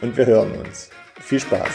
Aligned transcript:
und 0.00 0.16
wir 0.16 0.26
hören 0.26 0.52
uns. 0.52 0.90
Viel 1.20 1.40
Spaß! 1.40 1.74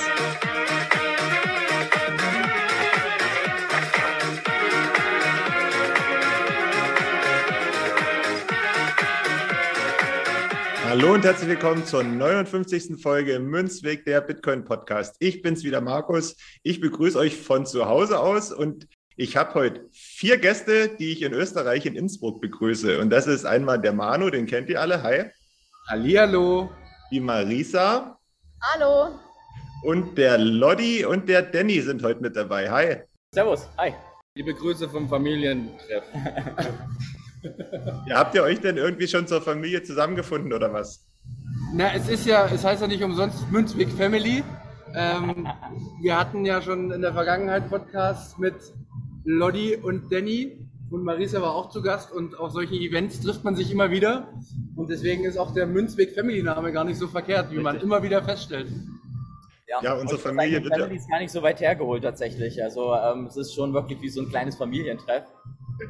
Hallo 10.86 11.14
und 11.14 11.26
herzlich 11.26 11.50
willkommen 11.50 11.86
zur 11.86 12.04
59. 12.04 13.02
Folge 13.02 13.40
Münzweg 13.40 14.06
der 14.06 14.22
Bitcoin 14.22 14.64
Podcast. 14.64 15.16
Ich 15.20 15.42
bin's 15.42 15.64
wieder, 15.64 15.82
Markus. 15.82 16.38
Ich 16.64 16.80
begrüße 16.80 17.20
euch 17.20 17.36
von 17.38 17.66
zu 17.66 17.86
Hause 17.86 18.20
aus 18.20 18.54
und 18.54 18.88
ich 19.18 19.36
habe 19.36 19.54
heute 19.56 19.90
vier 19.92 20.38
Gäste, 20.38 20.96
die 20.98 21.12
ich 21.12 21.22
in 21.22 21.34
Österreich 21.34 21.86
in 21.86 21.96
Innsbruck 21.96 22.40
begrüße. 22.40 23.00
Und 23.00 23.10
das 23.10 23.28
ist 23.28 23.46
einmal 23.46 23.82
der 23.82 23.94
Manu, 23.94 24.30
den 24.30 24.46
kennt 24.46 24.70
ihr 24.70 24.80
alle. 24.80 25.04
Hi. 25.04 25.26
Hallihallo. 25.90 26.70
Die 27.12 27.20
Marisa. 27.20 28.18
Hallo. 28.62 29.20
Und 29.84 30.18
der 30.18 30.40
Lodi 30.40 31.06
und 31.06 31.30
der 31.30 31.44
Danny 31.44 31.80
sind 31.82 32.02
heute 32.04 32.20
mit 32.22 32.36
dabei. 32.36 32.70
Hi. 32.72 32.96
Servus. 33.32 33.70
Hi. 33.78 33.94
Liebe 34.34 34.56
Grüße 34.56 34.90
vom 34.90 35.08
Familientreff. 35.08 36.04
ja, 38.08 38.18
habt 38.18 38.34
ihr 38.34 38.42
euch 38.42 38.60
denn 38.60 38.78
irgendwie 38.78 39.08
schon 39.08 39.28
zur 39.28 39.42
Familie 39.42 39.84
zusammengefunden 39.84 40.52
oder 40.52 40.74
was? 40.74 41.06
Na, 41.74 41.94
es 41.94 42.10
ist 42.10 42.26
ja, 42.26 42.48
es 42.48 42.64
heißt 42.64 42.82
ja 42.82 42.88
nicht 42.88 43.04
umsonst 43.04 43.52
Münzweg 43.52 43.90
Family. 43.92 44.44
Ähm, 44.96 45.48
wir 46.02 46.18
hatten 46.18 46.44
ja 46.44 46.62
schon 46.62 46.92
in 46.92 47.02
der 47.02 47.14
Vergangenheit 47.14 47.70
Podcasts 47.70 48.38
mit 48.40 48.56
Lodi 49.26 49.76
und 49.76 50.12
Danny 50.12 50.65
und 50.96 51.04
Marisa 51.04 51.42
war 51.42 51.54
auch 51.54 51.70
zu 51.70 51.82
Gast 51.82 52.14
und 52.14 52.40
auf 52.40 52.52
solchen 52.52 52.76
Events 52.76 53.20
trifft 53.20 53.44
man 53.44 53.54
sich 53.54 53.70
immer 53.70 53.92
wieder 53.92 54.30
und 54.78 54.90
deswegen 54.90 55.26
ist 55.26 55.38
auch 55.38 55.54
der 55.54 55.68
Münzweg 55.68 56.16
Family 56.16 56.42
Name 56.42 56.72
gar 56.72 56.86
nicht 56.86 56.98
so 56.98 57.10
verkehrt, 57.10 57.52
wie 57.52 57.58
Richtig. 57.58 57.64
man 57.64 57.82
immer 57.82 58.02
wieder 58.02 58.24
feststellt. 58.24 58.70
Ja, 59.68 59.82
ja 59.84 59.94
unsere 59.96 60.18
Familie 60.18 60.64
wird 60.64 60.74
Family 60.74 60.96
ist 60.96 61.10
gar 61.10 61.20
nicht 61.20 61.32
so 61.32 61.44
weit 61.44 61.60
hergeholt 61.60 62.02
tatsächlich. 62.02 62.64
Also 62.64 62.96
ähm, 62.96 63.26
es 63.26 63.36
ist 63.36 63.54
schon 63.54 63.74
wirklich 63.74 64.02
wie 64.02 64.08
so 64.08 64.22
ein 64.22 64.30
kleines 64.30 64.56
Familientreff. 64.56 65.26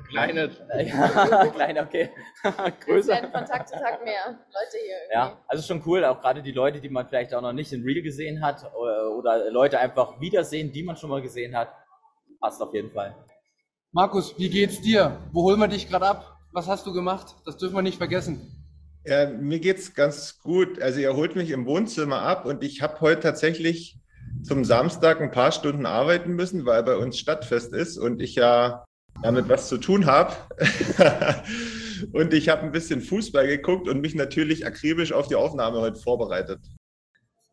Kleine. 0.09 0.49
Ja, 0.75 1.45
klein, 1.55 1.77
okay. 1.77 2.09
Größer. 2.85 3.17
Von 3.31 3.45
Tag 3.45 3.67
zu 3.67 3.75
Tag 3.75 4.03
mehr 4.03 4.25
Leute 4.25 4.83
hier. 4.83 4.95
Irgendwie. 5.03 5.13
Ja, 5.13 5.37
also 5.47 5.61
schon 5.61 5.83
cool, 5.85 6.03
auch 6.03 6.19
gerade 6.19 6.41
die 6.41 6.51
Leute, 6.51 6.81
die 6.81 6.89
man 6.89 7.07
vielleicht 7.07 7.35
auch 7.35 7.41
noch 7.43 7.53
nicht 7.53 7.72
in 7.72 7.83
Real 7.83 8.01
gesehen 8.01 8.43
hat 8.43 8.66
oder, 8.73 9.11
oder 9.11 9.51
Leute 9.51 9.77
einfach 9.79 10.19
wiedersehen, 10.19 10.72
die 10.72 10.81
man 10.81 10.95
schon 10.95 11.11
mal 11.11 11.22
gesehen 11.22 11.55
hat. 11.55 11.72
Passt 12.41 12.59
auf 12.59 12.73
jeden 12.73 12.89
Fall. 12.89 13.16
Markus, 13.95 14.38
wie 14.38 14.50
geht's 14.50 14.81
dir? 14.81 15.22
Wo 15.31 15.44
holen 15.44 15.57
wir 15.57 15.69
dich 15.69 15.88
gerade 15.88 16.06
ab? 16.06 16.38
Was 16.51 16.67
hast 16.67 16.85
du 16.85 16.91
gemacht? 16.91 17.33
Das 17.45 17.56
dürfen 17.56 17.75
wir 17.75 17.81
nicht 17.81 17.97
vergessen. 17.97 18.51
Ja, 19.06 19.29
mir 19.29 19.59
geht's 19.59 19.94
ganz 19.94 20.41
gut. 20.41 20.81
Also 20.81 21.00
ihr 21.00 21.16
holt 21.16 21.38
mich 21.38 21.50
im 21.50 21.66
Wohnzimmer 21.66 22.19
ab 22.19 22.45
und 22.45 22.61
ich 22.61 22.81
habe 22.81 23.00
heute 23.00 23.22
tatsächlich 23.22 23.97
zum 24.44 24.66
Samstag 24.66 25.22
ein 25.22 25.31
paar 25.31 25.53
Stunden 25.53 25.85
arbeiten 25.85 26.34
müssen, 26.34 26.66
weil 26.66 26.84
bei 26.84 26.97
uns 26.97 27.17
Stadtfest 27.17 27.72
ist 27.72 27.97
und 27.97 28.22
ich 28.22 28.35
ja 28.35 28.84
damit 29.23 29.47
was 29.47 29.69
zu 29.69 29.78
tun 29.78 30.07
habe. 30.07 30.34
und 32.11 32.34
ich 32.34 32.50
habe 32.50 32.63
ein 32.63 32.73
bisschen 32.73 33.00
Fußball 33.00 33.47
geguckt 33.47 33.88
und 33.88 34.01
mich 34.01 34.13
natürlich 34.13 34.67
akribisch 34.67 35.13
auf 35.13 35.29
die 35.29 35.35
Aufnahme 35.35 35.79
heute 35.79 36.01
vorbereitet. 36.01 36.59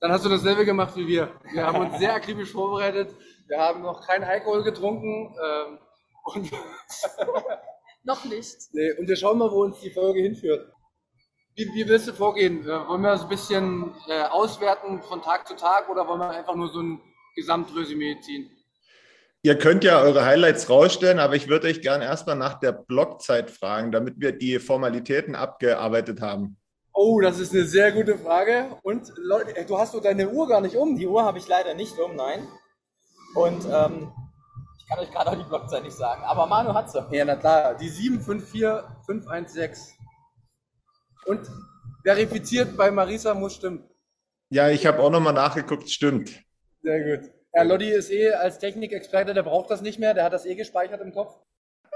Dann 0.00 0.10
hast 0.10 0.25
du 0.25 0.28
dasselbe 0.28 0.64
gemacht 0.64 0.97
wie 0.97 1.06
wir. 1.06 1.31
Wir 1.52 1.64
haben 1.64 1.86
uns 1.86 2.00
sehr 2.00 2.12
akribisch 2.12 2.50
vorbereitet. 2.50 3.14
Wir 3.47 3.60
haben 3.60 3.82
noch 3.82 4.04
keinen 4.04 4.25
Alkohol 4.25 4.64
getrunken. 4.64 5.36
Ähm, 5.41 5.78
Noch 8.04 8.24
nicht. 8.24 8.56
Nee, 8.72 8.92
und 8.98 9.08
wir 9.08 9.16
schauen 9.16 9.38
mal, 9.38 9.50
wo 9.50 9.62
uns 9.62 9.80
die 9.80 9.90
Folge 9.90 10.20
hinführt. 10.20 10.72
Wie, 11.54 11.66
wie 11.74 11.86
willst 11.86 12.08
du 12.08 12.12
vorgehen? 12.12 12.64
Äh, 12.64 12.88
wollen 12.88 13.02
wir 13.02 13.16
so 13.16 13.24
ein 13.24 13.28
bisschen 13.28 13.94
äh, 14.08 14.22
auswerten 14.22 15.02
von 15.02 15.22
Tag 15.22 15.46
zu 15.46 15.54
Tag 15.54 15.88
oder 15.88 16.08
wollen 16.08 16.20
wir 16.20 16.30
einfach 16.30 16.54
nur 16.54 16.72
so 16.72 16.80
ein 16.80 17.00
Gesamtresümee 17.36 18.18
ziehen? 18.20 18.50
Ihr 19.44 19.58
könnt 19.58 19.82
ja 19.84 20.00
eure 20.00 20.24
Highlights 20.24 20.70
rausstellen, 20.70 21.18
aber 21.18 21.34
ich 21.34 21.48
würde 21.48 21.66
euch 21.66 21.82
gerne 21.82 22.04
erstmal 22.04 22.36
nach 22.36 22.60
der 22.60 22.72
Blockzeit 22.72 23.50
fragen, 23.50 23.90
damit 23.90 24.14
wir 24.18 24.32
die 24.32 24.60
Formalitäten 24.60 25.34
abgearbeitet 25.34 26.20
haben. 26.20 26.56
Oh, 26.94 27.20
das 27.20 27.40
ist 27.40 27.52
eine 27.52 27.64
sehr 27.64 27.90
gute 27.90 28.16
Frage. 28.18 28.76
Und 28.82 29.12
Leute, 29.16 29.64
du 29.64 29.78
hast 29.78 29.94
doch 29.94 30.02
deine 30.02 30.28
Uhr 30.28 30.46
gar 30.46 30.60
nicht 30.60 30.76
um. 30.76 30.96
Die 30.96 31.06
Uhr 31.06 31.24
habe 31.24 31.38
ich 31.38 31.48
leider 31.48 31.74
nicht 31.74 31.98
um, 31.98 32.14
nein. 32.14 32.46
Und 33.34 33.64
ähm, 33.70 34.12
kann 34.88 34.98
euch 34.98 35.10
gerade 35.10 35.31
auch 35.31 35.37
die 35.37 35.44
Blockzeit 35.44 35.82
nicht 35.82 35.97
sagen, 35.97 36.22
aber 36.25 36.47
Manu 36.47 36.75
hat 36.75 36.91
sie. 36.91 37.04
Ja, 37.10 37.25
na 37.25 37.37
klar, 37.37 37.76
die 37.76 37.88
754516. 37.88 39.97
Und 41.26 41.48
verifiziert 42.04 42.76
bei 42.76 42.91
Marisa 42.91 43.34
muss 43.34 43.54
stimmen. 43.54 43.88
Ja, 44.50 44.69
ich 44.69 44.87
habe 44.87 45.03
auch 45.03 45.10
nochmal 45.10 45.32
nachgeguckt, 45.32 45.88
stimmt. 45.88 46.43
Sehr 46.82 47.19
gut. 47.19 47.31
Herr 47.53 47.65
Lodi 47.65 47.91
ist 47.91 48.10
eh 48.10 48.32
als 48.32 48.59
Technikexperte, 48.59 49.34
der 49.34 49.43
braucht 49.43 49.70
das 49.70 49.82
nicht 49.82 49.98
mehr, 49.98 50.15
der 50.15 50.25
hat 50.25 50.32
das 50.32 50.47
eh 50.47 50.54
gespeichert 50.54 51.00
im 51.00 51.12
Kopf. 51.12 51.38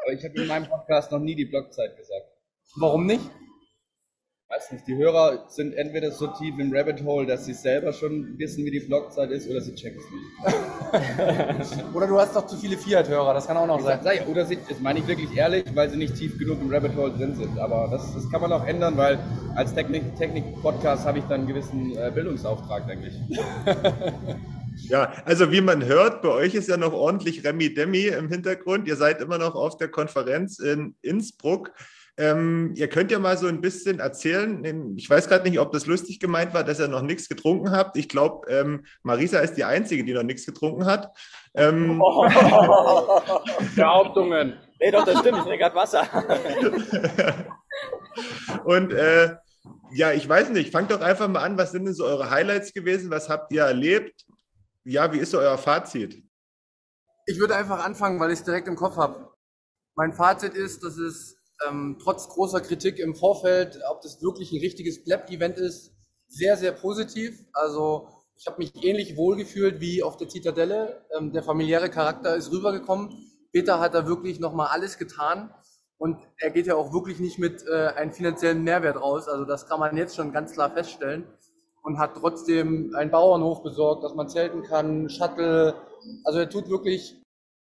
Aber 0.03 0.13
ich 0.13 0.25
habe 0.25 0.41
in 0.41 0.47
meinem 0.47 0.69
Podcast 0.69 1.11
noch 1.13 1.19
nie 1.19 1.35
die 1.35 1.47
Blockzeit 1.47 1.97
gesagt. 1.97 2.27
Warum 2.77 3.07
nicht? 3.07 3.25
Weiß 4.49 4.73
nicht, 4.73 4.87
die 4.87 4.97
Hörer 4.97 5.47
sind 5.49 5.75
entweder 5.75 6.13
so 6.13 6.29
tief 6.29 6.55
im 6.59 6.73
Rabbit 6.73 7.03
Hole, 7.03 7.27
dass 7.27 7.47
sie 7.47 7.53
selber 7.53 7.93
schon 7.93 8.39
wissen, 8.39 8.65
wie 8.65 8.71
die 8.71 8.81
Blockzeit 8.81 9.31
ist, 9.31 9.51
oder 9.51 9.61
sie 9.61 9.75
checken 9.75 10.01
es 10.01 11.73
nicht. 11.73 11.85
oder 11.95 12.07
du 12.07 12.19
hast 12.19 12.37
doch 12.37 12.47
zu 12.47 12.57
viele 12.57 12.77
Fiat-Hörer, 12.77 13.35
das 13.35 13.47
kann 13.49 13.57
auch 13.57 13.67
noch 13.67 13.81
sein. 13.81 13.99
Sag, 14.05 14.29
oder 14.29 14.47
sie, 14.47 14.59
das 14.69 14.79
meine 14.81 15.01
ich 15.01 15.07
wirklich 15.09 15.37
ehrlich, 15.37 15.65
weil 15.75 15.91
sie 15.91 15.97
nicht 15.97 16.15
tief 16.15 16.39
genug 16.39 16.61
im 16.61 16.73
Rabbit 16.73 16.95
Hole 16.95 17.13
drin 17.13 17.35
sind. 17.35 17.59
Aber 17.59 17.89
das, 17.91 18.15
das 18.15 18.31
kann 18.31 18.41
man 18.41 18.53
auch 18.53 18.65
ändern, 18.67 18.97
weil 18.97 19.19
als 19.57 19.75
Technik-Podcast 19.75 21.05
habe 21.07 21.19
ich 21.19 21.25
dann 21.25 21.41
einen 21.41 21.49
gewissen 21.49 21.97
äh, 21.97 22.13
Bildungsauftrag, 22.15 22.87
denke 22.87 23.09
ich. 23.09 23.15
Ja, 24.89 25.11
also 25.25 25.51
wie 25.53 25.63
man 25.63 25.87
hört, 25.87 26.21
bei 26.21 26.29
euch 26.29 26.55
ist 26.55 26.69
ja 26.69 26.77
noch 26.77 26.93
ordentlich 26.93 27.43
Remi 27.43 27.73
Demi 27.73 28.09
im 28.09 28.29
Hintergrund. 28.29 28.87
Ihr 28.87 28.97
seid 28.97 29.23
immer 29.23 29.39
noch 29.39 29.55
auf 29.55 29.79
der 29.79 29.89
Konferenz 29.89 30.59
in 30.59 30.95
Innsbruck. 31.01 31.73
Ähm, 32.19 32.73
ihr 32.75 32.89
könnt 32.89 33.11
ja 33.11 33.19
mal 33.19 33.37
so 33.37 33.47
ein 33.47 33.61
bisschen 33.61 34.01
erzählen. 34.01 34.97
Ich 34.97 35.09
weiß 35.09 35.29
gerade 35.29 35.49
nicht, 35.49 35.61
ob 35.61 35.73
das 35.73 35.87
lustig 35.87 36.19
gemeint 36.19 36.55
war, 36.55 36.65
dass 36.65 36.81
ihr 36.81 36.89
noch 36.89 37.03
nichts 37.03 37.29
getrunken 37.29 37.73
habt. 37.73 37.97
Ich 37.99 38.09
glaube, 38.09 38.51
ähm, 38.51 38.87
Marisa 39.03 39.41
ist 39.41 39.55
die 39.55 39.65
Einzige, 39.65 40.03
die 40.03 40.15
noch 40.15 40.23
nichts 40.23 40.47
getrunken 40.47 40.87
hat. 40.87 41.15
Ähm, 41.55 42.01
oh, 42.01 42.23
Behauptungen. 43.77 44.57
nee, 44.81 44.91
doch, 44.91 45.05
das 45.05 45.21
stimmt. 45.21 45.39
Ich 45.39 45.45
trinke 45.45 45.59
gerade 45.59 45.75
Wasser. 45.75 46.07
Und 48.65 48.95
äh, 48.95 49.37
ja, 49.93 50.13
ich 50.13 50.27
weiß 50.27 50.51
nicht. 50.51 50.73
Fangt 50.73 50.91
doch 50.91 51.03
einfach 51.03 51.29
mal 51.29 51.43
an. 51.43 51.59
Was 51.59 51.73
sind 51.73 51.85
denn 51.85 51.95
so 51.95 52.07
eure 52.07 52.31
Highlights 52.31 52.73
gewesen? 52.73 53.11
Was 53.11 53.29
habt 53.29 53.53
ihr 53.53 53.63
erlebt? 53.63 54.25
Ja, 54.85 55.13
wie 55.13 55.19
ist 55.19 55.33
so 55.33 55.39
euer 55.39 55.59
Fazit? 55.59 56.23
Ich 57.27 57.39
würde 57.39 57.57
einfach 57.57 57.85
anfangen, 57.85 58.19
weil 58.21 58.31
ich 58.31 58.39
es 58.39 58.45
direkt 58.45 58.69
im 58.69 58.77
Kopf 58.77 58.97
habe. 58.97 59.33
Mein 59.97 60.13
Fazit 60.13 60.55
ist, 60.55 60.85
dass 60.85 60.97
es 60.97 61.36
ähm, 61.67 61.97
trotz 62.03 62.29
großer 62.29 62.61
Kritik 62.61 62.99
im 62.99 63.15
Vorfeld, 63.15 63.79
ob 63.91 64.01
das 64.03 64.23
wirklich 64.23 64.53
ein 64.53 64.61
richtiges 64.61 65.05
Blab-Event 65.05 65.59
ist, 65.59 65.93
sehr, 66.29 66.57
sehr 66.57 66.73
positiv. 66.73 67.45
Also 67.53 68.09
ich 68.37 68.47
habe 68.47 68.59
mich 68.59 68.73
ähnlich 68.85 69.17
wohlgefühlt 69.17 69.81
wie 69.81 70.03
auf 70.03 70.17
der 70.17 70.29
Zitadelle. 70.29 71.05
Ähm, 71.17 71.33
der 71.33 71.43
familiäre 71.43 71.89
Charakter 71.89 72.37
ist 72.37 72.53
rübergekommen. 72.53 73.11
Peter 73.53 73.81
hat 73.81 73.95
da 73.95 74.07
wirklich 74.07 74.41
nochmal 74.41 74.69
alles 74.69 74.99
getan. 74.99 75.55
Und 75.99 76.19
er 76.39 76.51
geht 76.51 76.67
ja 76.67 76.75
auch 76.75 76.93
wirklich 76.93 77.21
nicht 77.21 77.39
mit 77.39 77.65
äh, 77.67 77.87
einem 77.89 78.13
finanziellen 78.13 78.63
Mehrwert 78.63 79.01
raus. 79.01 79.29
Also 79.29 79.47
das 79.47 79.67
kann 79.67 79.81
man 79.81 79.97
jetzt 79.97 80.15
schon 80.15 80.33
ganz 80.33 80.53
klar 80.53 80.71
feststellen. 80.71 81.25
Und 81.83 81.99
hat 81.99 82.17
trotzdem 82.17 82.95
einen 82.97 83.11
Bauernhof 83.11 83.63
besorgt, 83.63 84.03
dass 84.05 84.15
man 84.15 84.29
zelten 84.29 84.63
kann, 84.63 85.09
Shuttle. 85.09 85.75
Also 86.25 86.41
er 86.41 86.51
tut 86.51 86.69
wirklich 86.69 87.17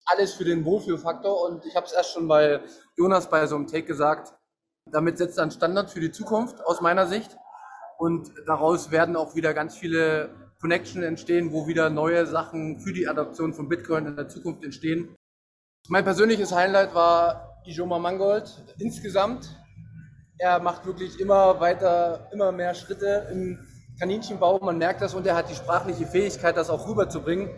alles 0.06 0.35
für 0.35 0.44
den 0.44 0.64
Wohlfühlfaktor. 0.64 1.49
Und 1.49 1.64
ich 1.67 1.76
habe 1.76 1.87
es 1.87 1.93
erst 1.93 2.12
schon 2.12 2.29
bei 2.29 2.61
Jonas 2.97 3.29
bei 3.29 3.47
so 3.47 3.56
einem 3.56 3.67
Take 3.67 3.85
gesagt, 3.85 4.32
damit 4.91 5.19
setzt 5.19 5.38
er 5.38 5.43
einen 5.43 5.50
Standard 5.50 5.91
für 5.91 6.00
die 6.00 6.12
Zukunft 6.12 6.64
aus 6.64 6.81
meiner 6.81 7.06
Sicht. 7.06 7.37
Und 7.99 8.32
daraus 8.47 8.91
werden 8.91 9.17
auch 9.17 9.35
wieder 9.35 9.55
ganz 9.55 9.76
viele 9.76 10.31
Connection 10.61 11.03
entstehen, 11.03 11.53
wo 11.53 11.67
wieder 11.67 11.91
neue 11.91 12.26
Sachen 12.26 12.81
für 12.81 12.93
die 12.93 13.08
Adoption 13.08 13.53
von 13.53 13.69
Bitcoin 13.69 14.06
in 14.06 14.17
der 14.17 14.29
Zukunft 14.29 14.64
entstehen. 14.64 15.14
Mein 15.88 16.05
persönliches 16.05 16.52
Highlight 16.52 16.94
war 16.94 17.62
Ijoma 17.64 17.99
Mangold 17.99 18.50
insgesamt. 18.79 19.49
Er 20.38 20.61
macht 20.61 20.87
wirklich 20.87 21.19
immer 21.20 21.61
weiter, 21.61 22.29
immer 22.32 22.52
mehr 22.52 22.75
Schritte 22.75 23.29
im 23.31 23.59
Kaninchenbau, 23.99 24.59
man 24.59 24.76
merkt 24.76 25.00
das 25.00 25.14
und 25.14 25.26
er 25.26 25.35
hat 25.35 25.49
die 25.49 25.55
sprachliche 25.55 26.06
Fähigkeit, 26.06 26.56
das 26.56 26.69
auch 26.69 26.87
rüberzubringen. 26.87 27.49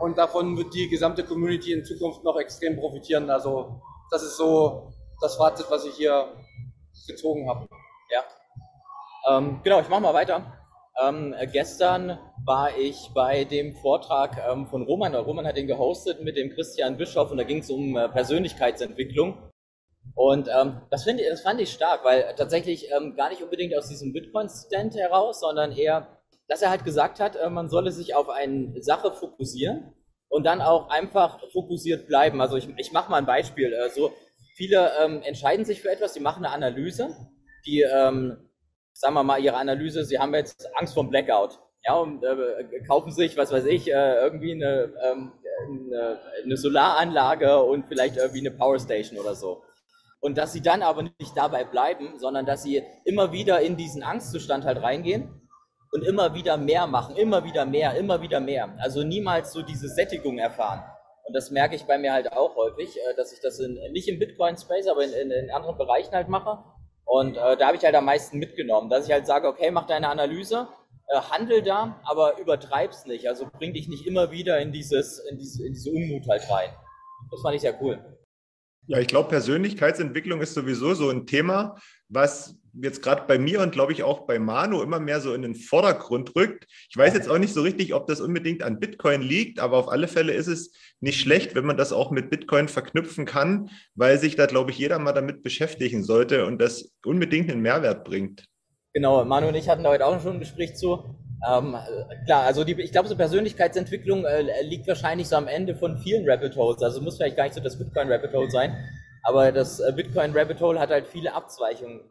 Und 0.00 0.18
davon 0.18 0.56
wird 0.56 0.74
die 0.74 0.88
gesamte 0.88 1.24
Community 1.24 1.72
in 1.72 1.84
Zukunft 1.84 2.24
noch 2.24 2.36
extrem 2.36 2.76
profitieren. 2.76 3.30
Also 3.30 3.80
das 4.10 4.22
ist 4.22 4.36
so 4.36 4.92
das 5.20 5.36
Fazit, 5.36 5.66
was 5.70 5.84
ich 5.84 5.94
hier 5.94 6.34
gezogen 7.06 7.48
habe. 7.48 7.66
Ja. 8.10 8.24
Ähm, 9.28 9.60
genau, 9.62 9.80
ich 9.80 9.88
mache 9.88 10.00
mal 10.00 10.14
weiter. 10.14 10.58
Ähm, 11.02 11.34
gestern 11.52 12.18
war 12.44 12.76
ich 12.76 13.10
bei 13.14 13.44
dem 13.44 13.74
Vortrag 13.74 14.40
ähm, 14.48 14.66
von 14.66 14.82
Roman. 14.82 15.14
Roman 15.14 15.46
hat 15.46 15.56
den 15.56 15.66
gehostet 15.66 16.22
mit 16.22 16.36
dem 16.36 16.50
Christian 16.50 16.96
Bischof 16.96 17.30
und 17.30 17.38
da 17.38 17.44
ging 17.44 17.58
es 17.58 17.70
um 17.70 17.96
äh, 17.96 18.08
Persönlichkeitsentwicklung. 18.08 19.50
Und 20.14 20.48
ähm, 20.48 20.82
das, 20.90 21.06
ich, 21.06 21.16
das 21.28 21.40
fand 21.40 21.60
ich 21.60 21.72
stark, 21.72 22.04
weil 22.04 22.34
tatsächlich 22.36 22.90
ähm, 22.92 23.16
gar 23.16 23.30
nicht 23.30 23.42
unbedingt 23.42 23.76
aus 23.76 23.88
diesem 23.88 24.12
Bitcoin-Stand 24.12 24.94
heraus, 24.94 25.40
sondern 25.40 25.72
eher, 25.72 26.06
dass 26.48 26.62
er 26.62 26.70
halt 26.70 26.84
gesagt 26.84 27.20
hat, 27.20 27.36
äh, 27.36 27.50
man 27.50 27.68
solle 27.68 27.92
sich 27.92 28.14
auf 28.14 28.28
eine 28.28 28.82
Sache 28.82 29.12
fokussieren 29.12 29.94
und 30.28 30.44
dann 30.44 30.60
auch 30.60 30.88
einfach 30.90 31.40
fokussiert 31.52 32.06
bleiben. 32.06 32.40
Also 32.40 32.56
ich, 32.56 32.68
ich 32.76 32.92
mache 32.92 33.10
mal 33.10 33.18
ein 33.18 33.26
Beispiel. 33.26 33.72
Äh, 33.72 33.90
so 33.90 34.12
viele 34.56 34.90
ähm, 35.02 35.22
entscheiden 35.22 35.64
sich 35.64 35.80
für 35.80 35.90
etwas, 35.90 36.12
die 36.12 36.20
machen 36.20 36.44
eine 36.44 36.54
Analyse, 36.54 37.16
die, 37.66 37.82
ähm, 37.82 38.50
sagen 38.92 39.14
wir 39.14 39.22
mal, 39.22 39.40
ihre 39.40 39.56
Analyse, 39.56 40.04
sie 40.04 40.18
haben 40.18 40.34
jetzt 40.34 40.68
Angst 40.76 40.94
vor 40.94 41.08
Blackout. 41.08 41.58
Ja, 41.86 41.96
und 41.96 42.24
äh, 42.24 42.80
kaufen 42.86 43.12
sich, 43.12 43.36
was 43.36 43.52
weiß 43.52 43.66
ich, 43.66 43.88
äh, 43.88 44.14
irgendwie 44.16 44.52
eine, 44.52 44.92
ähm, 45.04 45.32
eine, 45.68 46.18
eine 46.42 46.56
Solaranlage 46.56 47.62
und 47.62 47.86
vielleicht 47.86 48.16
irgendwie 48.16 48.40
eine 48.40 48.52
Powerstation 48.52 49.18
oder 49.18 49.34
so. 49.34 49.62
Und 50.20 50.38
dass 50.38 50.54
sie 50.54 50.62
dann 50.62 50.82
aber 50.82 51.02
nicht 51.02 51.36
dabei 51.36 51.64
bleiben, 51.64 52.18
sondern 52.18 52.46
dass 52.46 52.62
sie 52.62 52.82
immer 53.04 53.32
wieder 53.32 53.60
in 53.60 53.76
diesen 53.76 54.02
Angstzustand 54.02 54.64
halt 54.64 54.82
reingehen 54.82 55.43
und 55.94 56.02
immer 56.02 56.34
wieder 56.34 56.56
mehr 56.56 56.88
machen, 56.88 57.14
immer 57.14 57.44
wieder 57.44 57.64
mehr, 57.64 57.94
immer 57.94 58.20
wieder 58.20 58.40
mehr. 58.40 58.76
Also 58.78 59.04
niemals 59.04 59.52
so 59.52 59.62
diese 59.62 59.88
Sättigung 59.88 60.38
erfahren. 60.38 60.82
Und 61.22 61.34
das 61.34 61.52
merke 61.52 61.76
ich 61.76 61.84
bei 61.84 61.96
mir 61.98 62.12
halt 62.12 62.32
auch 62.32 62.56
häufig, 62.56 62.96
äh, 62.96 63.14
dass 63.16 63.32
ich 63.32 63.40
das 63.40 63.60
in, 63.60 63.78
nicht 63.92 64.08
im 64.08 64.18
Bitcoin-Space, 64.18 64.88
aber 64.88 65.04
in, 65.04 65.12
in, 65.12 65.30
in, 65.30 65.50
anderen 65.52 65.78
Bereichen 65.78 66.12
halt 66.12 66.28
mache. 66.28 66.58
Und 67.04 67.36
äh, 67.36 67.56
da 67.56 67.68
habe 67.68 67.76
ich 67.76 67.84
halt 67.84 67.94
am 67.94 68.06
meisten 68.06 68.38
mitgenommen, 68.38 68.90
dass 68.90 69.06
ich 69.06 69.12
halt 69.12 69.24
sage, 69.24 69.46
okay, 69.46 69.70
mach 69.70 69.86
deine 69.86 70.08
Analyse, 70.08 70.66
äh, 71.06 71.20
handel 71.30 71.62
da, 71.62 72.00
aber 72.04 72.38
übertreib's 72.40 73.06
nicht. 73.06 73.28
Also 73.28 73.46
bring 73.56 73.72
dich 73.72 73.88
nicht 73.88 74.04
immer 74.04 74.32
wieder 74.32 74.58
in 74.58 74.72
dieses, 74.72 75.20
in 75.30 75.38
diese, 75.38 75.64
in 75.64 75.74
diese 75.74 75.90
Unmut 75.90 76.26
halt 76.28 76.50
rein. 76.50 76.70
Das 77.30 77.40
fand 77.40 77.54
ich 77.54 77.60
sehr 77.60 77.80
cool. 77.80 78.04
Ja, 78.88 78.98
ich 78.98 79.06
glaube, 79.06 79.28
Persönlichkeitsentwicklung 79.28 80.40
ist 80.40 80.54
sowieso 80.54 80.92
so 80.94 81.08
ein 81.08 81.24
Thema, 81.24 81.76
was 82.08 82.56
jetzt 82.82 83.02
gerade 83.02 83.24
bei 83.26 83.38
mir 83.38 83.60
und 83.60 83.72
glaube 83.72 83.92
ich 83.92 84.02
auch 84.02 84.26
bei 84.26 84.38
Manu 84.38 84.82
immer 84.82 85.00
mehr 85.00 85.20
so 85.20 85.34
in 85.34 85.42
den 85.42 85.54
Vordergrund 85.54 86.34
rückt. 86.36 86.66
Ich 86.90 86.96
weiß 86.96 87.14
jetzt 87.14 87.28
auch 87.28 87.38
nicht 87.38 87.54
so 87.54 87.62
richtig, 87.62 87.94
ob 87.94 88.06
das 88.06 88.20
unbedingt 88.20 88.62
an 88.62 88.80
Bitcoin 88.80 89.22
liegt, 89.22 89.60
aber 89.60 89.78
auf 89.78 89.88
alle 89.88 90.08
Fälle 90.08 90.32
ist 90.32 90.48
es 90.48 90.72
nicht 91.00 91.20
schlecht, 91.20 91.54
wenn 91.54 91.66
man 91.66 91.76
das 91.76 91.92
auch 91.92 92.10
mit 92.10 92.30
Bitcoin 92.30 92.68
verknüpfen 92.68 93.26
kann, 93.26 93.70
weil 93.94 94.18
sich 94.18 94.36
da, 94.36 94.46
glaube 94.46 94.70
ich, 94.70 94.78
jeder 94.78 94.98
mal 94.98 95.12
damit 95.12 95.42
beschäftigen 95.42 96.02
sollte 96.02 96.46
und 96.46 96.58
das 96.60 96.92
unbedingt 97.04 97.50
einen 97.50 97.62
Mehrwert 97.62 98.04
bringt. 98.04 98.44
Genau, 98.92 99.24
Manu 99.24 99.48
und 99.48 99.54
ich 99.56 99.68
hatten 99.68 99.82
da 99.82 99.90
heute 99.90 100.06
auch 100.06 100.20
schon 100.20 100.34
ein 100.34 100.40
Gespräch 100.40 100.76
zu. 100.76 101.18
Ähm, 101.46 101.76
klar, 102.26 102.44
also 102.44 102.64
die, 102.64 102.80
ich 102.80 102.92
glaube, 102.92 103.08
so 103.08 103.16
Persönlichkeitsentwicklung 103.16 104.24
äh, 104.24 104.62
liegt 104.62 104.86
wahrscheinlich 104.86 105.28
so 105.28 105.36
am 105.36 105.48
Ende 105.48 105.74
von 105.74 105.98
vielen 105.98 106.28
Rabbit 106.28 106.56
Holes. 106.56 106.82
Also 106.82 107.00
muss 107.00 107.16
vielleicht 107.16 107.36
gar 107.36 107.44
nicht 107.44 107.54
so 107.54 107.60
das 107.60 107.78
Bitcoin 107.78 108.10
Rabbit 108.10 108.32
Hole 108.32 108.50
sein, 108.50 108.74
aber 109.24 109.52
das 109.52 109.80
äh, 109.80 109.92
Bitcoin 109.94 110.32
Rabbit 110.32 110.60
Hole 110.60 110.78
hat 110.78 110.90
halt 110.90 111.06
viele 111.06 111.34
Abzweichungen, 111.34 112.02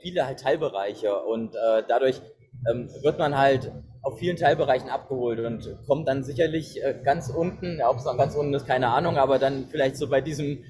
viele 0.00 0.26
halt 0.26 0.40
Teilbereiche 0.40 1.14
und 1.16 1.54
äh, 1.54 1.82
dadurch 1.88 2.20
ähm, 2.70 2.88
wird 3.02 3.18
man 3.18 3.36
halt 3.36 3.72
auf 4.02 4.18
vielen 4.18 4.36
Teilbereichen 4.36 4.88
abgeholt 4.88 5.40
und 5.40 5.78
kommt 5.86 6.08
dann 6.08 6.24
sicherlich 6.24 6.82
äh, 6.82 6.94
ganz 7.04 7.28
unten, 7.28 7.78
ja, 7.78 7.90
ob 7.90 7.98
es 7.98 8.04
dann 8.04 8.16
ganz 8.16 8.34
unten 8.34 8.54
ist, 8.54 8.66
keine 8.66 8.88
Ahnung, 8.88 9.18
aber 9.18 9.38
dann 9.38 9.68
vielleicht 9.70 9.96
so 9.96 10.08
bei 10.08 10.20
diesem 10.20 10.64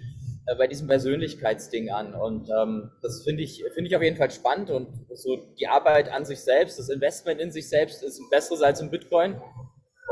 äh, 0.46 0.56
bei 0.56 0.66
diesem 0.66 0.88
Persönlichkeitsding 0.88 1.90
an. 1.90 2.14
Und 2.14 2.48
ähm, 2.50 2.90
das 3.02 3.22
finde 3.22 3.42
ich, 3.42 3.62
finde 3.74 3.88
ich 3.88 3.96
auf 3.96 4.02
jeden 4.02 4.16
Fall 4.16 4.30
spannend 4.30 4.70
und 4.70 4.88
so 5.14 5.36
die 5.58 5.68
Arbeit 5.68 6.10
an 6.10 6.24
sich 6.24 6.40
selbst, 6.40 6.78
das 6.78 6.88
Investment 6.88 7.40
in 7.40 7.52
sich 7.52 7.68
selbst 7.68 8.02
ist 8.02 8.20
besseres 8.30 8.62
als 8.62 8.80
im 8.80 8.90
Bitcoin. 8.90 9.40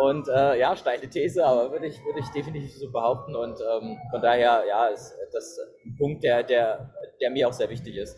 Und 0.01 0.29
äh, 0.29 0.61
ja, 0.61 0.77
steile 0.77 1.09
These, 1.11 1.45
aber 1.45 1.73
würde 1.73 1.89
ich, 1.89 1.99
würde 2.05 2.21
ich 2.21 2.29
definitiv 2.29 2.73
so 2.77 2.93
behaupten. 2.93 3.35
Und 3.35 3.59
ähm, 3.61 3.99
von 4.13 4.23
daher, 4.23 4.63
ja, 4.69 4.87
ist 4.87 5.13
das 5.33 5.59
ein 5.85 5.97
Punkt, 5.97 6.23
der, 6.23 6.45
der, 6.45 6.95
der 7.21 7.31
mir 7.31 7.49
auch 7.49 7.53
sehr 7.53 7.69
wichtig 7.69 7.97
ist. 7.97 8.17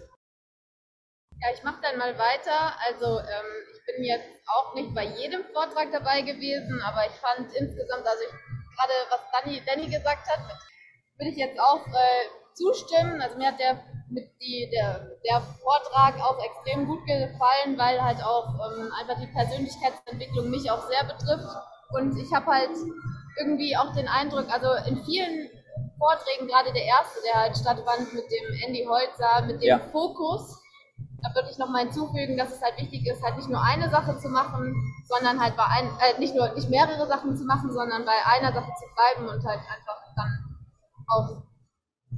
Ja, 1.42 1.48
ich 1.54 1.62
mache 1.62 1.81
dann 1.82 1.98
mal 1.98 2.16
weiter. 2.19 2.76
Also 2.87 3.19
ähm, 3.20 3.50
ich 3.75 3.81
bin 3.87 4.04
jetzt 4.04 4.28
auch 4.46 4.75
nicht 4.75 4.94
bei 4.94 5.04
jedem 5.04 5.44
Vortrag 5.52 5.90
dabei 5.92 6.20
gewesen, 6.22 6.82
aber 6.84 7.06
ich 7.06 7.16
fand 7.16 7.52
insgesamt, 7.54 8.06
also 8.06 8.22
ich, 8.22 8.32
gerade 8.76 8.92
was 9.08 9.20
Danny, 9.32 9.62
Danny 9.64 9.87
gesagt 9.88 10.28
hat, 10.28 10.40
würde 11.16 11.31
ich 11.31 11.37
jetzt 11.37 11.58
auch 11.58 11.87
äh, 11.87 12.54
zustimmen. 12.54 13.20
Also 13.22 13.38
mir 13.38 13.48
hat 13.48 13.58
der, 13.58 13.81
die, 14.10 14.69
der, 14.70 15.16
der 15.25 15.40
Vortrag 15.62 16.20
auch 16.20 16.38
extrem 16.44 16.87
gut 16.87 17.06
gefallen, 17.06 17.78
weil 17.78 18.02
halt 18.02 18.22
auch 18.22 18.48
ähm, 18.60 18.93
einfach 19.00 19.19
die 19.20 19.32
Persönlichkeitsentwicklung 19.32 20.50
mich 20.50 20.70
auch 20.70 20.86
sehr 20.88 21.04
betrifft. 21.04 21.48
Und 21.93 22.16
ich 22.19 22.32
habe 22.32 22.46
halt 22.46 22.70
irgendwie 23.38 23.76
auch 23.76 23.94
den 23.94 24.08
Eindruck, 24.08 24.46
also 24.50 24.72
in 24.88 25.02
vielen 25.04 25.48
Vorträgen, 25.98 26.48
gerade 26.48 26.72
der 26.72 26.84
erste, 26.84 27.20
der 27.25 27.34
halt 27.34 27.56
stattfand 27.56 28.12
mit 28.12 28.25
dem 28.31 28.60
Andy 28.66 28.84
Holzer, 28.84 29.43
mit 29.46 29.60
dem 29.62 29.69
ja. 29.69 29.78
Fokus, 29.93 30.59
da 31.22 31.34
würde 31.34 31.49
ich 31.50 31.58
nochmal 31.58 31.84
hinzufügen, 31.84 32.37
dass 32.37 32.52
es 32.52 32.62
halt 32.62 32.78
wichtig 32.78 33.06
ist, 33.06 33.22
halt 33.22 33.37
nicht 33.37 33.49
nur 33.49 33.62
eine 33.62 33.88
Sache 33.90 34.19
zu 34.19 34.28
machen, 34.28 34.75
sondern 35.08 35.40
halt 35.40 35.56
bei 35.56 35.64
ein, 35.64 35.87
äh, 36.00 36.19
nicht 36.19 36.34
nur 36.34 36.53
nicht 36.55 36.70
mehrere 36.70 37.06
Sachen 37.06 37.36
zu 37.36 37.44
machen, 37.44 37.72
sondern 37.72 38.05
bei 38.05 38.17
einer 38.27 38.53
Sache 38.53 38.72
zu 38.79 38.86
bleiben 38.94 39.29
und 39.29 39.44
halt 39.44 39.60
einfach 39.60 40.03
dann 40.17 40.58
auch 41.08 41.43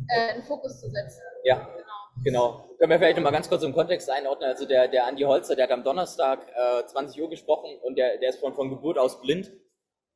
äh, 0.09 0.35
einen 0.35 0.44
Fokus 0.44 0.80
zu 0.80 0.90
setzen. 0.90 1.21
Ja. 1.44 1.56
Genau. 1.56 1.92
Genau. 2.25 2.64
Können 2.78 2.90
wir 2.90 2.99
vielleicht 2.99 3.16
nochmal 3.16 3.32
ganz 3.32 3.49
kurz 3.49 3.62
im 3.62 3.73
Kontext 3.73 4.09
einordnen. 4.11 4.50
Also 4.50 4.66
der, 4.66 4.88
der 4.88 5.06
Andi 5.06 5.23
Holzer, 5.23 5.56
der 5.56 5.64
hat 5.64 5.73
am 5.73 5.82
Donnerstag 5.82 6.47
äh, 6.54 6.87
20 6.87 7.21
Uhr 7.21 7.30
gesprochen 7.30 7.71
und 7.82 7.97
der, 7.97 8.18
der 8.18 8.30
ist 8.30 8.38
von, 8.40 8.54
von 8.54 8.71
Geburt 8.71 8.99
aus 8.99 9.21
blind. 9.21 9.50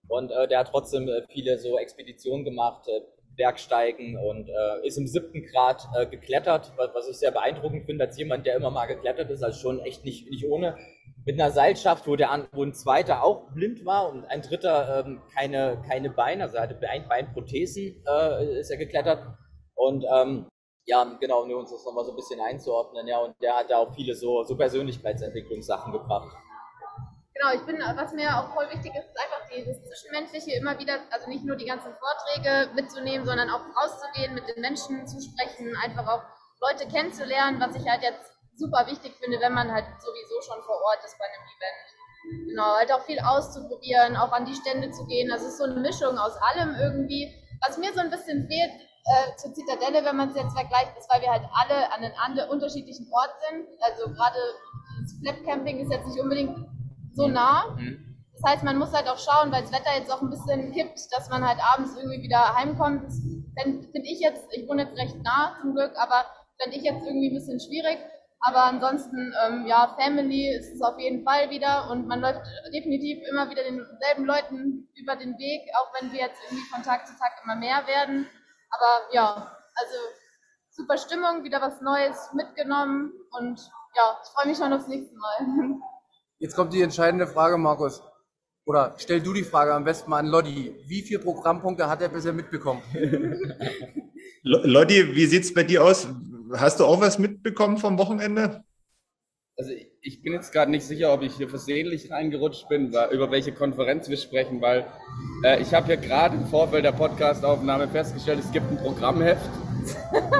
Und 0.08 0.30
äh, 0.30 0.46
der 0.46 0.60
hat 0.60 0.68
trotzdem 0.68 1.08
äh, 1.08 1.22
viele 1.28 1.58
so 1.58 1.78
Expeditionen 1.78 2.44
gemacht, 2.44 2.86
äh, 2.88 3.00
Bergsteigen 3.36 4.16
und 4.18 4.48
äh, 4.48 4.86
ist 4.86 4.98
im 4.98 5.06
siebten 5.06 5.44
Grad 5.46 5.88
äh, 5.96 6.06
geklettert, 6.06 6.72
was, 6.76 6.90
was, 6.94 7.08
ich 7.08 7.16
sehr 7.18 7.30
beeindruckend 7.30 7.86
finde, 7.86 8.04
als 8.04 8.18
jemand, 8.18 8.46
der 8.46 8.56
immer 8.56 8.70
mal 8.70 8.86
geklettert 8.86 9.30
ist, 9.30 9.42
also 9.42 9.58
schon 9.58 9.80
echt 9.80 10.04
nicht, 10.04 10.30
nicht 10.30 10.46
ohne. 10.48 10.76
Mit 11.24 11.40
einer 11.40 11.50
Seilschaft, 11.50 12.06
wo, 12.06 12.16
der, 12.16 12.48
wo 12.52 12.62
ein 12.62 12.72
zweiter 12.72 13.24
auch 13.24 13.50
blind 13.52 13.84
war 13.84 14.10
und 14.10 14.24
ein 14.26 14.42
dritter 14.42 15.04
ähm, 15.04 15.22
keine, 15.34 15.82
keine 15.88 16.10
Beine, 16.10 16.44
also 16.44 16.56
er 16.56 16.62
hatte 16.62 16.74
Bein, 16.76 17.08
Beinprothesen, 17.08 18.02
äh, 18.06 18.60
ist 18.60 18.70
er 18.70 18.78
geklettert. 18.78 19.26
Und 19.74 20.04
ähm, 20.12 20.46
ja, 20.86 21.04
genau, 21.20 21.42
um 21.42 21.50
uns 21.50 21.70
das 21.70 21.84
nochmal 21.84 22.04
so 22.04 22.12
ein 22.12 22.16
bisschen 22.16 22.40
einzuordnen, 22.40 23.08
ja, 23.08 23.18
und 23.18 23.34
der 23.42 23.56
hat 23.56 23.70
da 23.70 23.78
auch 23.78 23.94
viele 23.94 24.14
so, 24.14 24.44
so 24.44 24.56
Persönlichkeitsentwicklungssachen 24.56 25.92
gebracht. 25.92 26.32
Genau, 27.36 27.52
ich 27.52 27.66
bin, 27.66 27.76
was 27.96 28.12
mir 28.12 28.32
auch 28.32 28.54
voll 28.54 28.64
wichtig 28.70 28.94
ist, 28.96 29.12
ist 29.12 29.20
einfach 29.20 29.44
dieses 29.52 29.76
Zwischenmenschliche 29.84 30.56
immer 30.56 30.78
wieder, 30.78 31.00
also 31.10 31.28
nicht 31.28 31.44
nur 31.44 31.56
die 31.56 31.66
ganzen 31.66 31.92
Vorträge 31.92 32.72
mitzunehmen, 32.74 33.26
sondern 33.26 33.50
auch 33.50 33.60
rauszugehen, 33.76 34.34
mit 34.34 34.48
den 34.48 34.60
Menschen 34.60 35.06
zu 35.06 35.20
sprechen, 35.20 35.76
einfach 35.84 36.06
auch 36.08 36.22
Leute 36.60 36.88
kennenzulernen, 36.88 37.60
was 37.60 37.76
ich 37.76 37.86
halt 37.86 38.02
jetzt 38.02 38.32
super 38.56 38.86
wichtig 38.86 39.12
finde, 39.20 39.38
wenn 39.40 39.52
man 39.52 39.70
halt 39.70 39.84
sowieso 40.00 40.40
schon 40.40 40.62
vor 40.62 40.80
Ort 40.80 41.04
ist 41.04 41.18
bei 41.18 41.26
einem 41.26 41.44
Event. 41.44 42.48
Genau, 42.48 42.74
halt 42.74 42.90
auch 42.92 43.04
viel 43.04 43.20
auszuprobieren, 43.20 44.16
auch 44.16 44.32
an 44.32 44.46
die 44.46 44.54
Stände 44.54 44.90
zu 44.90 45.06
gehen. 45.06 45.28
Das 45.28 45.42
ist 45.42 45.58
so 45.58 45.64
eine 45.64 45.78
Mischung 45.78 46.18
aus 46.18 46.36
allem 46.40 46.74
irgendwie. 46.74 47.32
Was 47.66 47.76
mir 47.76 47.92
so 47.92 48.00
ein 48.00 48.10
bisschen 48.10 48.48
fehlt 48.48 48.72
äh, 48.72 49.36
zur 49.36 49.52
Zitadelle, 49.52 50.04
wenn 50.04 50.16
man 50.16 50.30
es 50.30 50.36
jetzt 50.36 50.56
vergleicht, 50.56 50.96
ist, 50.98 51.08
weil 51.12 51.20
wir 51.20 51.30
halt 51.30 51.44
alle 51.52 51.92
an 51.92 52.02
einem 52.02 52.50
unterschiedlichen 52.50 53.06
Ort 53.12 53.30
sind. 53.48 53.68
Also 53.80 54.08
gerade 54.10 54.38
das 55.02 55.14
Flap 55.20 55.44
Camping 55.44 55.78
ist 55.78 55.92
jetzt 55.92 56.06
nicht 56.06 56.18
unbedingt 56.18 56.56
so 57.16 57.28
nah. 57.28 57.74
Mhm. 57.76 58.06
Das 58.34 58.52
heißt, 58.52 58.64
man 58.64 58.76
muss 58.76 58.92
halt 58.92 59.08
auch 59.08 59.18
schauen, 59.18 59.50
weil 59.50 59.62
das 59.62 59.72
Wetter 59.72 59.96
jetzt 59.96 60.12
auch 60.12 60.20
ein 60.20 60.28
bisschen 60.28 60.72
kippt, 60.72 61.00
dass 61.10 61.30
man 61.30 61.46
halt 61.46 61.58
abends 61.62 61.96
irgendwie 61.96 62.22
wieder 62.22 62.54
heimkommt. 62.54 63.10
Finde 63.56 63.88
ich 64.04 64.20
jetzt, 64.20 64.46
ich 64.52 64.68
wohne 64.68 64.82
jetzt 64.82 64.98
recht 64.98 65.16
nah 65.22 65.56
zum 65.60 65.74
Glück, 65.74 65.92
aber 65.96 66.26
fände 66.60 66.76
ich 66.76 66.84
jetzt 66.84 67.04
irgendwie 67.06 67.30
ein 67.30 67.34
bisschen 67.34 67.58
schwierig. 67.58 67.98
Aber 68.40 68.64
ansonsten, 68.64 69.32
ähm, 69.44 69.66
ja, 69.66 69.96
Family 69.98 70.54
ist 70.54 70.74
es 70.74 70.82
auf 70.82 70.98
jeden 70.98 71.24
Fall 71.24 71.48
wieder 71.48 71.90
und 71.90 72.06
man 72.06 72.20
läuft 72.20 72.42
definitiv 72.72 73.26
immer 73.30 73.48
wieder 73.48 73.62
denselben 73.64 74.26
Leuten 74.26 74.88
über 74.94 75.16
den 75.16 75.38
Weg, 75.38 75.62
auch 75.74 75.90
wenn 75.98 76.12
wir 76.12 76.20
jetzt 76.20 76.38
irgendwie 76.44 76.68
von 76.70 76.82
Tag 76.82 77.06
zu 77.06 77.14
Tag 77.18 77.32
immer 77.42 77.56
mehr 77.56 77.86
werden. 77.86 78.28
Aber 78.70 79.14
ja, 79.14 79.56
also 79.74 79.96
super 80.70 80.98
Stimmung, 80.98 81.44
wieder 81.44 81.62
was 81.62 81.80
Neues 81.80 82.30
mitgenommen 82.34 83.12
und 83.30 83.58
ja, 83.96 84.18
ich 84.22 84.28
freue 84.30 84.46
mich 84.48 84.58
schon 84.58 84.72
aufs 84.74 84.88
nächste 84.88 85.16
Mal. 85.16 85.80
Jetzt 86.38 86.54
kommt 86.54 86.74
die 86.74 86.82
entscheidende 86.82 87.26
Frage, 87.26 87.56
Markus. 87.56 88.02
Oder 88.66 88.94
stell 88.98 89.20
du 89.20 89.32
die 89.32 89.44
Frage 89.44 89.72
am 89.72 89.84
besten 89.84 90.10
mal 90.10 90.18
an 90.18 90.26
Lodi. 90.26 90.74
Wie 90.86 91.02
viele 91.02 91.20
Programmpunkte 91.20 91.88
hat 91.88 92.02
er 92.02 92.08
bisher 92.08 92.32
mitbekommen? 92.32 92.82
Lodi, 94.42 95.14
wie 95.14 95.26
sieht 95.26 95.44
es 95.44 95.54
bei 95.54 95.62
dir 95.62 95.82
aus? 95.82 96.08
Hast 96.52 96.80
du 96.80 96.84
auch 96.84 97.00
was 97.00 97.18
mitbekommen 97.18 97.78
vom 97.78 97.98
Wochenende? 97.98 98.64
Also 99.56 99.72
ich 100.02 100.22
bin 100.22 100.34
jetzt 100.34 100.52
gerade 100.52 100.70
nicht 100.70 100.84
sicher, 100.84 101.12
ob 101.14 101.22
ich 101.22 101.34
hier 101.36 101.48
versehentlich 101.48 102.10
reingerutscht 102.10 102.68
bin, 102.68 102.92
über 103.10 103.30
welche 103.30 103.52
Konferenz 103.52 104.10
wir 104.10 104.18
sprechen, 104.18 104.60
weil 104.60 104.86
äh, 105.42 105.62
ich 105.62 105.72
habe 105.72 105.88
ja 105.88 105.96
gerade 105.98 106.36
im 106.36 106.46
Vorfeld 106.46 106.84
der 106.84 106.92
Podcastaufnahme 106.92 107.88
festgestellt, 107.88 108.40
es 108.40 108.52
gibt 108.52 108.70
ein 108.70 108.76
Programmheft. 108.76 109.48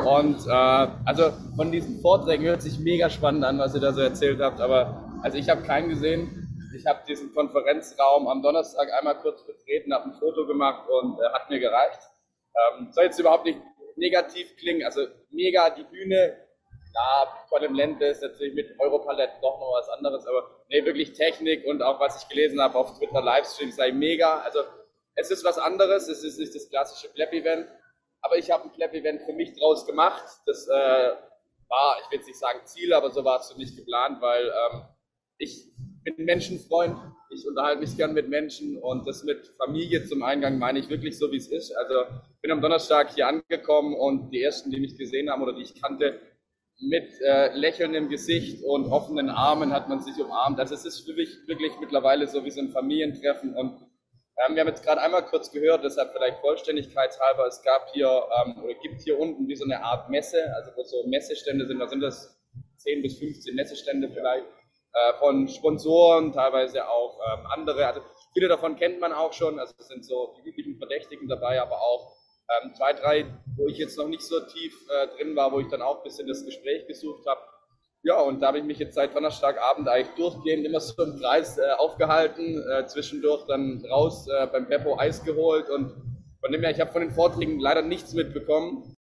Und 0.07 0.47
äh, 0.47 0.50
also 0.50 1.33
von 1.57 1.73
diesen 1.73 2.00
Vorträgen 2.00 2.45
hört 2.45 2.61
sich 2.61 2.79
mega 2.79 3.09
spannend 3.09 3.45
an, 3.45 3.59
was 3.59 3.75
ihr 3.75 3.81
da 3.81 3.93
so 3.95 4.03
erzählt 4.03 4.41
habt, 4.41 4.61
aber 4.61 5.06
also 5.23 5.39
ich 5.39 5.49
habe 5.49 5.63
keinen 5.63 5.89
gesehen. 5.89 6.43
Ich 6.77 6.87
habe 6.87 7.01
diesen 7.07 7.33
Konferenzraum 7.33 8.29
am 8.29 8.43
Donnerstag 8.43 8.93
einmal 8.93 9.19
kurz 9.19 9.47
betreten, 9.47 9.95
habe 9.95 10.11
ein 10.11 10.15
Foto 10.15 10.47
gemacht 10.47 10.89
und 10.89 11.19
äh, 11.19 11.29
hat 11.33 11.49
mir 11.49 11.59
gereicht. 11.59 12.01
Ähm, 12.55 12.89
soll 12.93 13.05
jetzt 13.05 13.19
überhaupt 13.19 13.45
nicht 13.45 13.61
negativ 13.97 14.57
klingen, 14.57 14.85
also 14.85 15.07
mega 15.31 15.71
die 15.71 15.85
Bühne, 15.85 16.37
ja, 16.95 17.41
Bitcoin 17.41 17.71
im 17.71 17.75
Lente 17.75 18.07
ist 18.07 18.23
natürlich 18.23 18.55
mit 18.55 18.79
Europalette 18.79 19.35
doch 19.43 19.59
noch 19.59 19.75
was 19.79 19.89
anderes, 19.91 20.27
aber 20.27 20.65
nee, 20.69 20.85
wirklich 20.85 21.13
Technik 21.13 21.67
und 21.67 21.83
auch 21.83 22.01
was 22.01 22.23
ich 22.23 22.29
gelesen 22.29 22.61
habe 22.61 22.79
auf 22.79 22.99
Twitter 22.99 23.23
Livestream 23.23 23.71
sei 23.71 23.93
mega. 23.93 24.41
Also 24.41 24.61
es 25.15 25.31
ist 25.31 25.45
was 25.45 25.59
anderes, 25.59 26.09
es 26.09 26.25
ist 26.25 26.39
nicht 26.39 26.55
das 26.55 26.69
klassische 26.71 27.13
Clap-Event, 27.13 27.69
aber 28.23 28.37
ich 28.37 28.51
habe 28.51 28.65
ein 28.65 28.73
Clap-Event 28.73 29.23
für 29.23 29.33
mich 29.33 29.59
draus 29.59 29.87
gemacht. 29.87 30.25
Das 30.47 30.67
äh, 30.69 31.13
war, 31.69 31.99
ich 32.03 32.11
will 32.11 32.19
jetzt 32.19 32.27
nicht 32.29 32.39
sagen 32.39 32.61
Ziel, 32.65 32.93
aber 32.95 33.11
so 33.11 33.25
war 33.25 33.41
es 33.41 33.53
für 33.53 33.59
mich 33.59 33.77
geplant, 33.77 34.21
weil 34.21 34.47
ähm, 34.47 34.83
ich 35.38 35.71
bin 36.05 36.25
Menschenfreund, 36.25 36.97
ich 37.31 37.47
unterhalte 37.47 37.81
mich 37.81 37.97
gern 37.97 38.14
mit 38.14 38.28
Menschen 38.28 38.78
und 38.78 39.07
das 39.07 39.25
mit 39.25 39.52
Familie 39.59 40.05
zum 40.05 40.23
Eingang 40.23 40.59
meine 40.59 40.78
ich 40.78 40.88
wirklich 40.88 41.19
so, 41.19 41.31
wie 41.33 41.37
es 41.37 41.49
ist. 41.49 41.73
Also 41.76 41.95
bin 42.40 42.50
am 42.50 42.61
Donnerstag 42.61 43.14
hier 43.14 43.28
angekommen 43.28 43.95
und 43.95 44.31
die 44.31 44.43
ersten, 44.43 44.71
die 44.71 44.81
mich 44.81 44.97
gesehen 44.97 45.31
haben 45.31 45.43
oder 45.43 45.52
die 45.52 45.62
ich 45.62 45.81
kannte, 45.81 46.21
mit 46.78 47.09
äh, 47.23 47.55
lächelndem 47.57 48.09
Gesicht 48.09 48.62
und 48.62 48.87
offenen 48.87 49.31
Armen 49.31 49.73
hat 49.73 49.88
man 49.88 50.00
sich 50.00 50.14
umarmt. 50.23 50.61
Also 50.61 50.75
es 50.75 50.85
ist 50.85 51.00
für 51.00 51.14
mich 51.14 51.31
wirklich 51.47 51.73
mittlerweile 51.81 52.26
so 52.26 52.45
wie 52.45 52.50
so 52.50 52.61
ein 52.61 52.71
Familientreffen 52.71 53.55
und 53.55 53.81
ähm, 54.47 54.55
wir 54.55 54.61
haben 54.61 54.69
jetzt 54.69 54.85
gerade 54.85 55.00
einmal 55.00 55.25
kurz 55.25 55.50
gehört, 55.50 55.83
deshalb 55.85 56.12
vielleicht 56.12 56.38
vollständigkeitshalber, 56.40 57.47
es 57.47 57.62
gab 57.62 57.88
hier 57.95 58.23
ähm, 58.45 58.62
oder 58.62 58.75
gibt 58.75 59.00
hier 59.00 59.19
unten 59.19 59.49
wie 59.49 59.57
so 59.57 59.64
eine 59.64 59.83
Art 59.83 60.11
Messe, 60.11 60.55
also 60.55 60.71
wo 60.76 60.83
so 60.83 61.07
Messestände 61.09 61.66
sind, 61.66 61.78
da 61.78 61.88
sind 61.88 62.00
das 62.00 62.38
10 62.76 63.02
bis 63.02 63.19
15 63.19 63.55
Messestände 63.55 64.11
vielleicht 64.11 64.45
äh, 64.45 64.66
von 65.19 65.49
Sponsoren, 65.49 66.33
teilweise 66.33 66.88
auch 66.88 67.19
ähm, 67.33 67.47
andere, 67.50 67.87
also 67.87 68.00
viele 68.33 68.49
davon 68.49 68.76
kennt 68.76 69.00
man 69.00 69.12
auch 69.12 69.33
schon, 69.33 69.59
also 69.59 69.75
es 69.79 69.88
sind 69.88 70.05
so 70.05 70.35
die 70.38 70.49
üblichen 70.49 70.79
Verdächtigen 70.79 71.29
dabei, 71.29 71.61
aber 71.61 71.81
auch 71.81 72.17
ähm, 72.62 72.75
zwei, 72.75 72.93
drei, 72.93 73.26
wo 73.57 73.67
ich 73.67 73.79
jetzt 73.79 73.99
noch 73.99 74.09
nicht 74.09 74.23
so 74.23 74.41
tief 74.41 74.75
äh, 74.88 75.09
drin 75.17 75.35
war, 75.37 75.53
wo 75.53 75.61
ich 75.61 75.69
dann 75.69 75.83
auch 75.83 75.99
ein 75.99 76.03
bisschen 76.05 76.29
das 76.29 76.45
Gespräch 76.45 76.87
gesucht 76.87 77.26
habe. 77.26 77.41
Ja, 78.03 78.21
und 78.21 78.41
da 78.41 78.49
habe 78.49 78.59
ich 78.59 78.65
mich 78.65 78.79
jetzt 78.79 78.95
seit 78.95 79.17
Donnerstagabend 79.17 79.88
eigentlich 79.88 80.15
durchgehend 80.17 80.65
immer 80.65 80.81
so 80.81 81.03
im 81.03 81.19
Kreis 81.19 81.59
äh, 81.59 81.73
aufgehalten, 81.73 82.65
äh, 82.71 82.87
zwischendurch 82.87 83.47
dann 83.47 83.85
raus 83.91 84.29
äh, 84.29 84.47
beim 84.47 84.69
Beppo 84.69 84.97
Eis 84.99 85.25
geholt 85.25 85.69
und 85.71 85.93
von 86.41 86.53
dem 86.53 86.62
her, 86.62 86.71
ich 86.71 86.81
habe 86.81 86.93
von 86.93 87.00
den 87.00 87.11
Vorträgen 87.11 87.59
leider 87.59 87.83
nichts 87.83 88.15
mitbekommen. 88.15 88.96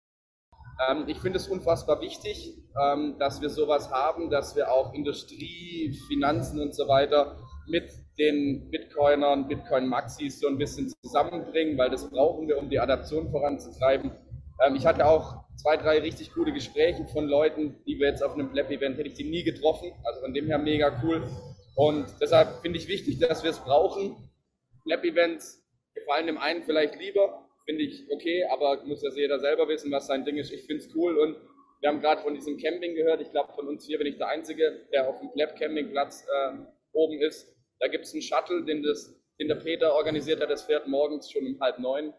Ähm, 0.88 1.04
ich 1.06 1.18
finde 1.18 1.38
es 1.38 1.48
unfassbar 1.48 2.00
wichtig, 2.00 2.54
ähm, 2.80 3.16
dass 3.18 3.40
wir 3.40 3.50
sowas 3.50 3.90
haben, 3.90 4.30
dass 4.30 4.56
wir 4.56 4.72
auch 4.72 4.94
Industrie, 4.94 5.96
Finanzen 6.08 6.60
und 6.60 6.74
so 6.74 6.88
weiter 6.88 7.36
mit 7.66 7.90
den 8.18 8.70
Bitcoinern, 8.70 9.48
Bitcoin-Maxis 9.48 10.40
so 10.40 10.48
ein 10.48 10.58
bisschen 10.58 10.92
zusammenbringen, 11.02 11.78
weil 11.78 11.90
das 11.90 12.08
brauchen 12.10 12.48
wir, 12.48 12.58
um 12.58 12.68
die 12.68 12.80
Adaption 12.80 13.30
voranzutreiben. 13.30 14.10
Ähm, 14.64 14.74
ich 14.74 14.86
hatte 14.86 15.06
auch 15.06 15.44
zwei, 15.56 15.76
drei 15.76 16.00
richtig 16.00 16.32
gute 16.32 16.52
Gespräche 16.52 17.04
von 17.06 17.26
Leuten, 17.26 17.76
die 17.86 17.98
wir 17.98 18.08
jetzt 18.08 18.22
auf 18.22 18.34
einem 18.34 18.50
Pleb-Event 18.50 18.98
hätte 18.98 19.08
ich 19.08 19.14
die 19.14 19.28
nie 19.28 19.44
getroffen. 19.44 19.92
Also 20.04 20.20
von 20.20 20.34
dem 20.34 20.46
her 20.46 20.58
mega 20.58 21.00
cool. 21.02 21.22
Und 21.74 22.06
deshalb 22.20 22.60
finde 22.60 22.78
ich 22.78 22.88
wichtig, 22.88 23.18
dass 23.18 23.42
wir 23.42 23.50
es 23.50 23.60
brauchen. 23.60 24.16
Pleb-Events 24.84 25.62
gefallen 25.94 26.26
dem 26.26 26.38
einen 26.38 26.62
vielleicht 26.64 26.98
lieber, 26.98 27.41
finde 27.64 27.84
ich 27.84 28.06
okay, 28.10 28.44
aber 28.44 28.84
muss 28.84 29.02
ja 29.02 29.10
jeder 29.14 29.38
selber 29.38 29.68
wissen, 29.68 29.90
was 29.90 30.06
sein 30.06 30.24
Ding 30.24 30.36
ist. 30.36 30.52
Ich 30.52 30.62
finde 30.66 30.84
es 30.84 30.94
cool 30.94 31.18
und 31.18 31.36
wir 31.80 31.88
haben 31.88 32.00
gerade 32.00 32.22
von 32.22 32.34
diesem 32.34 32.58
Camping 32.58 32.94
gehört. 32.94 33.20
Ich 33.20 33.30
glaube, 33.30 33.52
von 33.54 33.66
uns 33.68 33.84
hier 33.84 33.98
bin 33.98 34.06
ich 34.06 34.16
der 34.16 34.28
Einzige, 34.28 34.86
der 34.92 35.08
auf 35.08 35.18
dem 35.18 35.32
Pleb-Campingplatz 35.32 36.24
äh, 36.26 36.58
oben 36.92 37.20
ist. 37.20 37.52
Da 37.80 37.88
gibt 37.88 38.04
es 38.04 38.12
einen 38.12 38.22
Shuttle, 38.22 38.64
den, 38.64 38.82
das, 38.82 39.14
den 39.40 39.48
der 39.48 39.56
Peter 39.56 39.94
organisiert 39.94 40.40
hat, 40.40 40.50
das 40.50 40.62
fährt 40.62 40.86
morgens 40.86 41.30
schon 41.30 41.44
um 41.44 41.60
halb 41.60 41.78
neun. 41.78 42.14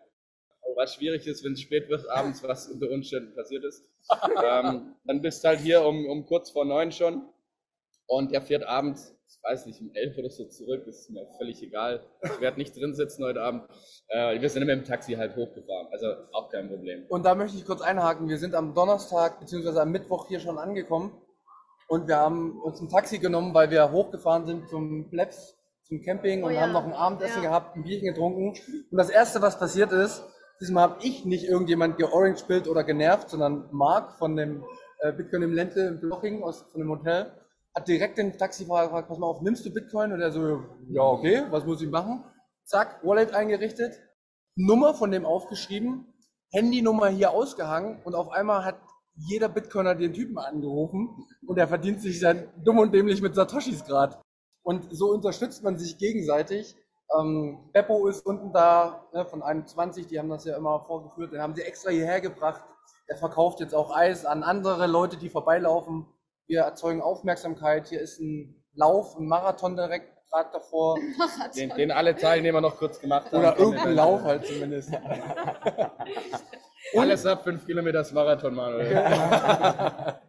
Was 0.75 0.95
schwierig 0.95 1.27
ist, 1.27 1.43
wenn 1.45 1.53
es 1.53 1.61
spät 1.61 1.87
wird, 1.87 2.09
abends, 2.09 2.41
was 2.43 2.67
unter 2.67 2.89
Umständen 2.89 3.33
passiert 3.35 3.63
ist. 3.63 3.87
ähm, 4.43 4.95
dann 5.05 5.21
bist 5.21 5.43
du 5.43 5.49
halt 5.49 5.59
hier 5.59 5.85
um, 5.85 6.05
um 6.07 6.25
kurz 6.25 6.49
vor 6.49 6.65
neun 6.65 6.91
schon 6.91 7.29
und 8.07 8.33
er 8.33 8.41
fährt 8.41 8.63
abends, 8.63 9.12
weiß 9.41 9.65
nicht, 9.65 9.81
um 9.81 9.91
elf 9.93 10.17
oder 10.17 10.29
so 10.29 10.45
zurück, 10.45 10.83
das 10.85 10.99
ist 10.99 11.09
mir 11.09 11.25
völlig 11.37 11.61
egal. 11.63 12.05
Ich 12.23 12.41
werde 12.41 12.57
nicht 12.57 12.75
drin 12.75 12.93
sitzen 12.93 13.23
heute 13.23 13.41
Abend. 13.41 13.63
Äh, 14.07 14.41
wir 14.41 14.49
sind 14.49 14.61
immer 14.61 14.73
im 14.73 14.83
Taxi 14.83 15.13
halt 15.13 15.35
hochgefahren, 15.35 15.87
also 15.91 16.07
auch 16.33 16.49
kein 16.49 16.69
Problem. 16.69 17.05
Und 17.09 17.25
da 17.25 17.35
möchte 17.35 17.57
ich 17.57 17.65
kurz 17.65 17.81
einhaken. 17.81 18.27
Wir 18.29 18.37
sind 18.37 18.55
am 18.55 18.73
Donnerstag 18.73 19.39
bzw. 19.39 19.79
am 19.79 19.91
Mittwoch 19.91 20.27
hier 20.27 20.39
schon 20.39 20.57
angekommen 20.57 21.11
und 21.87 22.07
wir 22.07 22.17
haben 22.17 22.59
uns 22.61 22.81
ein 22.81 22.89
Taxi 22.89 23.19
genommen, 23.19 23.53
weil 23.53 23.69
wir 23.69 23.91
hochgefahren 23.91 24.45
sind 24.45 24.69
zum 24.69 25.09
Plebs, 25.09 25.57
zum 25.83 26.01
Camping 26.01 26.43
und 26.43 26.51
oh 26.51 26.53
ja. 26.53 26.61
haben 26.61 26.71
noch 26.71 26.85
ein 26.85 26.93
Abendessen 26.93 27.43
ja. 27.43 27.49
gehabt, 27.49 27.75
ein 27.75 27.83
Bierchen 27.83 28.07
getrunken. 28.07 28.53
Und 28.89 28.97
das 28.97 29.09
Erste, 29.09 29.41
was 29.41 29.59
passiert 29.59 29.91
ist, 29.91 30.23
diesmal 30.61 30.89
habe 30.89 31.03
ich 31.03 31.25
nicht 31.25 31.45
irgendjemand 31.45 31.97
georange-bildet 31.97 32.67
oder 32.67 32.83
genervt, 32.83 33.29
sondern 33.29 33.69
Marc 33.71 34.17
von 34.17 34.35
dem 34.35 34.63
äh, 34.99 35.11
Bitcoin 35.11 35.43
im 35.43 35.53
Lente 35.53 35.81
in 35.81 35.99
Bloching 35.99 36.41
aus, 36.41 36.63
von 36.71 36.81
dem 36.81 36.89
Hotel 36.89 37.31
hat 37.75 37.87
direkt 37.87 38.17
den 38.17 38.37
Taxifahrer 38.37 38.85
gefragt, 38.85 39.07
pass 39.07 39.17
mal 39.17 39.27
auf, 39.27 39.41
nimmst 39.41 39.65
du 39.65 39.73
Bitcoin? 39.73 40.11
Und 40.11 40.21
er 40.21 40.31
so, 40.31 40.63
ja 40.89 41.01
okay, 41.01 41.43
was 41.49 41.65
muss 41.65 41.81
ich 41.81 41.89
machen? 41.89 42.23
Zack, 42.65 43.03
Wallet 43.03 43.33
eingerichtet, 43.33 43.99
Nummer 44.55 44.93
von 44.93 45.11
dem 45.11 45.25
aufgeschrieben, 45.25 46.13
Handynummer 46.51 47.07
hier 47.07 47.31
ausgehangen 47.31 48.01
und 48.03 48.15
auf 48.15 48.29
einmal 48.29 48.63
hat 48.63 48.77
jeder 49.15 49.49
Bitcoiner 49.49 49.95
den 49.95 50.13
Typen 50.13 50.37
angerufen 50.37 51.25
und 51.45 51.57
er 51.57 51.67
verdient 51.67 52.01
sich 52.01 52.19
dann 52.19 52.47
dumm 52.63 52.79
und 52.79 52.93
dämlich 52.93 53.21
mit 53.21 53.35
Satoshis 53.35 53.83
gerade. 53.83 54.17
Und 54.63 54.87
so 54.91 55.11
unterstützt 55.11 55.63
man 55.63 55.77
sich 55.77 55.97
gegenseitig. 55.97 56.75
Ähm, 57.17 57.69
Beppo 57.73 58.07
ist 58.07 58.25
unten 58.25 58.53
da 58.53 59.07
ne, 59.13 59.25
von 59.25 59.43
21, 59.43 60.07
die 60.07 60.17
haben 60.17 60.29
das 60.29 60.45
ja 60.45 60.55
immer 60.55 60.79
vorgeführt, 60.85 61.33
den 61.33 61.41
haben 61.41 61.53
sie 61.53 61.63
extra 61.63 61.91
hierher 61.91 62.21
gebracht. 62.21 62.63
Er 63.07 63.17
verkauft 63.17 63.59
jetzt 63.59 63.75
auch 63.75 63.95
Eis 63.95 64.25
an 64.25 64.43
andere 64.43 64.87
Leute, 64.87 65.17
die 65.17 65.29
vorbeilaufen. 65.29 66.05
Wir 66.47 66.61
erzeugen 66.61 67.01
Aufmerksamkeit. 67.01 67.87
Hier 67.87 68.01
ist 68.01 68.19
ein 68.19 68.63
Lauf, 68.73 69.15
ein 69.17 69.27
Marathon 69.27 69.75
direkt 69.75 70.13
gerade 70.29 70.49
davor. 70.51 70.97
Den, 71.55 71.69
den, 71.69 71.91
alle 71.91 72.15
Teilnehmer 72.15 72.59
noch 72.59 72.77
kurz 72.77 72.99
gemacht 72.99 73.27
haben. 73.27 73.37
Oder 73.37 73.57
irgendein 73.57 73.95
Lauf 73.95 74.23
halt 74.23 74.45
zumindest. 74.45 74.91
Alles 76.97 77.25
ab 77.25 77.43
5 77.43 77.65
Kilometer 77.65 78.01
ist 78.01 78.11
Marathon, 78.11 78.53
Manuel. 78.55 78.95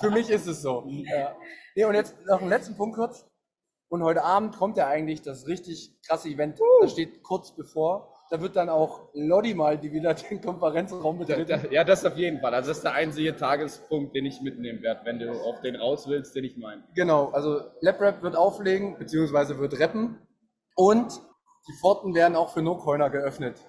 Für 0.00 0.10
mich 0.10 0.30
ist 0.30 0.46
es 0.46 0.62
so. 0.62 0.84
Ja. 0.86 1.36
Nee, 1.74 1.84
und 1.84 1.94
jetzt 1.94 2.14
noch 2.26 2.40
einen 2.40 2.50
letzten 2.50 2.76
Punkt 2.76 2.96
kurz. 2.96 3.26
Und 3.88 4.02
heute 4.02 4.22
Abend 4.22 4.56
kommt 4.56 4.76
ja 4.76 4.86
eigentlich 4.86 5.22
das 5.22 5.46
richtig 5.46 5.98
krasse 6.06 6.28
Event. 6.28 6.60
Uh. 6.60 6.82
Das 6.82 6.92
steht 6.92 7.22
kurz 7.22 7.54
bevor. 7.54 8.14
Da 8.30 8.40
wird 8.40 8.56
dann 8.56 8.68
auch 8.68 9.08
Lodi 9.14 9.54
mal 9.54 9.78
die 9.78 9.90
wieder 9.92 10.12
den 10.14 10.40
Konferenzraum 10.40 11.18
betreten. 11.18 11.68
Ja, 11.70 11.82
das 11.84 12.04
auf 12.04 12.16
jeden 12.16 12.40
Fall. 12.40 12.54
Also 12.54 12.68
das 12.68 12.78
ist 12.78 12.84
der 12.84 12.92
einzige 12.92 13.34
Tagespunkt, 13.34 14.14
den 14.14 14.26
ich 14.26 14.42
mitnehmen 14.42 14.82
werde, 14.82 15.00
wenn 15.04 15.18
du 15.18 15.30
auf 15.30 15.60
den 15.62 15.76
raus 15.76 16.06
willst, 16.08 16.34
den 16.34 16.44
ich 16.44 16.56
meine. 16.56 16.82
Genau, 16.94 17.30
also 17.30 17.60
LabRap 17.80 18.22
wird 18.22 18.36
auflegen, 18.36 18.98
beziehungsweise 18.98 19.58
wird 19.58 19.80
rappen. 19.80 20.18
Und 20.76 21.20
die 21.68 21.72
Pforten 21.80 22.14
werden 22.14 22.36
auch 22.36 22.50
für 22.50 22.62
No-Coiner 22.62 23.10
geöffnet. 23.10 23.60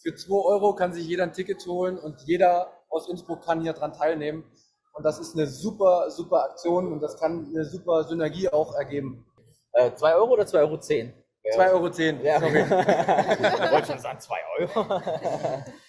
Für 0.00 0.14
2 0.14 0.32
Euro 0.32 0.74
kann 0.74 0.92
sich 0.92 1.06
jeder 1.06 1.24
ein 1.24 1.32
Ticket 1.32 1.64
holen 1.66 1.98
und 1.98 2.20
jeder 2.26 2.72
aus 2.88 3.08
Innsbruck 3.08 3.44
kann 3.44 3.60
hier 3.60 3.72
dran 3.72 3.92
teilnehmen. 3.92 4.44
Und 4.92 5.04
das 5.04 5.18
ist 5.18 5.34
eine 5.34 5.46
super, 5.46 6.10
super 6.10 6.44
Aktion 6.44 6.92
und 6.92 7.00
das 7.00 7.18
kann 7.18 7.46
eine 7.52 7.64
super 7.64 8.04
Synergie 8.04 8.48
auch 8.48 8.74
ergeben. 8.74 9.24
2 9.72 10.10
äh, 10.10 10.14
Euro 10.14 10.32
oder 10.32 10.44
2,10 10.44 10.60
Euro? 10.60 10.78
2,10 11.56 11.72
Euro, 11.72 11.90
zehn. 11.90 12.24
ja. 12.24 12.40
sorry. 12.40 12.60
ich 12.60 13.72
wollte 13.72 13.86
schon 13.86 13.98
sagen 13.98 14.20
2 14.20 14.36
Euro. 14.58 15.00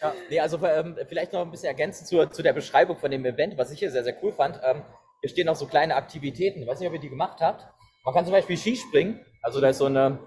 ja. 0.02 0.14
Nee, 0.30 0.40
also 0.40 0.66
ähm, 0.66 0.98
vielleicht 1.08 1.34
noch 1.34 1.42
ein 1.42 1.52
bisschen 1.52 1.68
ergänzend 1.68 2.08
zu, 2.08 2.26
zu 2.30 2.44
der 2.44 2.54
Beschreibung 2.54 2.98
von 2.98 3.12
dem 3.12 3.26
Event, 3.26 3.58
was 3.58 3.72
ich 3.72 3.80
hier 3.80 3.92
sehr, 3.92 4.04
sehr 4.04 4.16
cool 4.24 4.32
fand. 4.32 4.60
Ähm, 4.64 4.84
hier 5.22 5.30
stehen 5.30 5.50
auch 5.50 5.56
so 5.56 5.66
kleine 5.66 5.96
Aktivitäten. 5.96 6.62
Ich 6.62 6.68
weiß 6.68 6.80
nicht, 6.80 6.88
ob 6.88 6.94
ihr 6.94 7.02
die 7.02 7.10
gemacht 7.10 7.42
habt. 7.42 7.68
Man 8.06 8.14
kann 8.14 8.26
zum 8.26 8.34
Beispiel 8.34 8.58
Skispringen. 8.58 9.26
Also 9.42 9.60
da 9.60 9.70
ist 9.70 9.78
so, 9.80 9.86
eine, 9.86 10.20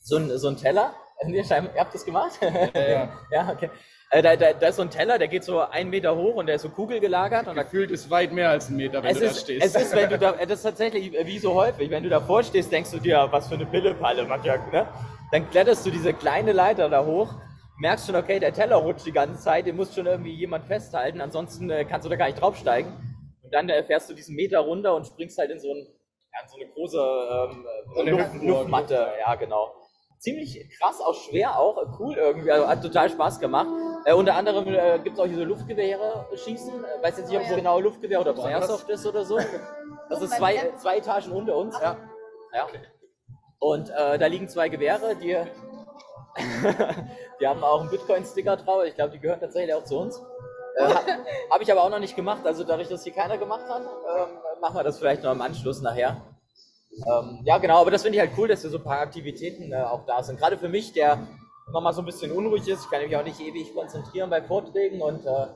so, 0.00 0.16
ein, 0.16 0.38
so 0.38 0.48
ein 0.48 0.56
Teller 0.56 0.94
Ihr 1.28 1.44
habt 1.76 1.94
das 1.94 2.04
gemacht? 2.04 2.38
Ja, 2.40 2.88
ja. 2.88 3.08
ja 3.30 3.52
okay. 3.52 3.70
Äh, 4.12 4.22
da, 4.22 4.34
da, 4.34 4.52
da, 4.52 4.68
ist 4.68 4.76
so 4.76 4.82
ein 4.82 4.90
Teller, 4.90 5.18
der 5.18 5.28
geht 5.28 5.44
so 5.44 5.60
einen 5.60 5.88
Meter 5.88 6.16
hoch 6.16 6.34
und 6.34 6.46
der 6.46 6.56
ist 6.56 6.62
so 6.62 6.68
kugelgelagert. 6.68 7.46
Und 7.46 7.54
Gefühlt 7.54 7.92
ist 7.92 8.10
weit 8.10 8.32
mehr 8.32 8.50
als 8.50 8.68
ein 8.68 8.76
Meter, 8.76 9.04
wenn 9.04 9.14
du 9.14 9.20
ist, 9.24 9.36
da 9.36 9.40
stehst. 9.40 9.64
Es 9.64 9.82
ist, 9.82 9.94
wenn 9.94 10.10
du 10.10 10.18
da, 10.18 10.32
das 10.32 10.50
ist 10.58 10.62
tatsächlich 10.62 11.12
wie 11.12 11.38
so 11.38 11.54
häufig, 11.54 11.90
wenn 11.90 12.02
du 12.02 12.08
davor 12.08 12.42
stehst, 12.42 12.72
denkst 12.72 12.90
du 12.90 12.98
dir, 12.98 13.28
was 13.30 13.48
für 13.48 13.54
eine 13.54 13.66
Pillepalle, 13.66 14.24
ne? 14.24 14.88
Dann 15.30 15.48
kletterst 15.50 15.86
du 15.86 15.90
diese 15.90 16.12
kleine 16.12 16.50
Leiter 16.50 16.88
da 16.88 17.04
hoch, 17.04 17.32
merkst 17.78 18.06
schon, 18.06 18.16
okay, 18.16 18.40
der 18.40 18.52
Teller 18.52 18.76
rutscht 18.76 19.06
die 19.06 19.12
ganze 19.12 19.40
Zeit, 19.40 19.66
den 19.66 19.76
muss 19.76 19.94
schon 19.94 20.06
irgendwie 20.06 20.34
jemand 20.34 20.64
festhalten, 20.64 21.20
ansonsten 21.20 21.70
äh, 21.70 21.84
kannst 21.84 22.04
du 22.04 22.10
da 22.10 22.16
gar 22.16 22.26
nicht 22.26 22.40
draufsteigen. 22.40 22.92
Und 23.42 23.54
dann 23.54 23.68
äh, 23.68 23.84
fährst 23.84 24.10
du 24.10 24.14
diesen 24.14 24.34
Meter 24.34 24.58
runter 24.58 24.96
und 24.96 25.06
springst 25.06 25.38
halt 25.38 25.52
in 25.52 25.60
so 25.60 25.72
ein 25.72 25.86
ja, 26.32 26.48
so 26.48 26.56
eine 26.56 26.66
große 26.72 26.98
ähm, 26.98 27.66
so 27.94 28.00
eine 28.00 28.10
Luft, 28.10 28.42
Luftmatte, 28.42 29.08
ja 29.20 29.34
genau. 29.36 29.72
Ziemlich 30.20 30.68
krass, 30.78 31.00
auch 31.00 31.14
schwer, 31.14 31.58
auch 31.58 31.98
cool 31.98 32.14
irgendwie, 32.14 32.50
also 32.50 32.68
hat 32.68 32.82
total 32.82 33.08
Spaß 33.08 33.40
gemacht. 33.40 33.68
Äh, 34.04 34.12
unter 34.12 34.34
anderem 34.34 34.68
äh, 34.68 34.98
gibt 34.98 35.16
es 35.16 35.20
auch 35.20 35.26
diese 35.26 35.44
Luftgewehre 35.44 36.26
schießen, 36.36 36.84
äh, 36.84 37.02
weiß 37.02 37.16
jetzt 37.16 37.30
nicht, 37.30 37.40
ob 37.40 37.46
es 37.46 37.56
genau 37.56 37.80
Luftgewehr 37.80 38.20
oder 38.20 38.32
ob 38.32 38.38
es 38.38 38.44
Airsoft 38.44 38.90
ist 38.90 39.06
oder 39.06 39.24
so. 39.24 39.38
Das 40.10 40.20
ist 40.20 40.34
zwei, 40.34 40.72
zwei 40.76 40.98
Etagen 40.98 41.32
unter 41.32 41.56
uns. 41.56 41.74
Ja. 41.80 41.96
ja. 42.52 42.66
Und 43.60 43.88
äh, 43.88 44.18
da 44.18 44.26
liegen 44.26 44.46
zwei 44.46 44.68
Gewehre, 44.68 45.16
die, 45.16 45.38
die 47.40 47.46
haben 47.46 47.64
auch 47.64 47.80
einen 47.80 47.88
Bitcoin-Sticker 47.90 48.58
drauf. 48.58 48.84
Ich 48.84 48.96
glaube, 48.96 49.12
die 49.12 49.20
gehören 49.20 49.40
tatsächlich 49.40 49.74
auch 49.74 49.84
zu 49.84 50.00
uns. 50.00 50.22
Äh, 50.76 50.84
Habe 51.50 51.62
ich 51.62 51.72
aber 51.72 51.82
auch 51.82 51.90
noch 51.90 51.98
nicht 51.98 52.14
gemacht. 52.14 52.46
Also 52.46 52.64
dadurch, 52.64 52.88
dass 52.88 53.04
hier 53.04 53.14
keiner 53.14 53.38
gemacht 53.38 53.64
hat, 53.70 53.82
ähm, 53.82 54.38
machen 54.60 54.76
wir 54.76 54.84
das 54.84 54.98
vielleicht 54.98 55.22
noch 55.22 55.32
im 55.32 55.40
Anschluss 55.40 55.80
nachher. 55.80 56.20
Ähm, 56.92 57.40
ja, 57.44 57.58
genau, 57.58 57.80
aber 57.80 57.90
das 57.90 58.02
finde 58.02 58.16
ich 58.16 58.20
halt 58.20 58.32
cool, 58.36 58.48
dass 58.48 58.62
hier 58.62 58.70
so 58.70 58.78
ein 58.78 58.84
paar 58.84 59.00
Aktivitäten 59.00 59.72
äh, 59.72 59.76
auch 59.76 60.06
da 60.06 60.22
sind. 60.22 60.38
Gerade 60.38 60.58
für 60.58 60.68
mich, 60.68 60.92
der 60.92 61.26
immer 61.68 61.80
mal 61.80 61.92
so 61.92 62.02
ein 62.02 62.06
bisschen 62.06 62.32
unruhig 62.32 62.66
ist. 62.68 62.84
Ich 62.84 62.90
kann 62.90 63.02
mich 63.02 63.16
auch 63.16 63.24
nicht 63.24 63.40
ewig 63.40 63.72
konzentrieren 63.74 64.28
bei 64.28 64.42
Vorträgen 64.42 65.00
und 65.00 65.24
äh, 65.24 65.46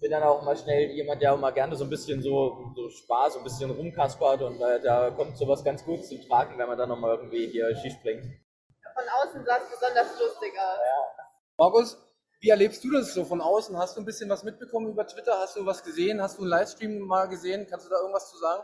bin 0.00 0.10
dann 0.10 0.22
auch 0.22 0.42
mal 0.42 0.56
schnell 0.56 0.90
jemand, 0.90 1.22
der 1.22 1.34
auch 1.34 1.38
mal 1.38 1.52
gerne 1.52 1.74
so 1.76 1.84
ein 1.84 1.90
bisschen 1.90 2.22
so, 2.22 2.72
so 2.76 2.88
Spaß, 2.90 3.34
so 3.34 3.38
ein 3.38 3.44
bisschen 3.44 3.70
rumkaspert 3.70 4.42
und 4.42 4.60
äh, 4.60 4.80
da 4.80 5.10
kommt 5.10 5.36
sowas 5.36 5.64
ganz 5.64 5.84
gut 5.84 6.04
zum 6.04 6.20
Tragen, 6.22 6.58
wenn 6.58 6.68
man 6.68 6.78
dann 6.78 6.88
nochmal 6.88 7.16
irgendwie 7.16 7.46
hier 7.46 7.74
Ski 7.76 7.90
springt. 7.90 8.24
Von 8.24 9.04
außen 9.22 9.44
sah 9.44 9.56
es 9.56 9.70
besonders 9.70 10.20
lustig 10.20 10.52
aus. 10.56 10.78
Ja. 10.78 11.24
Markus, 11.58 11.98
wie 12.40 12.50
erlebst 12.50 12.84
du 12.84 12.92
das 12.92 13.14
so 13.14 13.24
von 13.24 13.40
außen? 13.40 13.76
Hast 13.78 13.96
du 13.96 14.02
ein 14.02 14.04
bisschen 14.04 14.28
was 14.30 14.44
mitbekommen 14.44 14.88
über 14.88 15.06
Twitter? 15.06 15.38
Hast 15.38 15.56
du 15.56 15.66
was 15.66 15.82
gesehen? 15.82 16.20
Hast 16.20 16.38
du 16.38 16.42
einen 16.42 16.50
Livestream 16.50 17.00
mal 17.00 17.26
gesehen? 17.26 17.66
Kannst 17.68 17.86
du 17.86 17.90
da 17.90 17.96
irgendwas 18.00 18.30
zu 18.30 18.38
sagen? 18.38 18.62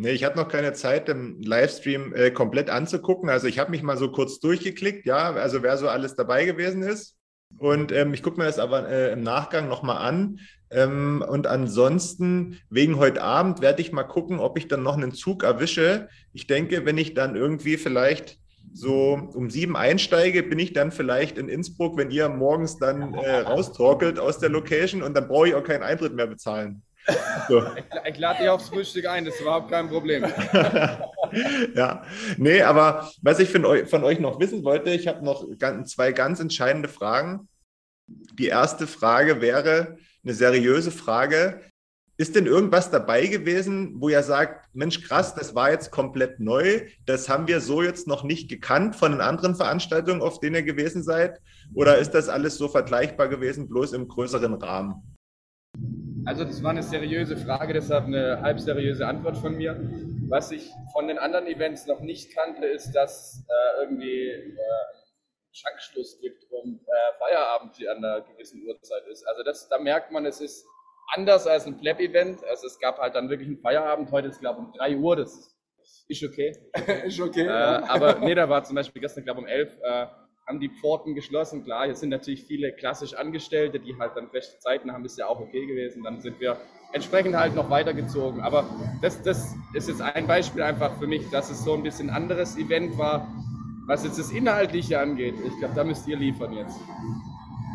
Nee, 0.00 0.10
ich 0.10 0.22
hatte 0.22 0.38
noch 0.38 0.46
keine 0.46 0.74
Zeit, 0.74 1.08
den 1.08 1.42
Livestream 1.42 2.14
äh, 2.14 2.30
komplett 2.30 2.70
anzugucken. 2.70 3.28
Also 3.28 3.48
ich 3.48 3.58
habe 3.58 3.72
mich 3.72 3.82
mal 3.82 3.96
so 3.96 4.12
kurz 4.12 4.38
durchgeklickt, 4.38 5.06
ja, 5.06 5.32
also 5.32 5.64
wer 5.64 5.76
so 5.76 5.88
alles 5.88 6.14
dabei 6.14 6.44
gewesen 6.44 6.82
ist. 6.82 7.16
Und 7.58 7.90
ähm, 7.90 8.14
ich 8.14 8.22
gucke 8.22 8.38
mir 8.38 8.44
das 8.44 8.60
aber 8.60 8.88
äh, 8.88 9.10
im 9.10 9.24
Nachgang 9.24 9.66
nochmal 9.66 9.96
an. 9.96 10.38
Ähm, 10.70 11.24
und 11.28 11.48
ansonsten, 11.48 12.60
wegen 12.70 12.98
heute 12.98 13.22
Abend, 13.22 13.60
werde 13.60 13.82
ich 13.82 13.90
mal 13.90 14.04
gucken, 14.04 14.38
ob 14.38 14.56
ich 14.56 14.68
dann 14.68 14.84
noch 14.84 14.96
einen 14.96 15.10
Zug 15.10 15.42
erwische. 15.42 16.08
Ich 16.32 16.46
denke, 16.46 16.86
wenn 16.86 16.96
ich 16.96 17.14
dann 17.14 17.34
irgendwie 17.34 17.76
vielleicht 17.76 18.38
so 18.72 19.14
um 19.34 19.50
sieben 19.50 19.76
einsteige, 19.76 20.44
bin 20.44 20.60
ich 20.60 20.74
dann 20.74 20.92
vielleicht 20.92 21.38
in 21.38 21.48
Innsbruck, 21.48 21.96
wenn 21.96 22.12
ihr 22.12 22.28
morgens 22.28 22.78
dann 22.78 23.14
äh, 23.14 23.38
raustorkelt 23.40 24.20
aus 24.20 24.38
der 24.38 24.50
Location 24.50 25.02
und 25.02 25.16
dann 25.16 25.26
brauche 25.26 25.48
ich 25.48 25.54
auch 25.56 25.64
keinen 25.64 25.82
Eintritt 25.82 26.14
mehr 26.14 26.28
bezahlen. 26.28 26.84
So. 27.48 27.62
Ich, 28.08 28.18
lade 28.18 28.40
dich 28.40 28.48
aufs 28.48 28.68
Frühstück 28.68 29.06
ein, 29.06 29.24
das 29.24 29.34
ist 29.34 29.40
überhaupt 29.40 29.70
kein 29.70 29.88
Problem. 29.88 30.24
ja, 31.74 32.02
nee, 32.36 32.62
aber 32.62 33.10
was 33.22 33.38
ich 33.38 33.50
von 33.50 33.64
euch, 33.64 33.88
von 33.88 34.04
euch 34.04 34.18
noch 34.18 34.40
wissen 34.40 34.64
wollte, 34.64 34.90
ich 34.90 35.06
habe 35.08 35.24
noch 35.24 35.44
zwei 35.84 36.12
ganz 36.12 36.40
entscheidende 36.40 36.88
Fragen. 36.88 37.48
Die 38.06 38.46
erste 38.46 38.86
Frage 38.86 39.40
wäre 39.40 39.98
eine 40.24 40.34
seriöse 40.34 40.90
Frage. 40.90 41.60
Ist 42.16 42.34
denn 42.34 42.46
irgendwas 42.46 42.90
dabei 42.90 43.26
gewesen, 43.26 43.94
wo 43.98 44.08
ihr 44.08 44.22
sagt, 44.22 44.74
Mensch, 44.74 45.02
krass, 45.02 45.34
das 45.34 45.54
war 45.54 45.70
jetzt 45.70 45.92
komplett 45.92 46.40
neu, 46.40 46.88
das 47.06 47.28
haben 47.28 47.46
wir 47.46 47.60
so 47.60 47.82
jetzt 47.82 48.08
noch 48.08 48.24
nicht 48.24 48.48
gekannt 48.48 48.96
von 48.96 49.12
den 49.12 49.20
anderen 49.20 49.54
Veranstaltungen, 49.54 50.22
auf 50.22 50.40
denen 50.40 50.56
ihr 50.56 50.62
gewesen 50.62 51.02
seid? 51.02 51.40
Oder 51.74 51.98
ist 51.98 52.12
das 52.12 52.28
alles 52.28 52.56
so 52.56 52.68
vergleichbar 52.68 53.28
gewesen, 53.28 53.68
bloß 53.68 53.92
im 53.92 54.08
größeren 54.08 54.54
Rahmen? 54.54 55.16
Also 56.26 56.44
das 56.44 56.62
war 56.62 56.70
eine 56.70 56.82
seriöse 56.82 57.36
Frage, 57.36 57.72
deshalb 57.72 58.04
eine 58.06 58.40
halb 58.42 58.60
seriöse 58.60 59.06
Antwort 59.06 59.36
von 59.36 59.56
mir. 59.56 59.76
Was 60.28 60.50
ich 60.50 60.70
von 60.92 61.08
den 61.08 61.18
anderen 61.18 61.46
Events 61.46 61.86
noch 61.86 62.00
nicht 62.00 62.34
kannte, 62.34 62.66
ist, 62.66 62.92
dass 62.92 63.44
äh, 63.48 63.82
irgendwie 63.82 64.28
äh, 64.28 64.56
Schankschluss 65.52 66.18
gibt 66.20 66.44
und 66.50 66.80
äh, 66.82 67.18
Feierabend 67.18 67.76
an 67.88 67.98
einer 67.98 68.20
gewissen 68.20 68.62
Uhrzeit 68.66 69.06
ist. 69.10 69.26
Also 69.26 69.42
das, 69.42 69.68
da 69.68 69.78
merkt 69.78 70.12
man, 70.12 70.26
es 70.26 70.40
ist 70.40 70.66
anders 71.14 71.46
als 71.46 71.66
ein 71.66 71.78
Pleb-Event. 71.78 72.44
Also 72.44 72.66
es 72.66 72.78
gab 72.78 72.98
halt 72.98 73.14
dann 73.14 73.30
wirklich 73.30 73.48
einen 73.48 73.58
Feierabend. 73.58 74.10
Heute 74.10 74.28
ist, 74.28 74.40
glaube 74.40 74.60
ich, 74.60 74.66
um 74.66 74.72
3 74.72 74.96
Uhr. 74.96 75.16
Das 75.16 75.56
ist 76.08 76.22
okay. 76.22 76.52
ist 77.06 77.20
okay. 77.20 77.46
Äh, 77.46 77.50
aber 77.50 78.18
nee, 78.20 78.34
da 78.34 78.48
war 78.48 78.62
zum 78.64 78.76
Beispiel 78.76 79.00
gestern, 79.00 79.24
glaube 79.24 79.40
ich, 79.40 79.46
um 79.46 79.48
11 79.50 79.78
äh, 79.82 80.06
haben 80.48 80.60
die 80.60 80.70
Pforten 80.70 81.14
geschlossen. 81.14 81.62
Klar, 81.62 81.84
hier 81.84 81.94
sind 81.94 82.08
natürlich 82.08 82.44
viele 82.44 82.72
klassisch 82.72 83.14
Angestellte, 83.14 83.78
die 83.78 83.96
halt 83.98 84.12
dann 84.16 84.30
feste 84.30 84.58
Zeiten 84.58 84.90
haben, 84.90 85.04
ist 85.04 85.18
ja 85.18 85.26
auch 85.26 85.40
okay 85.40 85.66
gewesen. 85.66 86.02
Dann 86.02 86.20
sind 86.20 86.40
wir 86.40 86.56
entsprechend 86.92 87.36
halt 87.36 87.54
noch 87.54 87.68
weitergezogen. 87.68 88.40
Aber 88.40 88.64
das, 89.02 89.22
das 89.22 89.54
ist 89.74 89.88
jetzt 89.88 90.00
ein 90.00 90.26
Beispiel 90.26 90.62
einfach 90.62 90.96
für 90.98 91.06
mich, 91.06 91.28
dass 91.30 91.50
es 91.50 91.62
so 91.62 91.74
ein 91.74 91.82
bisschen 91.82 92.08
anderes 92.08 92.56
Event 92.56 92.96
war, 92.96 93.28
was 93.86 94.04
jetzt 94.04 94.18
das 94.18 94.30
Inhaltliche 94.30 94.98
angeht. 94.98 95.34
Ich 95.46 95.58
glaube, 95.58 95.74
da 95.74 95.84
müsst 95.84 96.08
ihr 96.08 96.16
liefern 96.16 96.54
jetzt. 96.54 96.78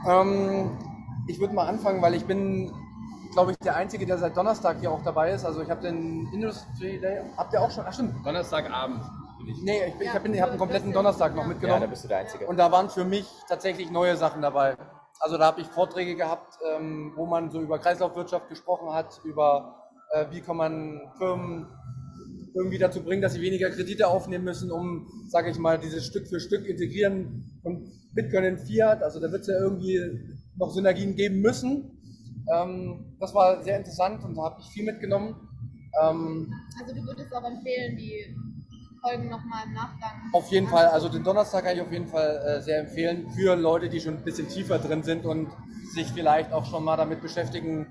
Ähm, 0.10 0.72
ich 1.28 1.40
würde 1.40 1.54
mal 1.54 1.68
anfangen, 1.68 2.02
weil 2.02 2.16
ich 2.16 2.26
bin, 2.26 2.72
glaube 3.34 3.52
ich, 3.52 3.58
der 3.58 3.76
Einzige, 3.76 4.08
der 4.08 4.18
seit 4.18 4.36
Donnerstag 4.36 4.80
hier 4.80 4.92
auch 4.92 5.04
dabei 5.04 5.32
ist. 5.32 5.46
Also 5.46 5.62
ich 5.62 5.70
habe 5.70 5.82
den 5.82 6.28
Industry 6.34 7.00
Day, 7.00 7.22
habt 7.38 7.54
ihr 7.54 7.62
auch 7.62 7.70
schon? 7.70 7.84
Ach 7.88 7.94
stimmt. 7.94 8.26
Donnerstagabend 8.26 9.02
bin 9.44 9.56
ich. 9.56 9.62
Nee, 9.62 9.80
ich, 9.88 10.02
ich 10.02 10.14
habe 10.14 10.42
hab 10.42 10.50
einen 10.50 10.58
kompletten 10.58 10.92
Donnerstag 10.92 11.36
noch 11.36 11.46
mitgenommen. 11.46 11.82
Ja, 11.82 11.88
da 11.88 11.90
bist 11.90 12.04
du 12.04 12.08
der 12.08 12.20
Einzige. 12.20 12.48
Und 12.48 12.58
da 12.58 12.72
waren 12.72 12.90
für 12.90 13.06
mich 13.06 13.28
tatsächlich 13.48 13.92
neue 13.92 14.18
Sachen 14.18 14.42
dabei. 14.42 14.76
Also 15.20 15.38
da 15.38 15.46
habe 15.46 15.62
ich 15.62 15.68
Vorträge 15.68 16.16
gehabt, 16.16 16.58
ähm, 16.76 17.14
wo 17.16 17.26
man 17.26 17.50
so 17.52 17.62
über 17.62 17.80
Kreislaufwirtschaft 17.80 18.50
gesprochen 18.50 18.94
hat, 18.94 19.22
über 19.24 19.90
äh, 20.12 20.26
wie 20.32 20.42
kann 20.42 20.58
man 20.58 21.02
Firmen 21.18 21.68
irgendwie 22.56 22.78
dazu 22.78 23.02
bringen, 23.02 23.22
dass 23.22 23.34
sie 23.34 23.42
weniger 23.42 23.70
Kredite 23.70 24.08
aufnehmen 24.08 24.44
müssen, 24.44 24.72
um, 24.72 25.08
sage 25.28 25.50
ich 25.50 25.58
mal, 25.58 25.80
dieses 25.80 26.06
Stück 26.06 26.28
für 26.28 26.40
Stück 26.40 26.66
integrieren 26.66 27.60
von 27.64 27.90
Bitcoin 28.14 28.44
in 28.44 28.58
Fiat. 28.58 29.02
Also 29.02 29.20
da 29.20 29.32
wird 29.32 29.42
es 29.42 29.48
ja 29.48 29.60
irgendwie 29.60 30.00
noch 30.58 30.72
Synergien 30.72 31.16
geben 31.16 31.42
müssen. 31.42 32.00
Ähm, 32.54 33.16
das 33.20 33.34
war 33.34 33.64
sehr 33.64 33.78
interessant 33.78 34.24
und 34.24 34.36
da 34.36 34.44
habe 34.44 34.62
ich 34.62 34.68
viel 34.68 34.86
mitgenommen. 34.86 35.36
Ähm, 36.02 36.54
also 36.80 36.94
du 36.94 37.06
würdest 37.08 37.34
auch 37.34 37.46
empfehlen, 37.46 37.98
die 37.98 38.36
Folgen 39.04 39.30
nochmal 39.30 39.66
im 39.66 39.74
Nachgang. 39.74 40.30
Auf 40.32 40.48
jeden 40.50 40.68
Fall, 40.68 40.86
also 40.86 41.10
den 41.10 41.24
Donnerstag 41.24 41.66
kann 41.66 41.76
ich 41.76 41.82
auf 41.82 41.92
jeden 41.92 42.08
Fall 42.08 42.42
äh, 42.46 42.62
sehr 42.62 42.80
empfehlen 42.80 43.30
für 43.32 43.56
Leute, 43.56 43.90
die 43.90 44.00
schon 44.00 44.16
ein 44.16 44.24
bisschen 44.24 44.48
tiefer 44.48 44.80
drin 44.80 45.04
sind 45.04 45.26
und 45.26 45.50
sich 45.94 46.08
vielleicht 46.08 46.54
auch 46.54 46.66
schon 46.66 46.86
mal 46.86 46.96
damit 46.96 47.22
beschäftigen, 47.22 47.86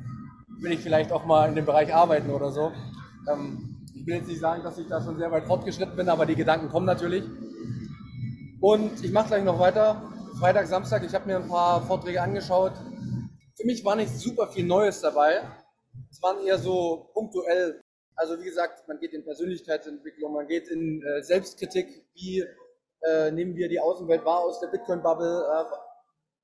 will 0.61 0.73
ich 0.73 0.81
vielleicht 0.81 1.13
auch 1.13 1.27
mal 1.27 1.49
in 1.51 1.55
dem 1.55 1.67
Bereich 1.67 1.95
arbeiten 1.95 2.31
oder 2.31 2.51
so. 2.51 2.73
Ähm, 3.31 3.87
ich 3.95 4.07
will 4.07 4.15
jetzt 4.15 4.29
nicht 4.29 4.41
sagen, 4.41 4.63
dass 4.63 4.79
ich 4.79 4.87
da 4.89 5.03
schon 5.03 5.19
sehr 5.19 5.31
weit 5.31 5.45
fortgeschritten 5.45 5.97
bin, 5.97 6.09
aber 6.09 6.25
die 6.25 6.35
Gedanken 6.35 6.71
kommen 6.71 6.87
natürlich. 6.87 7.25
Und 8.63 9.05
ich 9.05 9.13
mache 9.13 9.29
gleich 9.29 9.45
noch 9.45 9.59
weiter. 9.59 10.11
Freitag, 10.39 10.67
Samstag, 10.67 11.05
ich 11.05 11.15
habe 11.15 11.27
mir 11.27 11.37
ein 11.37 11.49
paar 11.49 11.83
Vorträge 11.83 12.23
angeschaut. 12.23 12.73
Für 13.55 13.67
mich 13.67 13.85
war 13.85 13.97
nicht 13.97 14.19
super 14.19 14.49
viel 14.49 14.65
Neues 14.65 15.03
dabei. 15.03 15.43
Es 16.11 16.23
waren 16.23 16.39
eher 16.47 16.59
so 16.59 17.11
punktuell 17.13 17.82
also 18.15 18.39
wie 18.39 18.45
gesagt, 18.45 18.87
man 18.89 18.99
geht 18.99 19.13
in 19.13 19.25
Persönlichkeitsentwicklung, 19.25 20.33
man 20.33 20.47
geht 20.47 20.69
in 20.69 21.03
äh, 21.03 21.23
Selbstkritik, 21.23 22.05
wie 22.15 22.45
äh, 23.03 23.31
nehmen 23.31 23.57
wir 23.57 23.69
die 23.69 23.81
Außenwelt 23.81 24.25
wahr 24.25 24.41
aus 24.41 24.61
der 24.61 24.69
Bitcoin-Bubble, 24.69 25.45
äh, 25.51 25.65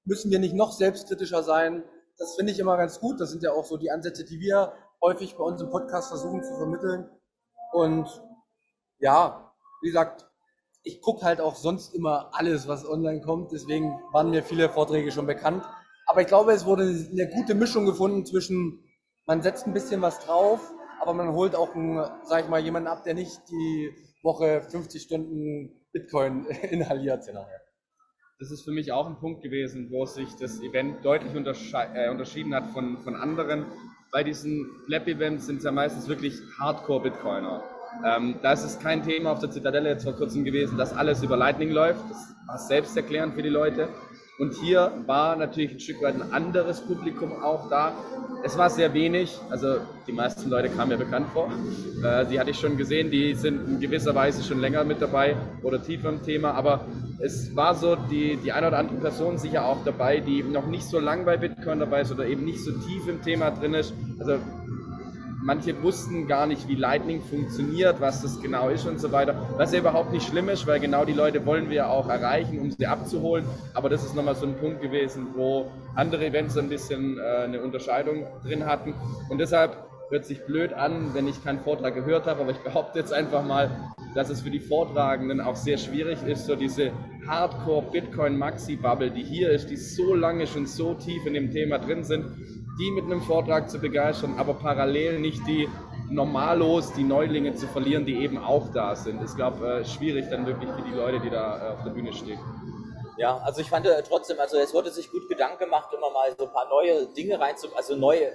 müssen 0.04 0.30
wir 0.30 0.38
nicht 0.38 0.54
noch 0.54 0.72
selbstkritischer 0.72 1.42
sein. 1.42 1.84
Das 2.16 2.34
finde 2.34 2.52
ich 2.52 2.58
immer 2.58 2.76
ganz 2.76 2.98
gut. 2.98 3.20
Das 3.20 3.30
sind 3.30 3.42
ja 3.42 3.52
auch 3.52 3.64
so 3.64 3.76
die 3.76 3.90
Ansätze, 3.90 4.24
die 4.24 4.40
wir 4.40 4.72
häufig 5.02 5.36
bei 5.36 5.44
uns 5.44 5.60
im 5.60 5.70
Podcast 5.70 6.08
versuchen 6.08 6.42
zu 6.42 6.54
vermitteln. 6.56 7.08
Und 7.72 8.08
ja, 8.98 9.52
wie 9.82 9.88
gesagt, 9.88 10.26
ich 10.82 11.00
gucke 11.02 11.24
halt 11.24 11.40
auch 11.40 11.54
sonst 11.54 11.94
immer 11.94 12.30
alles, 12.32 12.66
was 12.66 12.88
online 12.88 13.20
kommt. 13.20 13.52
Deswegen 13.52 14.00
waren 14.12 14.30
mir 14.30 14.42
viele 14.42 14.68
Vorträge 14.70 15.12
schon 15.12 15.26
bekannt. 15.26 15.64
Aber 16.06 16.22
ich 16.22 16.26
glaube, 16.26 16.52
es 16.52 16.64
wurde 16.64 16.84
eine 16.84 17.28
gute 17.28 17.54
Mischung 17.54 17.84
gefunden 17.84 18.24
zwischen, 18.24 18.82
man 19.26 19.42
setzt 19.42 19.66
ein 19.66 19.74
bisschen 19.74 20.00
was 20.00 20.18
drauf, 20.20 20.72
aber 21.00 21.14
man 21.14 21.32
holt 21.32 21.54
auch, 21.54 21.74
einen, 21.74 21.96
sag 22.24 22.44
ich 22.44 22.48
mal, 22.48 22.60
jemanden 22.60 22.88
ab, 22.88 23.04
der 23.04 23.14
nicht 23.14 23.40
die 23.50 23.90
Woche 24.22 24.62
50 24.62 25.02
Stunden 25.02 25.70
Bitcoin 25.92 26.46
inhaliert. 26.70 27.26
Genau. 27.26 27.46
Das 28.38 28.50
ist 28.52 28.62
für 28.62 28.70
mich 28.70 28.92
auch 28.92 29.06
ein 29.06 29.18
Punkt 29.18 29.42
gewesen, 29.42 29.90
wo 29.90 30.06
sich 30.06 30.28
das 30.36 30.60
Event 30.60 31.04
deutlich 31.04 31.34
äh, 31.34 32.08
unterschieden 32.08 32.54
hat 32.54 32.70
von, 32.70 32.98
von 32.98 33.16
anderen. 33.16 33.66
Bei 34.12 34.22
diesen 34.22 34.70
Flap-Events 34.86 35.46
sind 35.46 35.58
es 35.58 35.64
ja 35.64 35.72
meistens 35.72 36.06
wirklich 36.08 36.34
Hardcore-Bitcoiner. 36.58 37.64
Ähm, 38.04 38.38
da 38.42 38.52
ist 38.52 38.64
es 38.64 38.78
kein 38.78 39.02
Thema 39.02 39.32
auf 39.32 39.40
der 39.40 39.50
Zitadelle 39.50 39.88
jetzt 39.88 40.04
vor 40.04 40.14
kurzem 40.14 40.44
gewesen, 40.44 40.78
dass 40.78 40.92
alles 40.92 41.22
über 41.22 41.36
Lightning 41.36 41.70
läuft. 41.70 42.00
Das 42.08 42.34
war 42.46 42.58
selbsterklärend 42.58 43.34
für 43.34 43.42
die 43.42 43.48
Leute. 43.48 43.88
Und 44.38 44.54
hier 44.54 44.92
war 45.06 45.34
natürlich 45.34 45.72
ein 45.72 45.80
Stück 45.80 46.00
weit 46.00 46.14
ein 46.14 46.32
anderes 46.32 46.80
Publikum 46.80 47.32
auch 47.42 47.68
da. 47.68 47.92
Es 48.44 48.56
war 48.56 48.70
sehr 48.70 48.94
wenig, 48.94 49.36
also 49.50 49.78
die 50.06 50.12
meisten 50.12 50.48
Leute 50.48 50.68
kamen 50.68 50.90
mir 50.90 50.96
bekannt 50.96 51.26
vor. 51.32 51.50
Äh, 52.04 52.24
die 52.26 52.38
hatte 52.38 52.50
ich 52.50 52.58
schon 52.60 52.76
gesehen, 52.76 53.10
die 53.10 53.34
sind 53.34 53.66
in 53.66 53.80
gewisser 53.80 54.14
Weise 54.14 54.44
schon 54.44 54.60
länger 54.60 54.84
mit 54.84 55.02
dabei 55.02 55.36
oder 55.64 55.82
tiefer 55.82 56.10
im 56.10 56.22
Thema, 56.22 56.52
aber 56.52 56.86
es 57.18 57.56
war 57.56 57.74
so, 57.74 57.96
die, 57.96 58.36
die 58.36 58.52
eine 58.52 58.68
oder 58.68 58.78
andere 58.78 58.98
Person 58.98 59.38
sicher 59.38 59.64
auch 59.64 59.78
dabei, 59.84 60.20
die 60.20 60.44
noch 60.44 60.66
nicht 60.68 60.84
so 60.84 61.00
lang 61.00 61.24
bei 61.24 61.36
Bitcoin 61.36 61.80
dabei 61.80 62.02
ist 62.02 62.12
oder 62.12 62.24
eben 62.24 62.44
nicht 62.44 62.62
so 62.62 62.70
tief 62.70 63.08
im 63.08 63.20
Thema 63.22 63.50
drin 63.50 63.74
ist. 63.74 63.92
Also 64.20 64.38
manche 65.42 65.82
wussten 65.82 66.26
gar 66.26 66.46
nicht, 66.46 66.68
wie 66.68 66.74
Lightning 66.74 67.22
funktioniert, 67.22 68.00
was 68.00 68.22
das 68.22 68.40
genau 68.40 68.68
ist 68.68 68.86
und 68.86 69.00
so 69.00 69.12
weiter. 69.12 69.34
Was 69.56 69.72
ja 69.72 69.80
überhaupt 69.80 70.12
nicht 70.12 70.26
schlimm 70.26 70.48
ist, 70.48 70.66
weil 70.66 70.80
genau 70.80 71.04
die 71.04 71.12
Leute 71.12 71.44
wollen 71.46 71.70
wir 71.70 71.88
auch 71.88 72.08
erreichen, 72.08 72.58
um 72.60 72.70
sie 72.70 72.86
abzuholen. 72.86 73.44
Aber 73.74 73.88
das 73.88 74.04
ist 74.04 74.14
nochmal 74.14 74.34
so 74.34 74.46
ein 74.46 74.56
Punkt 74.56 74.80
gewesen, 74.80 75.28
wo 75.34 75.70
andere 75.94 76.26
Events 76.26 76.56
ein 76.56 76.68
bisschen 76.68 77.18
äh, 77.18 77.44
eine 77.44 77.62
Unterscheidung 77.62 78.26
drin 78.42 78.66
hatten. 78.66 78.94
Und 79.28 79.38
deshalb 79.38 79.76
hört 80.10 80.24
sich 80.24 80.44
blöd 80.44 80.72
an, 80.72 81.14
wenn 81.14 81.28
ich 81.28 81.42
keinen 81.44 81.60
Vortrag 81.60 81.94
gehört 81.94 82.26
habe, 82.26 82.40
aber 82.40 82.50
ich 82.50 82.58
behaupte 82.58 82.98
jetzt 82.98 83.12
einfach 83.12 83.44
mal, 83.44 83.70
dass 84.14 84.30
es 84.30 84.40
für 84.40 84.50
die 84.50 84.60
Vortragenden 84.60 85.40
auch 85.40 85.56
sehr 85.56 85.76
schwierig 85.76 86.22
ist, 86.26 86.46
so 86.46 86.56
diese 86.56 86.92
Hardcore 87.26 87.90
Bitcoin 87.92 88.38
Maxi 88.38 88.76
Bubble, 88.76 89.10
die 89.10 89.22
hier 89.22 89.50
ist, 89.50 89.68
die 89.68 89.76
so 89.76 90.14
lange 90.14 90.46
schon 90.46 90.66
so 90.66 90.94
tief 90.94 91.26
in 91.26 91.34
dem 91.34 91.50
Thema 91.50 91.78
drin 91.78 92.04
sind, 92.04 92.24
die 92.78 92.90
mit 92.90 93.04
einem 93.04 93.20
Vortrag 93.20 93.68
zu 93.68 93.78
begeistern, 93.78 94.34
aber 94.38 94.54
parallel 94.54 95.18
nicht 95.18 95.46
die 95.46 95.68
Normalos, 96.10 96.92
die 96.94 97.02
Neulinge 97.02 97.54
zu 97.54 97.66
verlieren, 97.66 98.06
die 98.06 98.22
eben 98.22 98.38
auch 98.38 98.72
da 98.72 98.94
sind. 98.94 99.22
Ich 99.22 99.34
glaube, 99.34 99.80
äh, 99.80 99.84
schwierig 99.84 100.30
dann 100.30 100.46
wirklich 100.46 100.70
für 100.70 100.82
die 100.82 100.94
Leute, 100.94 101.20
die 101.20 101.28
da 101.28 101.58
äh, 101.58 101.72
auf 101.74 101.82
der 101.84 101.90
Bühne 101.90 102.12
stehen. 102.12 102.38
Ja, 103.18 103.36
also 103.38 103.60
ich 103.60 103.68
fand 103.68 103.84
äh, 103.86 104.02
trotzdem, 104.02 104.38
also 104.40 104.56
es 104.58 104.72
wurde 104.72 104.90
sich 104.90 105.10
gut 105.10 105.28
Gedanken 105.28 105.58
gemacht, 105.58 105.92
immer 105.92 106.10
mal 106.10 106.34
so 106.38 106.46
ein 106.46 106.52
paar 106.52 106.68
neue 106.68 107.06
Dinge 107.08 107.38
reinzu, 107.38 107.68
also 107.76 107.96
neue, 107.96 108.32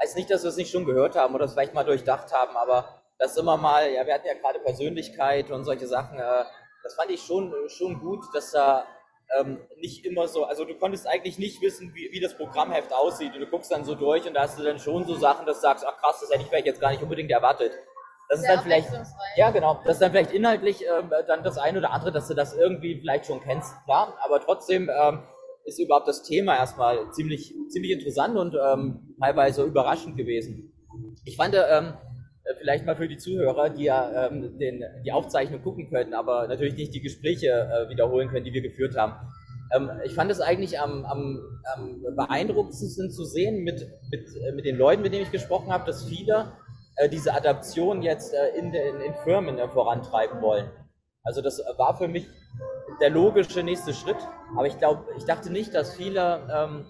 heißt 0.00 0.16
nicht, 0.16 0.30
dass 0.30 0.44
wir 0.44 0.50
es 0.50 0.56
nicht 0.56 0.70
schon 0.70 0.86
gehört 0.86 1.16
haben 1.16 1.34
oder 1.34 1.44
es 1.44 1.52
vielleicht 1.52 1.74
mal 1.74 1.84
durchdacht 1.84 2.32
haben, 2.32 2.56
aber 2.56 3.02
das 3.18 3.36
immer 3.36 3.56
mal, 3.56 3.90
ja, 3.90 4.06
wir 4.06 4.14
hatten 4.14 4.26
ja 4.26 4.34
gerade 4.34 4.60
Persönlichkeit 4.60 5.50
und 5.50 5.64
solche 5.64 5.86
Sachen, 5.86 6.16
das 6.82 6.94
fand 6.94 7.10
ich 7.10 7.20
schon, 7.20 7.52
schon 7.68 8.00
gut, 8.00 8.24
dass 8.32 8.52
da 8.52 8.86
ähm, 9.38 9.58
nicht 9.76 10.04
immer 10.04 10.28
so, 10.28 10.44
also 10.44 10.64
du 10.64 10.74
konntest 10.74 11.06
eigentlich 11.06 11.38
nicht 11.38 11.60
wissen, 11.60 11.92
wie, 11.94 12.10
wie 12.12 12.20
das 12.20 12.36
Programmheft 12.36 12.92
aussieht. 12.92 13.34
Und 13.34 13.40
du 13.40 13.46
guckst 13.46 13.70
dann 13.70 13.84
so 13.84 13.94
durch 13.94 14.26
und 14.26 14.34
da 14.34 14.42
hast 14.42 14.58
du 14.58 14.62
dann 14.62 14.78
schon 14.78 15.06
so 15.06 15.14
Sachen, 15.14 15.46
dass 15.46 15.58
du 15.58 15.62
sagst, 15.62 15.84
ach 15.86 15.96
krass, 15.98 16.20
das 16.20 16.30
hätte 16.30 16.42
ich 16.42 16.48
vielleicht 16.48 16.66
jetzt 16.66 16.80
gar 16.80 16.90
nicht 16.90 17.02
unbedingt 17.02 17.30
erwartet. 17.30 17.72
Das 18.28 18.40
Sehr 18.40 18.50
ist 18.50 18.56
dann 18.56 18.64
vielleicht, 18.64 18.88
ja 19.36 19.50
genau, 19.50 19.80
das 19.84 19.94
ist 19.94 20.02
dann 20.02 20.12
vielleicht 20.12 20.30
inhaltlich 20.30 20.84
ähm, 20.86 21.10
dann 21.26 21.42
das 21.42 21.58
eine 21.58 21.78
oder 21.78 21.90
andere, 21.90 22.12
dass 22.12 22.28
du 22.28 22.34
das 22.34 22.54
irgendwie 22.54 23.00
vielleicht 23.00 23.26
schon 23.26 23.42
kennst, 23.42 23.74
klar, 23.86 24.16
aber 24.22 24.40
trotzdem 24.40 24.88
ähm, 24.88 25.24
ist 25.64 25.80
überhaupt 25.80 26.06
das 26.06 26.22
Thema 26.22 26.56
erstmal 26.56 27.10
ziemlich, 27.10 27.52
ziemlich 27.68 27.90
interessant 27.90 28.36
und 28.36 28.54
ähm, 28.54 29.16
teilweise 29.20 29.64
überraschend 29.64 30.16
gewesen. 30.16 30.72
Ich 31.24 31.36
fand, 31.36 31.54
ähm, 31.54 31.60
äh, 31.60 31.92
vielleicht 32.58 32.86
mal 32.86 32.96
für 32.96 33.08
die 33.08 33.18
Zuhörer, 33.18 33.70
die 33.70 33.84
ja 33.84 34.26
ähm, 34.26 34.58
den, 34.58 34.84
die 35.04 35.12
Aufzeichnung 35.12 35.62
gucken 35.62 35.90
können, 35.90 36.14
aber 36.14 36.48
natürlich 36.48 36.74
nicht 36.74 36.94
die 36.94 37.00
Gespräche 37.00 37.48
äh, 37.48 37.88
wiederholen 37.88 38.28
können, 38.28 38.44
die 38.44 38.52
wir 38.52 38.62
geführt 38.62 38.96
haben. 38.96 39.14
Ähm, 39.72 39.90
ich 40.04 40.14
fand 40.14 40.30
es 40.30 40.40
eigentlich 40.40 40.80
am, 40.80 41.04
am, 41.04 41.40
am 41.74 42.02
beeindruckendsten 42.16 43.10
zu 43.10 43.24
sehen 43.24 43.62
mit, 43.62 43.86
mit, 44.10 44.28
äh, 44.36 44.52
mit 44.52 44.64
den 44.64 44.76
Leuten, 44.76 45.02
mit 45.02 45.12
denen 45.12 45.24
ich 45.24 45.30
gesprochen 45.30 45.72
habe, 45.72 45.86
dass 45.86 46.04
viele 46.04 46.52
äh, 46.96 47.08
diese 47.08 47.34
Adaption 47.34 48.02
jetzt 48.02 48.34
äh, 48.34 48.58
in, 48.58 48.72
in, 48.74 49.00
in, 49.00 49.14
Firmen 49.24 49.58
äh, 49.58 49.68
vorantreiben 49.68 50.40
wollen. 50.42 50.70
Also 51.22 51.42
das 51.42 51.62
war 51.76 51.96
für 51.96 52.08
mich 52.08 52.26
der 53.00 53.10
logische 53.10 53.62
nächste 53.62 53.94
Schritt, 53.94 54.16
aber 54.56 54.66
ich 54.66 54.78
glaube, 54.78 55.04
ich 55.16 55.24
dachte 55.24 55.50
nicht, 55.50 55.74
dass 55.74 55.94
viele 55.94 56.46
ähm, 56.52 56.86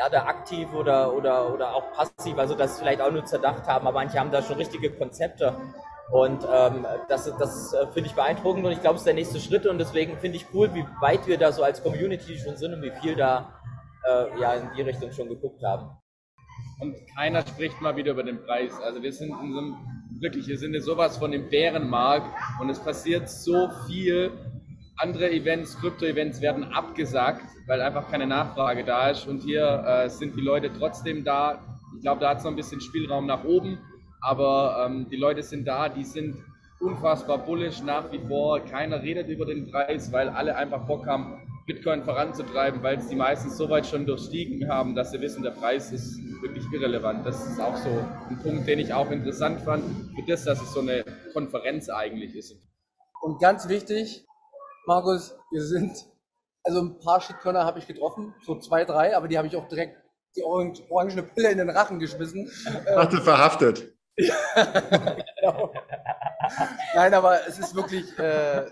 ja, 0.00 0.08
da 0.08 0.24
aktiv 0.24 0.72
oder, 0.72 1.12
oder, 1.12 1.52
oder 1.52 1.74
auch 1.74 1.92
passiv, 1.92 2.38
also 2.38 2.54
das 2.54 2.78
vielleicht 2.78 3.02
auch 3.02 3.10
nur 3.10 3.26
zerdacht 3.26 3.66
haben, 3.66 3.86
aber 3.86 4.00
manche 4.00 4.18
haben 4.18 4.30
da 4.30 4.40
schon 4.40 4.56
richtige 4.56 4.90
Konzepte. 4.90 5.54
Und 6.10 6.42
ähm, 6.50 6.86
das, 7.08 7.30
das 7.38 7.74
äh, 7.74 7.86
finde 7.88 8.08
ich 8.08 8.14
beeindruckend 8.14 8.64
und 8.64 8.72
ich 8.72 8.80
glaube, 8.80 8.94
es 8.94 9.02
ist 9.02 9.06
der 9.06 9.14
nächste 9.14 9.38
Schritt 9.38 9.66
und 9.66 9.76
deswegen 9.76 10.16
finde 10.16 10.38
ich 10.38 10.46
cool, 10.54 10.72
wie 10.74 10.86
weit 11.02 11.26
wir 11.26 11.36
da 11.36 11.52
so 11.52 11.62
als 11.62 11.82
Community 11.82 12.38
schon 12.38 12.56
sind 12.56 12.72
und 12.72 12.82
wie 12.82 12.92
viel 13.02 13.14
da 13.14 13.60
äh, 14.08 14.40
ja, 14.40 14.54
in 14.54 14.70
die 14.74 14.82
Richtung 14.82 15.12
schon 15.12 15.28
geguckt 15.28 15.62
haben. 15.62 15.90
Und 16.80 16.96
keiner 17.14 17.46
spricht 17.46 17.78
mal 17.82 17.94
wieder 17.94 18.12
über 18.12 18.22
den 18.22 18.42
Preis. 18.42 18.72
Also 18.80 19.02
wir 19.02 19.12
sind 19.12 19.28
in 19.28 19.52
so 19.52 19.58
einem, 19.58 19.76
wirklich, 20.18 20.48
wir 20.48 20.58
sind 20.58 20.74
in 20.74 20.80
sowas 20.80 21.18
von 21.18 21.30
dem 21.30 21.50
Bärenmarkt 21.50 22.26
und 22.58 22.70
es 22.70 22.80
passiert 22.80 23.28
so 23.28 23.68
viel 23.86 24.32
andere 24.96 25.30
Events, 25.30 25.78
Krypto-Events 25.78 26.40
werden 26.40 26.64
abgesagt, 26.72 27.44
weil 27.70 27.82
einfach 27.82 28.10
keine 28.10 28.26
Nachfrage 28.26 28.82
da 28.82 29.10
ist. 29.10 29.28
Und 29.28 29.44
hier 29.44 29.84
äh, 29.86 30.10
sind 30.10 30.34
die 30.36 30.40
Leute 30.40 30.72
trotzdem 30.76 31.22
da. 31.22 31.60
Ich 31.94 32.02
glaube, 32.02 32.20
da 32.20 32.30
hat 32.30 32.38
es 32.38 32.44
noch 32.44 32.50
ein 32.50 32.56
bisschen 32.56 32.80
Spielraum 32.80 33.26
nach 33.26 33.44
oben. 33.44 33.78
Aber 34.20 34.84
ähm, 34.84 35.08
die 35.08 35.16
Leute 35.16 35.44
sind 35.44 35.68
da, 35.68 35.88
die 35.88 36.02
sind 36.02 36.36
unfassbar 36.80 37.38
bullish 37.38 37.80
nach 37.80 38.10
wie 38.10 38.18
vor. 38.18 38.58
Keiner 38.58 39.00
redet 39.00 39.28
über 39.28 39.46
den 39.46 39.70
Preis, 39.70 40.10
weil 40.10 40.30
alle 40.30 40.56
einfach 40.56 40.84
Bock 40.88 41.06
haben, 41.06 41.46
Bitcoin 41.64 42.02
voranzutreiben, 42.02 42.82
weil 42.82 42.98
es 42.98 43.06
die 43.06 43.14
meisten 43.14 43.50
so 43.50 43.70
weit 43.70 43.86
schon 43.86 44.04
durchstiegen 44.04 44.68
haben, 44.68 44.96
dass 44.96 45.12
sie 45.12 45.20
wissen, 45.20 45.44
der 45.44 45.52
Preis 45.52 45.92
ist 45.92 46.18
wirklich 46.42 46.64
irrelevant. 46.72 47.24
Das 47.24 47.46
ist 47.46 47.60
auch 47.60 47.76
so 47.76 48.04
ein 48.28 48.38
Punkt, 48.42 48.66
den 48.66 48.80
ich 48.80 48.92
auch 48.92 49.12
interessant 49.12 49.60
fand, 49.60 49.84
für 50.16 50.22
das, 50.26 50.42
dass 50.44 50.60
es 50.60 50.72
so 50.72 50.80
eine 50.80 51.04
Konferenz 51.32 51.88
eigentlich 51.88 52.34
ist. 52.34 52.56
Und 53.22 53.40
ganz 53.40 53.68
wichtig, 53.68 54.26
Markus, 54.88 55.36
wir 55.52 55.62
sind, 55.62 55.92
also 56.64 56.80
ein 56.80 56.98
paar 57.00 57.20
Shitcoiner 57.20 57.64
habe 57.64 57.78
ich 57.78 57.86
getroffen, 57.86 58.34
so 58.44 58.58
zwei, 58.58 58.84
drei, 58.84 59.16
aber 59.16 59.28
die 59.28 59.38
habe 59.38 59.48
ich 59.48 59.56
auch 59.56 59.68
direkt 59.68 59.96
die 60.36 60.42
orange, 60.42 60.82
orangene 60.90 61.22
Pille 61.22 61.50
in 61.50 61.58
den 61.58 61.70
Rachen 61.70 61.98
geschmissen. 61.98 62.50
Hatte 62.86 63.16
ähm, 63.16 63.22
verhaftet. 63.22 63.94
genau. 64.16 65.72
Nein, 66.94 67.14
aber 67.14 67.46
es 67.48 67.58
ist 67.58 67.74
wirklich, 67.74 68.16
äh, 68.18 68.66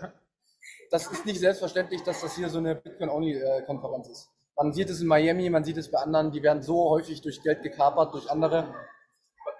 das 0.91 1.11
ist 1.11 1.25
nicht 1.25 1.39
selbstverständlich, 1.39 2.03
dass 2.03 2.21
das 2.21 2.35
hier 2.35 2.49
so 2.49 2.59
eine 2.59 2.75
Bitcoin-Only-Konferenz 2.75 4.07
ist. 4.09 4.29
Man 4.55 4.73
sieht 4.73 4.89
es 4.89 5.01
in 5.01 5.07
Miami, 5.07 5.49
man 5.49 5.63
sieht 5.63 5.77
es 5.77 5.89
bei 5.89 5.99
anderen, 5.99 6.31
die 6.31 6.43
werden 6.43 6.61
so 6.61 6.89
häufig 6.89 7.21
durch 7.21 7.41
Geld 7.41 7.63
gekapert, 7.63 8.13
durch 8.13 8.29
andere 8.29 8.73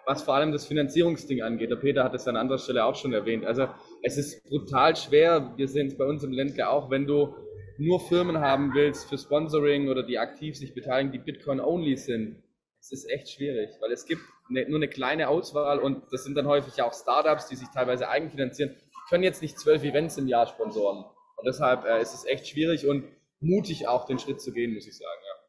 was 0.09 0.23
vor 0.23 0.33
allem 0.33 0.51
das 0.51 0.65
Finanzierungsding 0.65 1.43
angeht. 1.43 1.69
Der 1.69 1.75
Peter 1.75 2.03
hat 2.03 2.15
es 2.15 2.27
an 2.27 2.35
anderer 2.35 2.57
Stelle 2.57 2.83
auch 2.83 2.95
schon 2.95 3.13
erwähnt. 3.13 3.45
Also 3.45 3.67
es 4.01 4.17
ist 4.17 4.43
brutal 4.49 4.95
schwer. 4.95 5.53
Wir 5.55 5.67
sehen 5.67 5.85
es 5.85 5.97
bei 5.97 6.05
uns 6.05 6.23
im 6.23 6.31
Ländle 6.31 6.67
auch, 6.67 6.89
wenn 6.89 7.05
du 7.05 7.35
nur 7.79 7.99
Firmen 7.99 8.39
haben 8.39 8.73
willst 8.73 9.09
für 9.09 9.17
Sponsoring 9.17 9.89
oder 9.89 10.03
die 10.03 10.19
aktiv 10.19 10.57
sich 10.57 10.73
beteiligen, 10.73 11.11
die 11.11 11.19
Bitcoin-only 11.19 11.95
sind. 11.97 12.43
Es 12.79 12.91
ist 12.91 13.09
echt 13.09 13.29
schwierig, 13.29 13.69
weil 13.79 13.91
es 13.91 14.05
gibt 14.05 14.21
ne, 14.49 14.65
nur 14.67 14.79
eine 14.79 14.87
kleine 14.87 15.29
Auswahl 15.29 15.79
und 15.79 16.03
das 16.11 16.23
sind 16.23 16.35
dann 16.35 16.47
häufig 16.47 16.81
auch 16.81 16.93
Startups, 16.93 17.47
die 17.47 17.55
sich 17.55 17.67
teilweise 17.69 18.09
eigenfinanzieren. 18.09 18.75
Die 18.75 19.09
können 19.09 19.23
jetzt 19.23 19.41
nicht 19.41 19.59
zwölf 19.59 19.83
Events 19.83 20.17
im 20.17 20.27
Jahr 20.27 20.47
sponsoren. 20.47 21.05
Und 21.37 21.45
deshalb 21.45 21.85
äh, 21.85 22.01
ist 22.01 22.13
es 22.13 22.25
echt 22.25 22.47
schwierig 22.47 22.85
und 22.85 23.05
mutig 23.39 23.87
auch 23.87 24.05
den 24.05 24.19
Schritt 24.19 24.41
zu 24.41 24.51
gehen, 24.51 24.73
muss 24.73 24.87
ich 24.87 24.97
sagen. 24.97 25.19
Ja. 25.25 25.39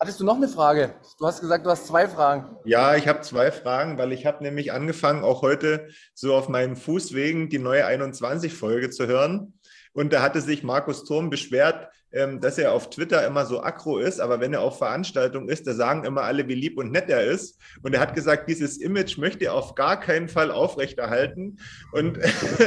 Hattest 0.00 0.20
du 0.20 0.24
noch 0.24 0.36
eine 0.36 0.46
Frage? 0.46 0.94
Du 1.18 1.26
hast 1.26 1.40
gesagt, 1.40 1.66
du 1.66 1.70
hast 1.70 1.88
zwei 1.88 2.06
Fragen. 2.06 2.56
Ja, 2.64 2.94
ich 2.94 3.08
habe 3.08 3.22
zwei 3.22 3.50
Fragen, 3.50 3.98
weil 3.98 4.12
ich 4.12 4.26
habe 4.26 4.44
nämlich 4.44 4.70
angefangen, 4.70 5.24
auch 5.24 5.42
heute 5.42 5.88
so 6.14 6.34
auf 6.34 6.48
meinen 6.48 6.76
Fußwegen 6.76 7.48
die 7.48 7.58
neue 7.58 7.84
21-Folge 7.84 8.90
zu 8.90 9.08
hören. 9.08 9.57
Und 9.98 10.12
da 10.12 10.22
hatte 10.22 10.40
sich 10.40 10.62
Markus 10.62 11.02
Turm 11.02 11.28
beschwert, 11.28 11.88
ähm, 12.12 12.40
dass 12.40 12.56
er 12.56 12.72
auf 12.72 12.88
Twitter 12.88 13.26
immer 13.26 13.46
so 13.46 13.64
aggro 13.64 13.98
ist, 13.98 14.20
aber 14.20 14.38
wenn 14.38 14.54
er 14.54 14.60
auf 14.60 14.78
Veranstaltungen 14.78 15.48
ist, 15.48 15.66
da 15.66 15.74
sagen 15.74 16.04
immer 16.04 16.22
alle, 16.22 16.46
wie 16.46 16.54
lieb 16.54 16.78
und 16.78 16.92
nett 16.92 17.10
er 17.10 17.24
ist. 17.24 17.58
Und 17.82 17.96
er 17.96 18.00
hat 18.00 18.14
gesagt, 18.14 18.48
dieses 18.48 18.76
Image 18.76 19.18
möchte 19.18 19.46
er 19.46 19.54
auf 19.54 19.74
gar 19.74 19.98
keinen 19.98 20.28
Fall 20.28 20.52
aufrechterhalten 20.52 21.58
und 21.90 22.16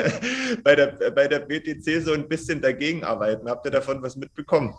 bei, 0.65 0.75
der, 0.75 0.87
bei 1.11 1.29
der 1.29 1.39
BTC 1.39 2.03
so 2.03 2.11
ein 2.11 2.27
bisschen 2.27 2.59
dagegen 2.59 3.05
arbeiten. 3.05 3.49
Habt 3.49 3.65
ihr 3.65 3.71
davon 3.71 4.03
was 4.03 4.17
mitbekommen? 4.17 4.75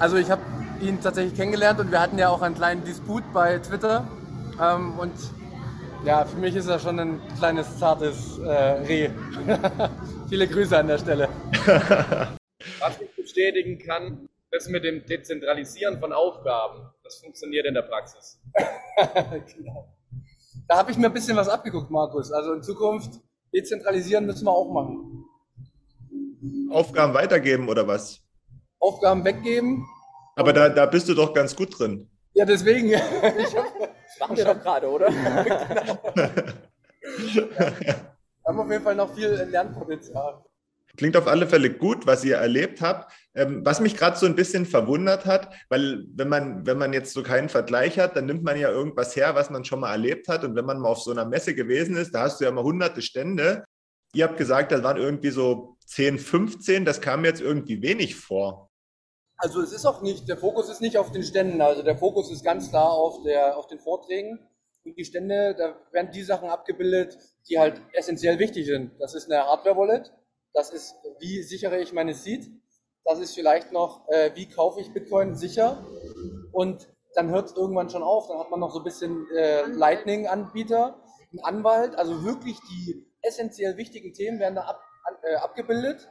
Also 0.00 0.16
ich 0.16 0.32
habe 0.32 0.42
ihn 0.80 1.00
tatsächlich 1.00 1.36
kennengelernt 1.36 1.78
und 1.78 1.92
wir 1.92 2.00
hatten 2.00 2.18
ja 2.18 2.30
auch 2.30 2.42
einen 2.42 2.56
kleinen 2.56 2.82
Disput 2.82 3.22
bei 3.32 3.58
Twitter. 3.60 4.08
Ähm, 4.60 4.98
und 4.98 5.12
ja, 6.04 6.24
für 6.24 6.36
mich 6.36 6.56
ist 6.56 6.66
er 6.66 6.80
schon 6.80 6.98
ein 6.98 7.20
kleines, 7.38 7.78
zartes 7.78 8.38
äh, 8.38 8.50
Reh. 8.50 9.10
Viele 10.34 10.48
Grüße 10.48 10.76
an 10.76 10.88
der 10.88 10.98
Stelle. 10.98 11.28
Was 12.80 13.00
ich 13.00 13.14
bestätigen 13.14 13.78
kann, 13.78 14.28
das 14.50 14.66
mit 14.66 14.82
dem 14.82 15.06
Dezentralisieren 15.06 16.00
von 16.00 16.12
Aufgaben, 16.12 16.90
das 17.04 17.18
funktioniert 17.18 17.66
in 17.66 17.74
der 17.74 17.82
Praxis. 17.82 18.40
genau. 19.56 19.94
Da 20.66 20.78
habe 20.78 20.90
ich 20.90 20.96
mir 20.96 21.06
ein 21.06 21.12
bisschen 21.12 21.36
was 21.36 21.48
abgeguckt, 21.48 21.88
Markus. 21.88 22.32
Also 22.32 22.52
in 22.52 22.64
Zukunft 22.64 23.20
dezentralisieren 23.54 24.26
müssen 24.26 24.46
wir 24.46 24.50
auch 24.50 24.72
machen. 24.72 25.24
Aufgaben 26.68 27.14
weitergeben 27.14 27.68
oder 27.68 27.86
was? 27.86 28.20
Aufgaben 28.80 29.24
weggeben 29.24 29.86
aber 30.34 30.52
da, 30.52 30.68
da 30.68 30.86
bist 30.86 31.08
du 31.08 31.14
doch 31.14 31.32
ganz 31.32 31.54
gut 31.54 31.78
drin. 31.78 32.10
Ja, 32.32 32.44
deswegen. 32.44 32.90
das 33.22 33.54
machen 34.18 34.36
wir 34.36 34.46
doch 34.46 34.60
gerade, 34.60 34.88
oder? 34.88 35.06
genau. 35.06 36.00
ja. 37.86 38.13
Haben 38.46 38.60
auf 38.60 38.70
jeden 38.70 38.84
Fall 38.84 38.94
noch 38.94 39.14
viel 39.14 39.28
Lernpotenzial. 39.28 40.44
Klingt 40.96 41.16
auf 41.16 41.26
alle 41.26 41.46
Fälle 41.46 41.70
gut, 41.70 42.06
was 42.06 42.24
ihr 42.24 42.36
erlebt 42.36 42.80
habt. 42.80 43.12
Ähm, 43.34 43.62
was 43.64 43.80
mich 43.80 43.96
gerade 43.96 44.16
so 44.16 44.26
ein 44.26 44.36
bisschen 44.36 44.64
verwundert 44.64 45.26
hat, 45.26 45.52
weil 45.68 46.04
wenn 46.14 46.28
man, 46.28 46.66
wenn 46.66 46.78
man 46.78 46.92
jetzt 46.92 47.12
so 47.12 47.24
keinen 47.24 47.48
Vergleich 47.48 47.98
hat, 47.98 48.14
dann 48.14 48.26
nimmt 48.26 48.44
man 48.44 48.58
ja 48.58 48.70
irgendwas 48.70 49.16
her, 49.16 49.34
was 49.34 49.50
man 49.50 49.64
schon 49.64 49.80
mal 49.80 49.90
erlebt 49.90 50.28
hat. 50.28 50.44
Und 50.44 50.54
wenn 50.54 50.64
man 50.64 50.78
mal 50.78 50.90
auf 50.90 51.00
so 51.00 51.10
einer 51.10 51.24
Messe 51.24 51.54
gewesen 51.54 51.96
ist, 51.96 52.14
da 52.14 52.22
hast 52.22 52.40
du 52.40 52.44
ja 52.44 52.52
mal 52.52 52.62
hunderte 52.62 53.02
Stände. 53.02 53.64
Ihr 54.12 54.24
habt 54.24 54.36
gesagt, 54.36 54.70
da 54.70 54.84
waren 54.84 54.96
irgendwie 54.96 55.30
so 55.30 55.76
10, 55.86 56.18
15. 56.18 56.84
Das 56.84 57.00
kam 57.00 57.22
mir 57.22 57.28
jetzt 57.28 57.40
irgendwie 57.40 57.82
wenig 57.82 58.14
vor. 58.14 58.70
Also 59.36 59.60
es 59.62 59.72
ist 59.72 59.84
auch 59.84 60.00
nicht, 60.00 60.28
der 60.28 60.36
Fokus 60.36 60.68
ist 60.68 60.80
nicht 60.80 60.96
auf 60.96 61.10
den 61.10 61.24
Ständen, 61.24 61.60
also 61.60 61.82
der 61.82 61.98
Fokus 61.98 62.30
ist 62.30 62.44
ganz 62.44 62.70
klar 62.70 62.90
auf, 62.90 63.22
der, 63.24 63.56
auf 63.56 63.66
den 63.66 63.80
Vorträgen. 63.80 64.38
Und 64.84 64.96
die 64.96 65.04
Stände, 65.04 65.56
da 65.58 65.76
werden 65.92 66.12
die 66.12 66.22
Sachen 66.22 66.48
abgebildet, 66.48 67.18
die 67.48 67.58
halt 67.58 67.80
essentiell 67.92 68.38
wichtig 68.38 68.66
sind. 68.66 68.92
Das 69.00 69.14
ist 69.14 69.30
eine 69.30 69.44
Hardware-Wallet, 69.44 70.12
das 70.52 70.70
ist, 70.70 70.94
wie 71.18 71.42
sichere 71.42 71.80
ich 71.80 71.92
meine 71.92 72.14
Seed, 72.14 72.50
das 73.04 73.18
ist 73.18 73.34
vielleicht 73.34 73.72
noch, 73.72 74.08
äh, 74.08 74.30
wie 74.34 74.48
kaufe 74.48 74.80
ich 74.80 74.92
Bitcoin 74.92 75.34
sicher 75.34 75.84
und 76.52 76.88
dann 77.14 77.30
hört 77.30 77.50
es 77.50 77.56
irgendwann 77.56 77.90
schon 77.90 78.02
auf, 78.02 78.28
dann 78.28 78.38
hat 78.38 78.50
man 78.50 78.60
noch 78.60 78.72
so 78.72 78.78
ein 78.78 78.84
bisschen 78.84 79.26
äh, 79.36 79.62
Lightning-Anbieter, 79.66 80.96
einen 81.32 81.40
Anwalt, 81.44 81.96
also 81.96 82.24
wirklich 82.24 82.58
die 82.70 83.06
essentiell 83.22 83.76
wichtigen 83.76 84.12
Themen 84.12 84.38
werden 84.38 84.54
da 84.54 84.62
ab, 84.62 84.80
äh, 85.22 85.36
abgebildet 85.36 86.08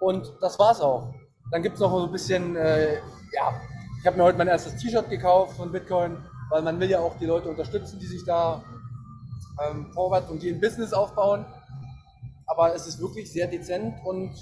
und 0.00 0.36
das 0.40 0.58
war's 0.58 0.80
auch. 0.80 1.12
Dann 1.50 1.62
gibt 1.62 1.76
es 1.76 1.80
noch 1.80 1.90
so 1.90 2.04
ein 2.04 2.12
bisschen, 2.12 2.56
äh, 2.56 2.96
ja, 3.32 3.60
ich 4.00 4.06
habe 4.06 4.16
mir 4.16 4.24
heute 4.24 4.38
mein 4.38 4.48
erstes 4.48 4.76
T-Shirt 4.76 5.08
gekauft 5.08 5.56
von 5.56 5.72
Bitcoin, 5.72 6.18
weil 6.50 6.62
man 6.62 6.78
will 6.78 6.90
ja 6.90 7.00
auch 7.00 7.16
die 7.18 7.26
Leute 7.26 7.48
unterstützen, 7.48 7.98
die 7.98 8.06
sich 8.06 8.24
da 8.24 8.62
ähm, 9.66 9.92
vorwärts 9.92 10.30
und 10.30 10.42
ein 10.42 10.60
Business 10.60 10.92
aufbauen. 10.92 11.44
Aber 12.46 12.74
es 12.74 12.86
ist 12.86 13.00
wirklich 13.00 13.30
sehr 13.30 13.46
dezent 13.46 13.94
und 14.04 14.32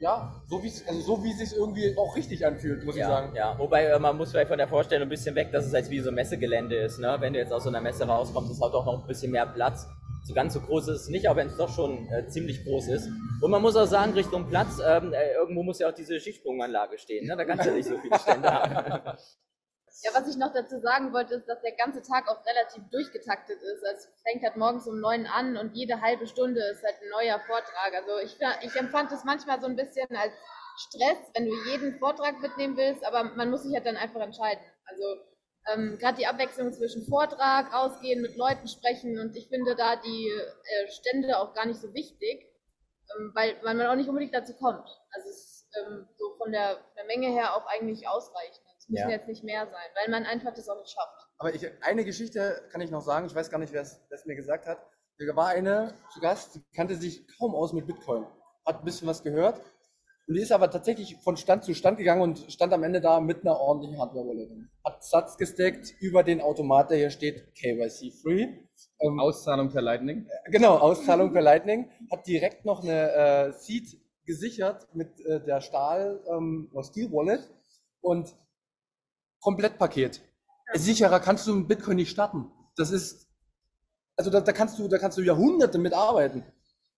ja, 0.00 0.34
so 0.48 0.62
wie 0.62 0.70
also 0.86 1.00
so 1.00 1.24
wie 1.24 1.30
es 1.30 1.38
sich 1.38 1.56
irgendwie 1.56 1.96
auch 1.96 2.14
richtig 2.14 2.44
anfühlt, 2.46 2.84
muss 2.84 2.96
ja, 2.96 3.02
ich 3.02 3.08
sagen. 3.08 3.34
Ja, 3.34 3.58
wobei 3.58 3.84
äh, 3.84 3.98
man 3.98 4.16
muss 4.16 4.32
vielleicht 4.32 4.48
von 4.48 4.58
der 4.58 4.68
Vorstellung 4.68 5.06
ein 5.06 5.08
bisschen 5.08 5.34
weg, 5.34 5.50
dass 5.52 5.64
es 5.64 5.74
als 5.74 5.88
wie 5.88 6.00
so 6.00 6.10
ein 6.10 6.14
Messegelände 6.14 6.76
ist. 6.76 6.98
Ne? 6.98 7.16
Wenn 7.20 7.32
du 7.32 7.38
jetzt 7.38 7.52
aus 7.52 7.62
so 7.62 7.70
einer 7.70 7.80
Messe 7.80 8.04
rauskommst, 8.04 8.50
ist 8.50 8.60
halt 8.60 8.74
auch 8.74 8.84
noch 8.84 9.00
ein 9.02 9.06
bisschen 9.06 9.32
mehr 9.32 9.46
Platz. 9.46 9.86
So 10.24 10.34
ganz 10.34 10.54
so 10.54 10.60
groß 10.60 10.88
ist 10.88 11.00
es 11.02 11.08
nicht, 11.08 11.28
auch 11.28 11.36
wenn 11.36 11.48
es 11.48 11.56
doch 11.56 11.68
schon 11.68 12.08
äh, 12.08 12.26
ziemlich 12.28 12.64
groß 12.64 12.88
ist. 12.88 13.08
Und 13.40 13.50
man 13.50 13.62
muss 13.62 13.76
auch 13.76 13.86
sagen, 13.86 14.12
Richtung 14.12 14.48
Platz, 14.48 14.80
ähm, 14.84 15.12
äh, 15.12 15.34
irgendwo 15.34 15.62
muss 15.62 15.78
ja 15.78 15.88
auch 15.88 15.94
diese 15.94 16.18
Skisprunganlage 16.18 16.98
stehen. 16.98 17.26
Ne? 17.26 17.36
Da 17.36 17.44
kannst 17.44 17.66
du 17.66 17.70
ja 17.70 17.76
nicht 17.76 17.88
so 17.88 17.98
viele 17.98 18.18
Stände 18.18 18.50
haben. 18.50 19.18
Ja, 20.02 20.10
was 20.12 20.28
ich 20.28 20.36
noch 20.36 20.52
dazu 20.52 20.78
sagen 20.80 21.12
wollte, 21.12 21.34
ist, 21.34 21.48
dass 21.48 21.60
der 21.62 21.76
ganze 21.76 22.02
Tag 22.02 22.28
auch 22.28 22.44
relativ 22.44 22.82
durchgetaktet 22.90 23.60
ist. 23.62 23.84
Also 23.84 24.08
es 24.08 24.22
fängt 24.22 24.42
halt 24.42 24.56
morgens 24.56 24.86
um 24.86 25.00
neun 25.00 25.26
an 25.26 25.56
und 25.56 25.74
jede 25.74 26.00
halbe 26.00 26.26
Stunde 26.26 26.60
ist 26.72 26.82
halt 26.82 26.96
ein 27.00 27.10
neuer 27.10 27.38
Vortrag. 27.46 27.94
Also 27.94 28.18
ich, 28.18 28.36
ich 28.62 28.76
empfand 28.76 29.12
es 29.12 29.24
manchmal 29.24 29.60
so 29.60 29.66
ein 29.66 29.76
bisschen 29.76 30.08
als 30.16 30.32
Stress, 30.76 31.18
wenn 31.34 31.46
du 31.46 31.54
jeden 31.70 31.98
Vortrag 31.98 32.40
mitnehmen 32.40 32.76
willst, 32.76 33.04
aber 33.06 33.24
man 33.36 33.50
muss 33.50 33.62
sich 33.62 33.74
halt 33.74 33.86
dann 33.86 33.96
einfach 33.96 34.20
entscheiden. 34.20 34.62
Also 34.86 35.04
ähm, 35.72 35.96
gerade 35.98 36.18
die 36.18 36.26
Abwechslung 36.26 36.72
zwischen 36.72 37.06
Vortrag, 37.06 37.72
rausgehen, 37.72 38.20
mit 38.20 38.36
Leuten 38.36 38.68
sprechen 38.68 39.18
und 39.18 39.36
ich 39.36 39.48
finde 39.48 39.76
da 39.76 39.96
die 39.96 40.28
äh, 40.28 40.90
Stände 40.90 41.38
auch 41.38 41.54
gar 41.54 41.66
nicht 41.66 41.80
so 41.80 41.94
wichtig, 41.94 42.46
ähm, 43.16 43.30
weil, 43.34 43.56
weil 43.62 43.74
man 43.74 43.86
auch 43.86 43.94
nicht 43.94 44.08
unbedingt 44.08 44.34
dazu 44.34 44.54
kommt. 44.54 44.88
Also 45.12 45.28
es 45.30 45.36
ist 45.36 45.66
ähm, 45.78 46.08
so 46.18 46.34
von 46.36 46.52
der, 46.52 46.78
der 46.96 47.04
Menge 47.04 47.28
her 47.28 47.56
auch 47.56 47.66
eigentlich 47.66 48.06
ausreichend. 48.08 48.63
Es 48.84 48.90
müssen 48.90 49.08
Ja. 49.08 49.16
jetzt 49.16 49.28
nicht 49.28 49.42
mehr 49.44 49.66
sein, 49.66 49.88
weil 49.94 50.10
man 50.10 50.24
einfach 50.24 50.52
das 50.52 50.68
auch 50.68 50.78
nicht 50.78 50.90
schafft. 50.90 51.26
Aber 51.38 51.54
ich, 51.54 51.66
eine 51.82 52.04
Geschichte 52.04 52.62
kann 52.70 52.80
ich 52.82 52.90
noch 52.90 53.00
sagen, 53.00 53.26
ich 53.26 53.34
weiß 53.34 53.50
gar 53.50 53.58
nicht, 53.58 53.72
wer 53.72 53.82
es 53.82 54.26
mir 54.26 54.36
gesagt 54.36 54.66
hat. 54.66 54.78
Da 55.18 55.36
war 55.36 55.48
eine 55.48 55.94
zu 56.12 56.20
Gast, 56.20 56.56
die 56.56 56.62
kannte 56.76 56.96
sich 56.96 57.26
kaum 57.38 57.54
aus 57.54 57.72
mit 57.72 57.86
Bitcoin, 57.86 58.26
hat 58.66 58.80
ein 58.80 58.84
bisschen 58.84 59.08
was 59.08 59.22
gehört 59.22 59.60
und 60.26 60.34
die 60.34 60.40
ist 60.42 60.52
aber 60.52 60.70
tatsächlich 60.70 61.16
von 61.22 61.36
Stand 61.36 61.64
zu 61.64 61.72
Stand 61.74 61.98
gegangen 61.98 62.20
und 62.22 62.50
stand 62.52 62.72
am 62.72 62.82
Ende 62.82 63.00
da 63.00 63.20
mit 63.20 63.42
einer 63.42 63.58
ordentlichen 63.58 63.98
Hardware-Wallet. 63.98 64.50
Hat 64.84 65.02
Satz 65.04 65.36
gesteckt 65.38 65.92
über 66.00 66.22
den 66.22 66.40
Automat, 66.40 66.90
der 66.90 66.98
hier 66.98 67.10
steht, 67.10 67.54
KYC 67.54 68.10
Free. 68.22 68.48
Ähm, 69.00 69.20
Auszahlung 69.20 69.70
per 69.70 69.82
Lightning. 69.82 70.28
Genau, 70.46 70.76
Auszahlung 70.78 71.32
per 71.32 71.42
Lightning. 71.42 71.90
Hat 72.10 72.26
direkt 72.26 72.64
noch 72.64 72.82
eine 72.82 73.12
äh, 73.12 73.52
Seed 73.52 73.98
gesichert 74.26 74.88
mit 74.94 75.20
äh, 75.26 75.40
der 75.44 75.60
Stahl 75.60 76.20
ähm, 76.28 76.70
oder 76.72 76.82
Steel 76.84 77.10
Wallet 77.12 77.48
und 78.00 78.34
Komplettpaket. 79.44 80.22
Sicherer 80.72 81.20
kannst 81.20 81.46
du 81.46 81.54
mit 81.54 81.68
Bitcoin 81.68 81.96
nicht 81.96 82.10
starten. 82.10 82.50
Das 82.76 82.90
ist, 82.90 83.28
also 84.16 84.30
da, 84.30 84.40
da 84.40 84.52
kannst 84.52 84.78
du, 84.78 84.88
da 84.88 84.98
kannst 84.98 85.18
du 85.18 85.22
Jahrhunderte 85.22 85.78
mit 85.78 85.92
arbeiten. 85.92 86.42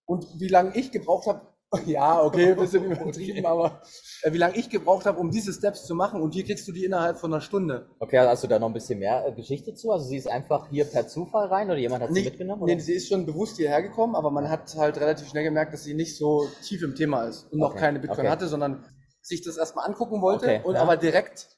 Und 0.07 0.25
wie 0.39 0.49
lange 0.49 0.75
ich 0.77 0.93
gebraucht 0.93 1.27
habe, 1.27 1.41
ja, 1.87 2.23
okay, 2.23 2.53
ein 2.53 2.57
bisschen 2.57 2.85
übertrieben, 2.85 3.45
aber 3.45 3.83
äh, 4.23 4.33
wie 4.33 4.39
lange 4.39 4.57
ich 4.57 4.71
gebraucht 4.71 5.05
habe, 5.05 5.19
um 5.19 5.33
diese 5.33 5.53
Steps 5.53 5.85
zu 5.85 5.97
machen 5.97 6.23
und 6.23 6.33
hier 6.33 6.45
kriegst 6.45 6.67
du 6.69 6.73
die 6.73 6.85
innerhalb 6.85 7.19
von 7.19 7.33
einer 7.35 7.41
Stunde. 7.41 7.91
Okay, 7.99 8.19
hast 8.21 8.45
du 8.45 8.47
da 8.47 8.61
noch 8.61 8.69
ein 8.69 8.73
bisschen 8.73 9.01
mehr 9.01 9.27
äh, 9.27 9.33
Geschichte 9.33 9.75
zu? 9.75 9.91
Also 9.91 10.07
sie 10.07 10.17
ist 10.17 10.31
einfach 10.31 10.69
hier 10.71 10.85
per 10.85 11.09
Zufall 11.09 11.49
rein 11.49 11.67
oder 11.69 11.77
jemand 11.79 12.05
hat 12.05 12.11
sie 12.15 12.21
Nee, 12.21 12.31
mitgenommen? 12.31 12.63
Oder? 12.63 12.73
nee, 12.73 12.81
sie 12.81 12.93
ist 12.95 13.09
schon 13.09 13.27
bewusst 13.27 13.57
hierher 13.57 13.83
gekommen, 13.83 14.15
aber 14.15 14.31
man 14.31 14.49
hat 14.49 14.73
halt 14.77 14.97
relativ 14.99 15.29
schnell 15.29 15.43
gemerkt, 15.43 15.75
dass 15.75 15.83
sie 15.83 15.95
nicht 15.95 16.17
so 16.17 16.47
tief 16.63 16.83
im 16.85 16.95
Thema 16.95 17.25
ist 17.25 17.53
und 17.53 17.59
noch 17.59 17.71
Okay, 17.73 17.81
keine 17.81 17.99
Bitcoin 17.99 18.21
okay. 18.21 18.29
hatte, 18.29 18.47
sondern 18.47 18.85
sich 19.21 19.43
das 19.43 19.57
erstmal 19.57 19.87
angucken 19.89 20.23
wollte 20.23 20.47
Okay, 20.47 20.61
und 20.63 20.77
ja. 20.77 20.83
aber 20.83 20.97
direkt 20.97 21.49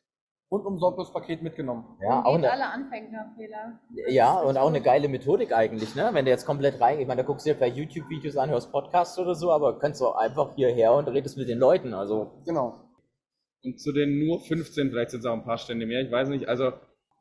rundum 0.50 0.78
sorglos 0.78 1.12
Paket 1.12 1.42
mitgenommen. 1.42 1.84
ja, 2.00 2.20
Und 2.20 2.26
auch 2.26 2.34
eine, 2.34 2.50
alle 2.50 2.66
Anfängerfehler. 2.66 3.78
ja, 4.08 4.38
und 4.40 4.56
auch 4.56 4.68
eine 4.68 4.80
geile 4.80 5.08
Methodik 5.08 5.52
eigentlich, 5.52 5.94
ne? 5.94 6.11
Wenn 6.12 6.24
du 6.24 6.30
jetzt 6.30 6.46
komplett 6.46 6.80
rein, 6.80 7.00
ich 7.00 7.06
meine, 7.06 7.22
da 7.22 7.26
guckst 7.26 7.46
du 7.46 7.50
dir 7.50 7.56
vielleicht 7.56 7.76
YouTube-Videos 7.76 8.37
an, 8.37 8.50
hörst 8.50 8.72
Podcasts 8.72 9.18
oder 9.18 9.34
so, 9.34 9.52
aber 9.52 9.78
kannst 9.78 10.00
du 10.00 10.06
auch 10.06 10.16
einfach 10.16 10.54
hierher 10.54 10.94
und 10.94 11.06
redest 11.08 11.37
mit 11.37 11.48
den 11.48 11.58
Leuten. 11.58 11.92
Also 11.94 12.42
Genau. 12.46 12.80
Und 13.64 13.80
zu 13.80 13.92
den 13.92 14.24
nur 14.24 14.40
15, 14.40 14.90
vielleicht 14.90 15.11
sind 15.11 15.20
es 15.20 15.26
auch 15.26 15.34
ein 15.34 15.44
paar 15.44 15.58
Stände 15.58 15.84
mehr, 15.84 16.00
ich 16.00 16.11
weiß 16.11 16.28
nicht. 16.28 16.48
Also 16.48 16.72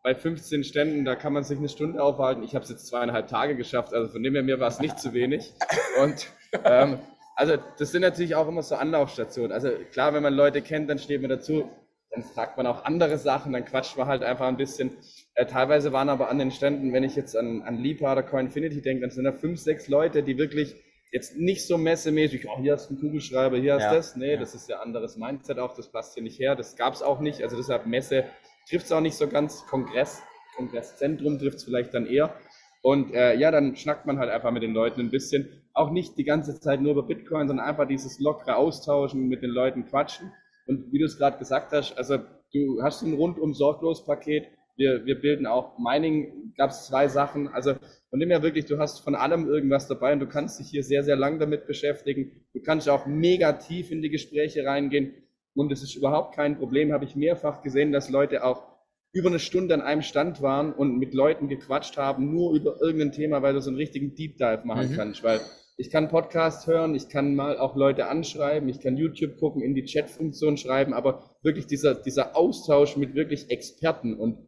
bei 0.04 0.16
15 0.16 0.64
Ständen, 0.64 1.04
da 1.04 1.16
kann 1.16 1.34
man 1.34 1.44
sich 1.44 1.58
eine 1.58 1.68
Stunde 1.68 2.02
aufhalten. 2.02 2.44
Ich 2.44 2.56
habe 2.56 2.64
es 2.64 2.70
jetzt 2.70 2.88
zweieinhalb 2.88 3.28
Tage 3.28 3.56
geschafft, 3.58 3.94
also 3.94 4.10
von 4.10 4.24
dem 4.24 4.36
her 4.36 4.44
mir 4.44 4.60
war 4.60 4.68
es 4.68 4.80
nicht 4.80 5.00
zu 5.00 5.14
wenig. 5.14 5.54
Und 6.02 6.28
ähm, 6.64 7.00
also 7.36 7.56
das 7.78 7.92
sind 7.92 8.04
natürlich 8.04 8.36
auch 8.36 8.48
immer 8.48 8.62
so 8.62 8.76
Anlaufstationen. 8.76 9.52
Also 9.52 9.70
klar, 9.92 10.14
wenn 10.14 10.24
man 10.24 10.34
Leute 10.34 10.62
kennt, 10.62 10.90
dann 10.90 11.00
steht 11.00 11.22
man 11.22 11.30
dazu, 11.30 11.70
dann 12.10 12.24
fragt 12.24 12.58
man 12.58 12.68
auch 12.68 12.86
andere 12.86 13.18
Sachen, 13.18 13.54
dann 13.54 13.66
quatscht 13.66 13.98
man 13.98 14.08
halt 14.08 14.24
einfach 14.24 14.48
ein 14.48 14.58
bisschen. 14.58 14.92
Äh, 15.36 15.46
teilweise 15.46 15.92
waren 15.94 16.10
aber 16.10 16.30
an 16.30 16.40
den 16.40 16.52
Ständen, 16.52 16.94
wenn 16.94 17.04
ich 17.04 17.16
jetzt 17.16 17.36
an, 17.36 17.62
an 17.62 17.78
Lipa 17.78 18.12
oder 18.12 18.24
Coinfinity 18.24 18.82
denke, 18.82 19.02
dann 19.02 19.12
sind 19.12 19.26
da 19.26 19.34
fünf, 19.34 19.60
sechs 19.60 19.88
Leute, 19.88 20.24
die 20.24 20.38
wirklich 20.38 20.76
jetzt 21.12 21.38
nicht 21.38 21.66
so 21.66 21.78
messemäßig, 21.78 22.48
oh, 22.50 22.60
hier 22.60 22.74
hast 22.74 22.90
du 22.90 22.94
einen 22.94 23.02
Kugelschreiber, 23.02 23.58
hier 23.58 23.76
hast 23.76 23.84
Ja, 23.84 23.94
das. 23.94 24.16
Nee, 24.16 24.34
ja. 24.34 24.40
das 24.40 24.56
ist 24.56 24.70
ja 24.70 24.80
anderes 24.80 25.18
Mindset 25.18 25.60
auch, 25.60 25.76
das 25.76 25.92
passt 25.92 26.16
hier 26.16 26.24
nicht 26.24 26.40
her, 26.40 26.56
das 26.56 26.76
gab 26.76 26.94
es 26.94 27.02
auch 27.02 27.20
nicht. 27.20 27.42
Also 27.44 27.56
deshalb 27.58 27.86
Messe 27.86 28.26
trifft 28.70 28.86
es 28.86 28.92
auch 28.92 29.02
nicht 29.02 29.16
so 29.16 29.28
ganz. 29.28 29.66
Kongress, 29.68 30.22
Kongresszentrum 30.56 31.40
trifft 31.40 31.58
es 31.58 31.64
vielleicht 31.64 31.94
dann 31.94 32.06
eher. 32.06 32.36
Und 32.82 33.14
äh, 33.14 33.36
ja, 33.36 33.52
dann 33.52 33.76
schnackt 33.76 34.06
man 34.06 34.20
halt 34.20 34.30
einfach 34.30 34.52
mit 34.52 34.64
den 34.64 34.74
Leuten 34.74 35.02
ein 35.02 35.12
bisschen. 35.12 35.64
Auch 35.74 35.92
nicht 35.92 36.18
die 36.18 36.24
ganze 36.24 36.60
Zeit 36.60 36.82
nur 36.82 36.94
über 36.94 37.04
Bitcoin, 37.04 37.48
sondern 37.48 37.66
einfach 37.66 37.88
dieses 37.88 38.20
lockere 38.20 38.56
Austauschen, 38.56 39.28
mit 39.28 39.42
den 39.42 39.50
Leuten 39.50 39.86
quatschen. 39.86 40.32
Und 40.68 40.92
wie 40.92 41.00
du 41.00 41.06
es 41.06 41.18
gerade 41.18 41.38
gesagt 41.38 41.72
hast, 41.72 41.98
also 41.98 42.18
du 42.54 42.82
hast 42.84 43.02
ein 43.02 43.14
rundum 43.14 43.54
sorglos 43.54 44.06
Paket. 44.06 44.46
Wir, 44.76 45.06
wir 45.06 45.20
bilden 45.20 45.48
auch 45.48 45.80
Mining, 45.80 46.54
gab 46.56 46.70
es 46.70 46.86
zwei 46.86 47.08
Sachen. 47.08 47.48
Also 47.48 47.74
von 48.10 48.20
dem 48.20 48.30
her 48.30 48.44
wirklich, 48.44 48.66
du 48.66 48.78
hast 48.78 49.00
von 49.00 49.16
allem 49.16 49.48
irgendwas 49.48 49.88
dabei 49.88 50.14
und 50.14 50.20
du 50.20 50.28
kannst 50.28 50.60
dich 50.60 50.68
hier 50.70 50.84
sehr, 50.84 51.04
sehr 51.04 51.16
lang 51.16 51.40
damit 51.40 51.66
beschäftigen. 51.66 52.46
Du 52.54 52.62
kannst 52.62 52.88
auch 52.88 53.08
mega 53.08 53.54
tief 53.54 53.92
in 53.92 54.02
die 54.02 54.10
Gespräche 54.10 54.66
reingehen. 54.66 55.14
Und 55.56 55.72
es 55.72 55.82
ist 55.82 55.96
überhaupt 55.96 56.36
kein 56.36 56.58
Problem, 56.60 56.94
habe 56.94 57.06
ich 57.06 57.16
mehrfach 57.16 57.64
gesehen, 57.64 57.92
dass 57.92 58.12
Leute 58.12 58.44
auch 58.44 58.68
über 59.14 59.30
eine 59.30 59.40
Stunde 59.40 59.74
an 59.74 59.82
einem 59.82 60.04
Stand 60.04 60.44
waren 60.44 60.72
und 60.74 61.00
mit 61.00 61.16
Leuten 61.16 61.48
gequatscht 61.48 61.98
haben, 61.98 62.32
nur 62.32 62.54
über 62.54 62.80
irgendein 62.80 63.12
Thema, 63.14 63.42
weil 63.42 63.54
du 63.54 63.62
so 63.62 63.72
einen 63.72 63.78
richtigen 63.78 64.14
Deep 64.14 64.38
Dive 64.38 64.62
machen 64.66 64.92
Mhm. 64.92 64.96
kannst. 64.96 65.24
Weil 65.24 65.40
ich 65.80 65.92
kann 65.92 66.10
Podcast 66.10 66.66
hören, 66.66 66.96
ich 66.96 67.08
kann 67.08 67.36
mal 67.36 67.60
auch 67.60 67.76
Leute 67.76 68.08
anschreiben, 68.08 68.68
ich 68.68 68.82
kann 68.82 68.98
YouTube 68.98 69.38
gucken, 69.38 69.62
in 69.62 69.76
die 69.76 69.86
Chat-Funktion 69.86 70.58
schreiben, 70.58 70.94
aber 70.94 71.38
wirklich 71.44 71.68
dieser, 71.68 71.94
dieser 71.94 72.36
Austausch 72.36 72.98
mit 72.98 73.14
wirklich 73.14 73.52
Experten 73.52 74.16
und 74.16 74.48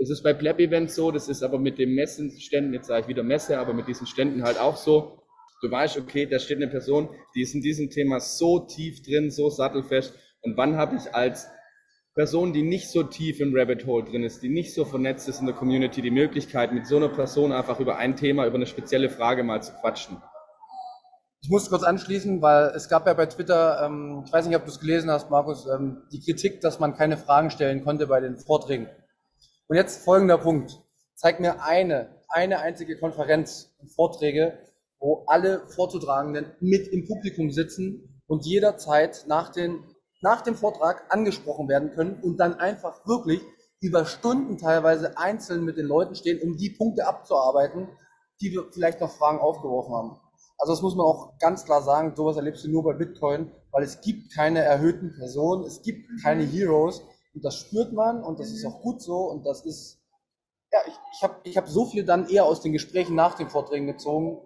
es 0.00 0.10
ist 0.10 0.22
bei 0.22 0.32
Pleb 0.32 0.58
Events 0.58 0.96
so, 0.96 1.10
das 1.12 1.28
ist 1.28 1.42
aber 1.42 1.58
mit 1.58 1.78
den 1.78 1.94
Messenständen, 1.94 2.72
jetzt 2.72 2.86
sage 2.86 3.02
ich 3.02 3.08
wieder 3.08 3.22
Messe, 3.22 3.58
aber 3.58 3.72
mit 3.72 3.88
diesen 3.88 4.06
Ständen 4.06 4.44
halt 4.44 4.58
auch 4.60 4.76
so. 4.76 5.22
Du 5.60 5.70
weißt, 5.70 5.98
okay, 5.98 6.24
da 6.26 6.38
steht 6.38 6.58
eine 6.58 6.68
Person, 6.68 7.08
die 7.34 7.42
ist 7.42 7.54
in 7.54 7.62
diesem 7.62 7.90
Thema 7.90 8.20
so 8.20 8.60
tief 8.60 9.02
drin, 9.02 9.32
so 9.32 9.50
sattelfest. 9.50 10.14
Und 10.42 10.56
wann 10.56 10.76
habe 10.76 10.94
ich 10.94 11.16
als 11.16 11.48
Person, 12.14 12.52
die 12.52 12.62
nicht 12.62 12.88
so 12.90 13.02
tief 13.02 13.40
im 13.40 13.52
Rabbit 13.56 13.86
Hole 13.86 14.04
drin 14.04 14.22
ist, 14.22 14.40
die 14.44 14.48
nicht 14.48 14.72
so 14.72 14.84
vernetzt 14.84 15.28
ist 15.28 15.40
in 15.40 15.46
der 15.46 15.56
Community, 15.56 16.00
die 16.00 16.12
Möglichkeit, 16.12 16.72
mit 16.72 16.86
so 16.86 16.96
einer 16.96 17.08
Person 17.08 17.50
einfach 17.50 17.80
über 17.80 17.96
ein 17.96 18.14
Thema, 18.14 18.46
über 18.46 18.54
eine 18.54 18.66
spezielle 18.66 19.10
Frage 19.10 19.42
mal 19.42 19.60
zu 19.62 19.72
quatschen? 19.80 20.22
Ich 21.40 21.50
muss 21.50 21.70
kurz 21.70 21.84
anschließen, 21.84 22.42
weil 22.42 22.72
es 22.74 22.88
gab 22.88 23.06
ja 23.06 23.14
bei 23.14 23.26
Twitter, 23.26 23.84
ähm, 23.84 24.24
ich 24.26 24.32
weiß 24.32 24.46
nicht, 24.46 24.56
ob 24.56 24.64
du 24.64 24.70
es 24.70 24.80
gelesen 24.80 25.10
hast, 25.10 25.30
Markus, 25.30 25.66
ähm, 25.66 26.02
die 26.10 26.20
Kritik, 26.20 26.60
dass 26.60 26.80
man 26.80 26.96
keine 26.96 27.16
Fragen 27.16 27.50
stellen 27.50 27.84
konnte 27.84 28.08
bei 28.08 28.20
den 28.20 28.36
Vorträgen. 28.36 28.88
Und 29.68 29.76
jetzt 29.76 30.04
folgender 30.04 30.38
Punkt. 30.38 30.82
Zeig 31.14 31.38
mir 31.38 31.62
eine, 31.62 32.08
eine 32.28 32.58
einzige 32.60 32.98
Konferenz 32.98 33.70
und 33.78 33.88
Vorträge, 33.88 34.58
wo 34.98 35.24
alle 35.28 35.66
Vorzutragenden 35.68 36.52
mit 36.60 36.88
im 36.88 37.06
Publikum 37.06 37.52
sitzen 37.52 38.20
und 38.26 38.44
jederzeit 38.44 39.24
nach, 39.28 39.50
den, 39.50 39.84
nach 40.20 40.40
dem 40.40 40.56
Vortrag 40.56 41.04
angesprochen 41.10 41.68
werden 41.68 41.92
können 41.92 42.20
und 42.20 42.38
dann 42.38 42.54
einfach 42.54 43.06
wirklich 43.06 43.40
über 43.80 44.06
Stunden 44.06 44.58
teilweise 44.58 45.16
einzeln 45.18 45.64
mit 45.64 45.76
den 45.76 45.86
Leuten 45.86 46.16
stehen, 46.16 46.40
um 46.42 46.56
die 46.56 46.70
Punkte 46.70 47.06
abzuarbeiten, 47.06 47.88
die 48.40 48.50
wir 48.50 48.64
vielleicht 48.72 49.00
noch 49.00 49.12
Fragen 49.12 49.38
aufgeworfen 49.38 49.94
haben. 49.94 50.20
Also 50.58 50.72
das 50.72 50.82
muss 50.82 50.96
man 50.96 51.06
auch 51.06 51.38
ganz 51.38 51.64
klar 51.64 51.82
sagen, 51.82 52.14
sowas 52.16 52.36
erlebst 52.36 52.64
du 52.64 52.70
nur 52.70 52.82
bei 52.82 52.92
Bitcoin, 52.92 53.52
weil 53.70 53.84
es 53.84 54.00
gibt 54.00 54.34
keine 54.34 54.60
erhöhten 54.60 55.14
Personen, 55.16 55.64
es 55.64 55.82
gibt 55.82 56.08
keine 56.22 56.42
Heroes 56.42 57.02
und 57.32 57.44
das 57.44 57.56
spürt 57.56 57.92
man 57.92 58.22
und 58.24 58.40
das 58.40 58.50
ist 58.50 58.64
auch 58.64 58.82
gut 58.82 59.00
so 59.00 59.30
und 59.30 59.46
das 59.46 59.64
ist 59.64 59.98
ja, 60.72 60.80
ich, 60.86 60.94
ich 61.14 61.22
habe 61.22 61.40
ich 61.44 61.56
hab 61.56 61.68
so 61.68 61.86
viel 61.86 62.04
dann 62.04 62.28
eher 62.28 62.44
aus 62.44 62.60
den 62.60 62.72
Gesprächen 62.72 63.14
nach 63.14 63.36
den 63.36 63.48
Vorträgen 63.48 63.86
gezogen. 63.86 64.38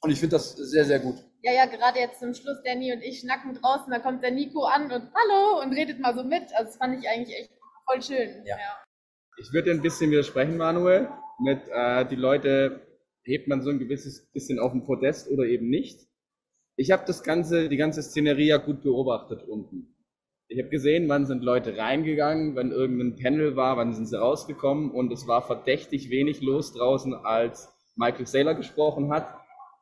Und 0.00 0.10
ich 0.10 0.18
finde 0.18 0.36
das 0.36 0.56
sehr, 0.56 0.84
sehr 0.84 0.98
gut. 0.98 1.16
Ja, 1.42 1.52
ja, 1.52 1.66
gerade 1.66 2.00
jetzt 2.00 2.18
zum 2.18 2.34
Schluss, 2.34 2.58
Danny 2.64 2.92
und 2.92 3.02
ich 3.02 3.20
schnacken 3.20 3.54
draußen, 3.54 3.90
da 3.90 4.00
kommt 4.00 4.22
der 4.22 4.32
Nico 4.32 4.64
an 4.64 4.90
und 4.90 5.10
hallo 5.14 5.62
und 5.62 5.72
redet 5.72 6.00
mal 6.00 6.14
so 6.14 6.24
mit. 6.24 6.52
Also 6.54 6.70
das 6.70 6.76
fand 6.76 6.98
ich 6.98 7.08
eigentlich 7.08 7.36
echt 7.36 7.50
voll 7.88 8.02
schön. 8.02 8.44
Ja. 8.44 8.56
Ich 9.38 9.52
würde 9.52 9.70
ein 9.70 9.82
bisschen 9.82 10.10
widersprechen, 10.10 10.56
Manuel. 10.56 11.08
Mit 11.38 11.60
äh, 11.68 12.04
die 12.06 12.16
Leute 12.16 12.85
hebt 13.26 13.48
man 13.48 13.62
so 13.62 13.70
ein 13.70 13.78
gewisses 13.78 14.30
bisschen 14.32 14.58
auf 14.58 14.72
den 14.72 14.84
Podest 14.84 15.28
oder 15.30 15.44
eben 15.44 15.68
nicht. 15.68 16.00
Ich 16.76 16.90
habe 16.90 17.04
das 17.06 17.22
ganze, 17.22 17.68
die 17.68 17.76
ganze 17.76 18.02
Szenerie 18.02 18.46
ja 18.46 18.58
gut 18.58 18.82
beobachtet 18.82 19.42
unten. 19.42 19.94
Ich 20.48 20.60
habe 20.60 20.68
gesehen, 20.68 21.08
wann 21.08 21.26
sind 21.26 21.42
Leute 21.42 21.76
reingegangen, 21.76 22.54
wenn 22.54 22.70
irgendein 22.70 23.16
Panel 23.16 23.56
war, 23.56 23.76
wann 23.76 23.94
sind 23.94 24.06
sie 24.06 24.18
rausgekommen 24.18 24.92
und 24.92 25.12
es 25.12 25.26
war 25.26 25.42
verdächtig 25.42 26.08
wenig 26.10 26.40
los 26.40 26.72
draußen, 26.72 27.14
als 27.14 27.68
Michael 27.96 28.26
Saylor 28.26 28.54
gesprochen 28.54 29.10
hat, 29.10 29.26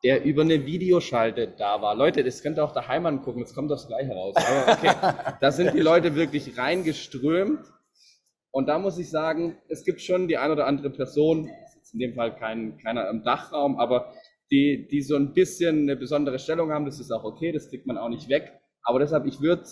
der 0.04 0.24
über 0.24 0.42
eine 0.42 0.64
Videoschalte 0.64 1.48
da 1.48 1.82
war. 1.82 1.94
Leute, 1.94 2.24
das 2.24 2.42
könnt 2.42 2.58
ihr 2.58 2.64
auch 2.64 2.72
daheim 2.72 3.04
angucken, 3.04 3.40
das 3.40 3.54
kommt 3.54 3.72
aufs 3.72 3.88
Gleiche 3.88 4.12
raus. 4.12 4.34
Aber 4.36 4.72
okay, 4.72 5.34
da 5.40 5.52
sind 5.52 5.74
die 5.74 5.80
Leute 5.80 6.14
wirklich 6.14 6.56
reingeströmt 6.56 7.60
und 8.50 8.68
da 8.68 8.78
muss 8.78 8.98
ich 8.98 9.10
sagen, 9.10 9.58
es 9.68 9.84
gibt 9.84 10.00
schon 10.00 10.28
die 10.28 10.38
ein 10.38 10.50
oder 10.50 10.66
andere 10.66 10.90
Person, 10.90 11.50
in 11.94 12.00
dem 12.00 12.14
Fall 12.14 12.36
kein, 12.36 12.76
keiner 12.76 13.08
im 13.08 13.22
Dachraum, 13.22 13.78
aber 13.78 14.12
die, 14.50 14.86
die 14.90 15.00
so 15.00 15.16
ein 15.16 15.32
bisschen 15.32 15.82
eine 15.82 15.96
besondere 15.96 16.38
Stellung 16.38 16.70
haben, 16.70 16.84
das 16.84 17.00
ist 17.00 17.10
auch 17.10 17.24
okay, 17.24 17.52
das 17.52 17.70
kriegt 17.70 17.86
man 17.86 17.96
auch 17.96 18.10
nicht 18.10 18.28
weg. 18.28 18.52
Aber 18.82 18.98
deshalb, 18.98 19.24
ich 19.26 19.40
würde 19.40 19.64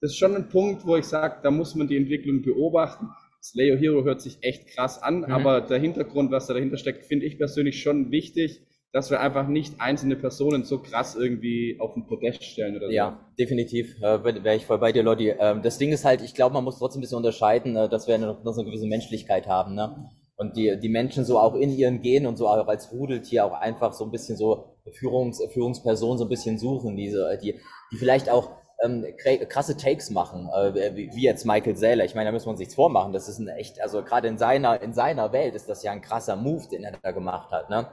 das 0.00 0.12
ist 0.12 0.18
schon 0.18 0.34
ein 0.34 0.48
Punkt, 0.48 0.86
wo 0.86 0.96
ich 0.96 1.04
sage, 1.04 1.40
da 1.42 1.50
muss 1.50 1.74
man 1.74 1.86
die 1.86 1.96
Entwicklung 1.96 2.42
beobachten. 2.42 3.08
Slayer 3.42 3.76
Hero 3.76 4.04
hört 4.04 4.20
sich 4.20 4.38
echt 4.42 4.68
krass 4.68 5.02
an, 5.02 5.18
mhm. 5.18 5.24
aber 5.24 5.60
der 5.60 5.78
Hintergrund, 5.78 6.30
was 6.30 6.46
da 6.46 6.54
dahinter 6.54 6.78
steckt, 6.78 7.04
finde 7.04 7.26
ich 7.26 7.38
persönlich 7.38 7.82
schon 7.82 8.10
wichtig, 8.10 8.62
dass 8.92 9.10
wir 9.10 9.20
einfach 9.20 9.46
nicht 9.46 9.80
einzelne 9.80 10.16
Personen 10.16 10.64
so 10.64 10.80
krass 10.82 11.14
irgendwie 11.14 11.76
auf 11.78 11.94
den 11.94 12.06
Podest 12.06 12.42
stellen 12.42 12.76
oder 12.76 12.86
so. 12.86 12.92
Ja, 12.92 13.30
definitiv. 13.38 13.96
Äh, 14.02 14.24
Wäre 14.24 14.56
ich 14.56 14.66
voll 14.66 14.78
bei 14.78 14.90
dir, 14.90 15.02
Lotti. 15.02 15.28
Ähm, 15.38 15.62
das 15.62 15.78
Ding 15.78 15.92
ist 15.92 16.04
halt, 16.04 16.22
ich 16.22 16.34
glaube, 16.34 16.54
man 16.54 16.64
muss 16.64 16.78
trotzdem 16.78 17.00
ein 17.00 17.02
bisschen 17.02 17.18
unterscheiden, 17.18 17.76
äh, 17.76 17.88
dass 17.88 18.08
wir 18.08 18.18
noch, 18.18 18.42
noch 18.42 18.52
so 18.52 18.62
eine 18.62 18.70
gewisse 18.70 18.88
Menschlichkeit 18.88 19.46
haben. 19.46 19.74
Ne? 19.74 20.10
Und 20.40 20.56
die, 20.56 20.80
die 20.80 20.88
Menschen 20.88 21.26
so 21.26 21.38
auch 21.38 21.54
in 21.54 21.68
ihren 21.68 22.00
Genen 22.00 22.26
und 22.26 22.38
so 22.38 22.48
auch 22.48 22.66
als 22.66 22.90
Rudeltier 22.92 23.44
auch 23.44 23.52
einfach 23.52 23.92
so 23.92 24.06
ein 24.06 24.10
bisschen 24.10 24.38
so 24.38 24.78
Führungs, 24.90 25.38
Führungspersonen 25.52 26.16
so 26.16 26.24
ein 26.24 26.30
bisschen 26.30 26.58
suchen, 26.58 26.96
diese, 26.96 27.38
die, 27.42 27.60
die 27.92 27.96
vielleicht 27.98 28.30
auch 28.30 28.52
ähm, 28.82 29.04
krasse 29.50 29.76
Takes 29.76 30.08
machen, 30.08 30.48
äh, 30.48 30.96
wie, 30.96 31.22
jetzt 31.22 31.44
Michael 31.44 31.76
Saylor. 31.76 32.06
Ich 32.06 32.14
meine, 32.14 32.28
da 32.28 32.32
müssen 32.32 32.46
wir 32.46 32.52
uns 32.52 32.58
nichts 32.58 32.74
vormachen. 32.74 33.12
Das 33.12 33.28
ist 33.28 33.38
ein 33.38 33.48
echt, 33.48 33.82
also 33.82 34.02
gerade 34.02 34.28
in 34.28 34.38
seiner, 34.38 34.80
in 34.80 34.94
seiner 34.94 35.30
Welt 35.34 35.54
ist 35.54 35.68
das 35.68 35.82
ja 35.82 35.92
ein 35.92 36.00
krasser 36.00 36.36
Move, 36.36 36.66
den 36.72 36.84
er 36.84 36.98
da 37.02 37.10
gemacht 37.10 37.50
hat. 37.50 37.68
Ne? 37.68 37.86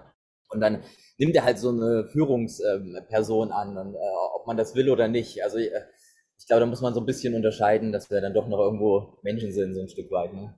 Und 0.49 0.61
dann 0.61 0.83
nimmt 1.17 1.35
er 1.35 1.43
halt 1.43 1.59
so 1.59 1.67
eine 1.67 2.05
Führungsperson 2.13 3.49
ähm, 3.49 3.53
an, 3.53 3.77
und, 3.77 3.93
äh, 3.93 3.97
ob 4.35 4.47
man 4.47 4.55
das 4.55 4.73
will 4.73 4.89
oder 4.89 5.09
nicht. 5.09 5.43
Also 5.43 5.57
äh, 5.57 5.81
ich 6.39 6.47
glaube, 6.47 6.61
da 6.61 6.65
muss 6.65 6.79
man 6.79 6.93
so 6.93 7.01
ein 7.01 7.05
bisschen 7.05 7.35
unterscheiden, 7.35 7.91
dass 7.91 8.09
wir 8.09 8.21
dann 8.21 8.33
doch 8.33 8.47
noch 8.47 8.59
irgendwo 8.59 9.17
Menschen 9.21 9.51
sind, 9.51 9.73
so 9.73 9.81
ein 9.81 9.89
Stück 9.89 10.09
weit. 10.11 10.33
Ne? 10.33 10.55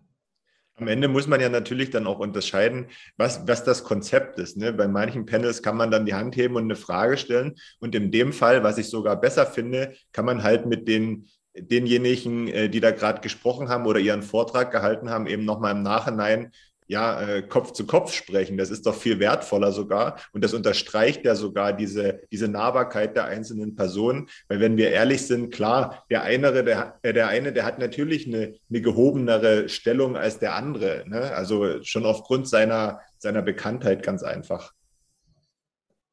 Am 0.79 0.87
Ende 0.87 1.07
muss 1.07 1.27
man 1.27 1.41
ja 1.41 1.49
natürlich 1.49 1.89
dann 1.89 2.07
auch 2.07 2.19
unterscheiden, 2.19 2.87
was, 3.17 3.47
was 3.47 3.63
das 3.63 3.83
Konzept 3.83 4.39
ist. 4.39 4.57
Ne? 4.57 4.73
Bei 4.73 4.87
manchen 4.87 5.25
Panels 5.25 5.61
kann 5.61 5.77
man 5.77 5.91
dann 5.91 6.05
die 6.05 6.13
Hand 6.13 6.35
heben 6.35 6.55
und 6.55 6.63
eine 6.63 6.75
Frage 6.75 7.17
stellen. 7.17 7.55
Und 7.79 7.95
in 7.95 8.11
dem 8.11 8.33
Fall, 8.33 8.63
was 8.63 8.77
ich 8.77 8.89
sogar 8.89 9.19
besser 9.19 9.45
finde, 9.45 9.93
kann 10.11 10.25
man 10.25 10.43
halt 10.43 10.65
mit 10.65 10.87
den 10.87 11.27
denjenigen, 11.57 12.47
äh, 12.47 12.69
die 12.69 12.79
da 12.79 12.91
gerade 12.91 13.21
gesprochen 13.21 13.69
haben 13.69 13.85
oder 13.85 13.99
ihren 13.99 14.23
Vortrag 14.23 14.71
gehalten 14.71 15.09
haben, 15.09 15.27
eben 15.27 15.45
nochmal 15.45 15.75
im 15.75 15.83
Nachhinein 15.83 16.51
ja, 16.89 17.21
äh, 17.21 17.43
Kopf 17.43 17.71
zu 17.73 17.86
Kopf 17.86 18.12
sprechen. 18.12 18.58
Das 18.58 18.71
ist 18.71 18.86
doch 18.88 18.95
viel 18.95 19.19
wertvoller 19.19 19.71
sogar. 19.71 20.19
Und 20.34 20.43
das 20.43 20.56
unterstreicht 20.56 21.23
ja 21.23 21.36
sogar 21.36 21.71
diese, 21.71 22.21
diese 22.32 22.47
Nahbarkeit 22.47 23.15
der 23.15 23.25
einzelnen 23.25 23.75
Personen. 23.75 24.28
Weil 24.47 24.60
wenn 24.60 24.75
wir 24.75 24.89
ehrlich 24.89 25.21
sind, 25.28 25.54
klar, 25.54 26.04
der 26.10 26.23
eine, 26.23 26.52
der, 26.63 26.97
äh, 27.04 27.13
der 27.13 27.28
eine, 27.28 27.54
der 27.54 27.65
hat 27.65 27.78
natürlich 27.78 28.25
eine, 28.25 28.56
eine 28.69 28.82
gehobenere 28.82 29.69
Stellung 29.69 30.17
als 30.17 30.39
der 30.39 30.56
andere. 30.56 31.04
Ne? 31.08 31.32
Also 31.36 31.84
schon 31.84 32.08
aufgrund 32.08 32.49
seiner, 32.49 33.02
seiner 33.19 33.43
Bekanntheit 33.43 34.02
ganz 34.02 34.23
einfach. 34.23 34.73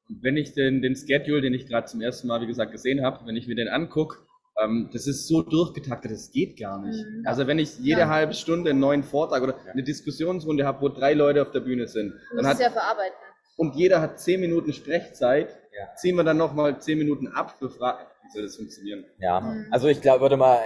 Wenn 0.09 0.37
ich 0.37 0.53
den, 0.53 0.83
den 0.83 0.95
Schedule, 0.95 1.41
den 1.41 1.55
ich 1.55 1.67
gerade 1.67 1.87
zum 1.87 2.03
ersten 2.03 2.29
Mal, 2.29 2.43
wie 2.43 2.47
gesagt, 2.47 2.73
gesehen 2.73 3.03
habe, 3.03 3.27
wenn 3.27 3.37
ich 3.37 3.49
mir 3.49 3.57
den 3.57 3.69
angucke, 3.69 4.26
ähm, 4.62 4.90
das 4.92 5.07
ist 5.07 5.29
so 5.29 5.42
durchgetaktet, 5.42 6.12
das 6.12 6.31
geht 6.31 6.59
gar 6.59 6.81
nicht. 6.81 7.05
Mhm. 7.05 7.23
Also 7.27 7.47
wenn 7.47 7.59
ich 7.59 7.79
jede 7.79 8.01
ja. 8.01 8.09
halbe 8.09 8.35
Stunde 8.35 8.71
einen 8.71 8.81
neuen 8.81 9.03
Vortrag 9.03 9.42
oder 9.42 9.55
eine 9.73 9.83
Diskussionsrunde 9.83 10.64
habe, 10.64 10.81
wo 10.81 10.88
drei 10.88 11.14
Leute 11.14 11.42
auf 11.42 11.51
der 11.51 11.61
Bühne 11.61 11.87
sind, 11.87 12.14
dann 12.35 12.47
hat, 12.47 12.59
ja 12.59 12.71
verarbeiten. 12.71 13.16
und 13.57 13.75
jeder 13.77 14.01
hat 14.01 14.21
zehn 14.21 14.40
Minuten 14.40 14.73
Sprechzeit, 14.73 15.51
ja. 15.77 15.95
ziehen 15.97 16.16
wir 16.16 16.25
dann 16.25 16.38
nochmal 16.38 16.81
zehn 16.81 16.99
Minuten 16.99 17.29
ab 17.29 17.55
für 17.59 17.71
Fragen. 17.71 18.07
Wie 18.25 18.31
soll 18.33 18.42
das 18.42 18.57
funktionieren? 18.57 19.05
Ja, 19.19 19.40
mhm. 19.40 19.66
also 19.71 19.88
ich 19.88 20.01
glaube, 20.01 20.23
würde 20.23 20.37
mal 20.37 20.57
äh, 20.57 20.61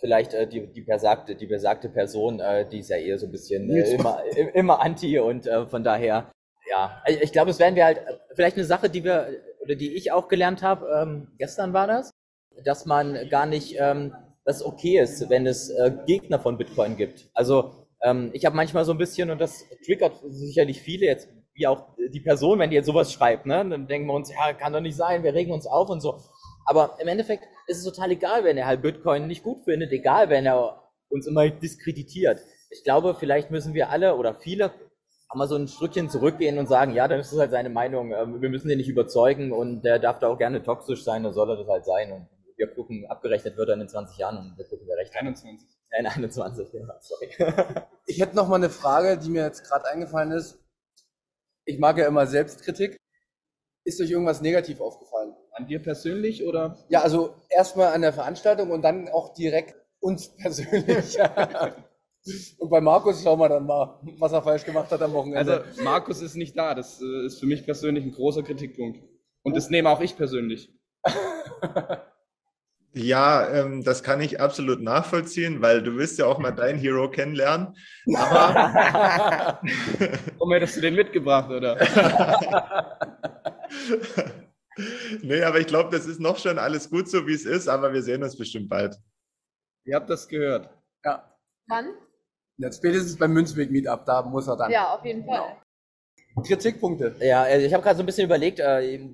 vielleicht 0.00 0.34
äh, 0.34 0.46
die, 0.46 0.66
die, 0.66 0.80
besagte, 0.80 1.34
die 1.36 1.46
besagte 1.46 1.88
Person, 1.88 2.40
äh, 2.40 2.68
die 2.68 2.80
ist 2.80 2.90
ja 2.90 2.96
eher 2.96 3.18
so 3.18 3.26
ein 3.26 3.32
bisschen 3.32 3.70
äh, 3.70 3.94
immer, 3.94 4.22
immer 4.54 4.80
anti 4.80 5.18
und 5.18 5.46
äh, 5.46 5.66
von 5.66 5.84
daher, 5.84 6.32
ja, 6.68 7.02
ich, 7.06 7.20
ich 7.22 7.32
glaube, 7.32 7.50
es 7.50 7.58
werden 7.58 7.76
wir 7.76 7.84
halt, 7.84 7.98
äh, 7.98 8.18
vielleicht 8.34 8.56
eine 8.56 8.64
Sache, 8.64 8.90
die 8.90 9.04
wir, 9.04 9.28
oder 9.60 9.74
die 9.74 9.94
ich 9.94 10.10
auch 10.10 10.26
gelernt 10.28 10.62
habe, 10.62 10.86
ähm, 11.00 11.28
gestern 11.38 11.72
war 11.72 11.86
das, 11.86 12.10
dass 12.64 12.86
man 12.86 13.28
gar 13.28 13.46
nicht, 13.46 13.76
ähm, 13.78 14.14
dass 14.44 14.64
okay 14.64 15.00
ist, 15.00 15.28
wenn 15.28 15.46
es 15.46 15.70
äh, 15.70 15.92
Gegner 16.06 16.38
von 16.38 16.58
Bitcoin 16.58 16.96
gibt. 16.96 17.28
Also 17.34 17.72
ähm, 18.02 18.30
ich 18.32 18.44
habe 18.44 18.56
manchmal 18.56 18.84
so 18.84 18.92
ein 18.92 18.98
bisschen, 18.98 19.30
und 19.30 19.40
das 19.40 19.64
triggert 19.84 20.20
sicherlich 20.28 20.80
viele 20.80 21.06
jetzt, 21.06 21.28
wie 21.54 21.66
auch 21.66 21.86
die 22.12 22.20
Person, 22.20 22.58
wenn 22.58 22.70
die 22.70 22.76
jetzt 22.76 22.86
sowas 22.86 23.12
schreibt, 23.12 23.46
ne, 23.46 23.66
dann 23.68 23.86
denken 23.86 24.08
wir 24.08 24.14
uns, 24.14 24.30
ja, 24.30 24.52
kann 24.52 24.72
doch 24.72 24.80
nicht 24.80 24.96
sein, 24.96 25.22
wir 25.22 25.34
regen 25.34 25.52
uns 25.52 25.66
auf 25.66 25.88
und 25.88 26.00
so. 26.00 26.20
Aber 26.66 26.96
im 27.00 27.08
Endeffekt 27.08 27.44
ist 27.66 27.78
es 27.78 27.84
total 27.84 28.10
egal, 28.10 28.44
wenn 28.44 28.58
er 28.58 28.66
halt 28.66 28.82
Bitcoin 28.82 29.26
nicht 29.26 29.42
gut 29.42 29.64
findet, 29.64 29.92
egal, 29.92 30.28
wenn 30.28 30.46
er 30.46 30.82
uns 31.08 31.26
immer 31.26 31.48
diskreditiert. 31.48 32.40
Ich 32.70 32.82
glaube, 32.84 33.16
vielleicht 33.18 33.50
müssen 33.50 33.74
wir 33.74 33.90
alle 33.90 34.16
oder 34.16 34.34
viele 34.34 34.72
mal 35.34 35.48
so 35.48 35.56
ein 35.56 35.68
Stückchen 35.68 36.08
zurückgehen 36.08 36.58
und 36.58 36.68
sagen, 36.68 36.94
ja, 36.94 37.08
dann 37.08 37.20
ist 37.20 37.32
das 37.32 37.38
halt 37.38 37.50
seine 37.50 37.68
Meinung. 37.68 38.12
Ähm, 38.12 38.40
wir 38.40 38.48
müssen 38.48 38.68
den 38.68 38.78
nicht 38.78 38.88
überzeugen 38.88 39.52
und 39.52 39.82
der 39.82 39.98
darf 39.98 40.18
da 40.18 40.28
auch 40.28 40.38
gerne 40.38 40.62
toxisch 40.62 41.04
sein, 41.04 41.22
dann 41.22 41.32
soll 41.32 41.50
er 41.50 41.56
das 41.56 41.68
halt 41.68 41.84
sein. 41.84 42.28
Wir 42.56 42.68
gucken, 42.68 43.06
abgerechnet 43.06 43.56
wird 43.56 43.68
dann 43.68 43.80
in 43.80 43.88
20 43.88 44.16
Jahren 44.16 44.38
und 44.38 44.56
wir 44.56 44.64
gucken, 44.64 44.86
wer 44.88 44.96
recht 44.96 45.14
hat. 45.14 45.22
21. 45.22 45.68
Nein, 45.90 46.06
21, 46.06 46.72
ja, 46.72 46.98
sorry. 47.00 47.30
ich 48.06 48.20
hätte 48.20 48.34
noch 48.34 48.48
mal 48.48 48.56
eine 48.56 48.70
Frage, 48.70 49.18
die 49.18 49.28
mir 49.28 49.44
jetzt 49.44 49.64
gerade 49.64 49.86
eingefallen 49.86 50.32
ist. 50.32 50.58
Ich 51.64 51.78
mag 51.78 51.98
ja 51.98 52.06
immer 52.06 52.26
Selbstkritik. 52.26 52.96
Ist 53.84 54.00
euch 54.00 54.10
irgendwas 54.10 54.40
negativ 54.40 54.80
aufgefallen? 54.80 55.34
An 55.52 55.66
dir 55.66 55.80
persönlich 55.80 56.44
oder? 56.44 56.84
Ja, 56.88 57.02
also 57.02 57.34
erstmal 57.48 57.92
an 57.94 58.02
der 58.02 58.12
Veranstaltung 58.12 58.70
und 58.70 58.82
dann 58.82 59.08
auch 59.08 59.34
direkt 59.34 59.76
uns 60.00 60.36
persönlich. 60.36 61.18
und 62.58 62.70
bei 62.70 62.80
Markus 62.80 63.22
schauen 63.22 63.38
wir 63.38 63.48
dann 63.48 63.66
mal, 63.66 64.00
was 64.18 64.32
er 64.32 64.42
falsch 64.42 64.64
gemacht 64.64 64.90
hat 64.90 65.02
am 65.02 65.12
Wochenende. 65.12 65.64
Also 65.64 65.82
Markus 65.82 66.22
ist 66.22 66.36
nicht 66.36 66.56
da. 66.56 66.74
Das 66.74 67.00
äh, 67.00 67.26
ist 67.26 67.38
für 67.38 67.46
mich 67.46 67.64
persönlich 67.64 68.04
ein 68.04 68.12
großer 68.12 68.42
Kritikpunkt. 68.42 69.00
Und 69.42 69.56
das 69.56 69.70
nehme 69.70 69.90
auch 69.90 70.00
ich 70.00 70.16
persönlich. 70.16 70.72
Ja, 72.96 73.46
ähm, 73.50 73.84
das 73.84 74.02
kann 74.02 74.22
ich 74.22 74.40
absolut 74.40 74.80
nachvollziehen, 74.80 75.60
weil 75.60 75.82
du 75.82 75.96
willst 75.96 76.18
ja 76.18 76.24
auch 76.24 76.38
mal 76.38 76.52
deinen 76.52 76.78
Hero 76.78 77.10
kennenlernen. 77.10 77.76
Aber 78.16 79.60
Warum 80.38 80.52
hättest 80.52 80.78
du 80.78 80.80
den 80.80 80.94
mitgebracht, 80.94 81.50
oder? 81.50 81.76
nee, 85.20 85.42
aber 85.42 85.60
ich 85.60 85.66
glaube, 85.66 85.90
das 85.90 86.06
ist 86.06 86.20
noch 86.20 86.38
schon 86.38 86.58
alles 86.58 86.88
gut 86.88 87.10
so, 87.10 87.26
wie 87.26 87.34
es 87.34 87.44
ist, 87.44 87.68
aber 87.68 87.92
wir 87.92 88.00
sehen 88.00 88.22
uns 88.22 88.34
bestimmt 88.34 88.70
bald. 88.70 88.96
Ihr 89.84 89.94
habt 89.94 90.08
das 90.08 90.26
gehört. 90.26 90.70
Ja. 91.04 91.36
Wann? 91.68 91.90
Jetzt 92.56 92.78
spätestens 92.78 93.18
beim 93.18 93.34
Münzweg-Meetup, 93.34 94.06
da 94.06 94.22
muss 94.22 94.48
er 94.48 94.56
dann. 94.56 94.70
Ja, 94.70 94.94
auf 94.94 95.04
jeden 95.04 95.26
Fall. 95.26 95.60
Kritikpunkte. 96.46 97.14
Ja, 97.20 97.42
also 97.42 97.66
ich 97.66 97.74
habe 97.74 97.82
gerade 97.82 97.98
so 97.98 98.02
ein 98.02 98.06
bisschen 98.06 98.24
überlegt, 98.24 98.58
äh, 98.58 99.06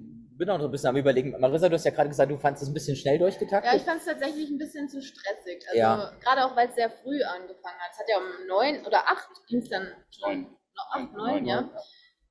bin 0.43 0.51
auch 0.51 0.59
noch 0.59 0.65
ein 0.65 0.73
bisschen 0.73 0.89
am 0.89 0.97
überlegen. 0.97 1.39
Marissa, 1.39 1.69
du 1.69 1.77
hast 1.77 1.85
ja 1.85 1.93
gerade 1.93 2.09
gesagt, 2.09 2.29
du 2.29 2.37
fandest 2.37 2.65
es 2.65 2.69
ein 2.69 2.75
bisschen 2.75 2.97
schnell 2.97 3.17
durchgetaktet. 3.17 3.71
Ja, 3.71 3.77
ich 3.77 3.85
fand 3.85 4.01
es 4.01 4.07
tatsächlich 4.07 4.51
ein 4.51 4.59
bisschen 4.59 4.89
zu 4.89 5.01
stressig. 5.01 5.63
Also 5.69 5.79
ja. 5.79 6.13
gerade 6.21 6.45
auch, 6.45 6.57
weil 6.57 6.69
es 6.69 6.75
sehr 6.75 6.91
früh 6.91 7.23
angefangen 7.23 7.79
hat. 7.79 7.93
Es 7.93 7.99
hat 8.01 8.09
ja 8.09 8.17
um 8.19 8.47
neun 8.49 8.85
oder 8.85 9.07
acht 9.07 9.29
ging 9.47 9.61
es 9.61 9.69
dann 9.69 9.87
schon. 10.11 10.43
Noch 10.75 10.91
acht, 10.95 11.13
neun, 11.13 11.47
ja. 11.47 11.71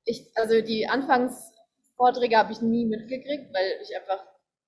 Ich, 0.04 0.30
also 0.34 0.60
die 0.60 0.86
Anfangsvorträge 0.86 2.36
habe 2.36 2.52
ich 2.52 2.60
nie 2.60 2.84
mitgekriegt, 2.84 3.54
weil 3.54 3.80
ich 3.80 3.96
einfach 3.96 4.26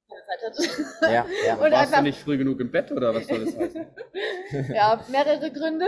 keine 0.08 0.22
Zeit 0.24 1.02
hatte. 1.02 1.12
Ja, 1.12 1.26
ja. 1.46 1.54
Und 1.62 1.70
Warst 1.70 1.74
einfach, 1.74 1.98
du 1.98 2.04
nicht 2.04 2.20
früh 2.20 2.38
genug 2.38 2.60
im 2.60 2.70
Bett 2.70 2.92
oder 2.92 3.14
was 3.14 3.26
soll 3.26 3.44
das 3.44 3.58
heißen? 3.58 3.86
ja, 4.74 5.04
mehrere 5.08 5.52
Gründe. 5.52 5.84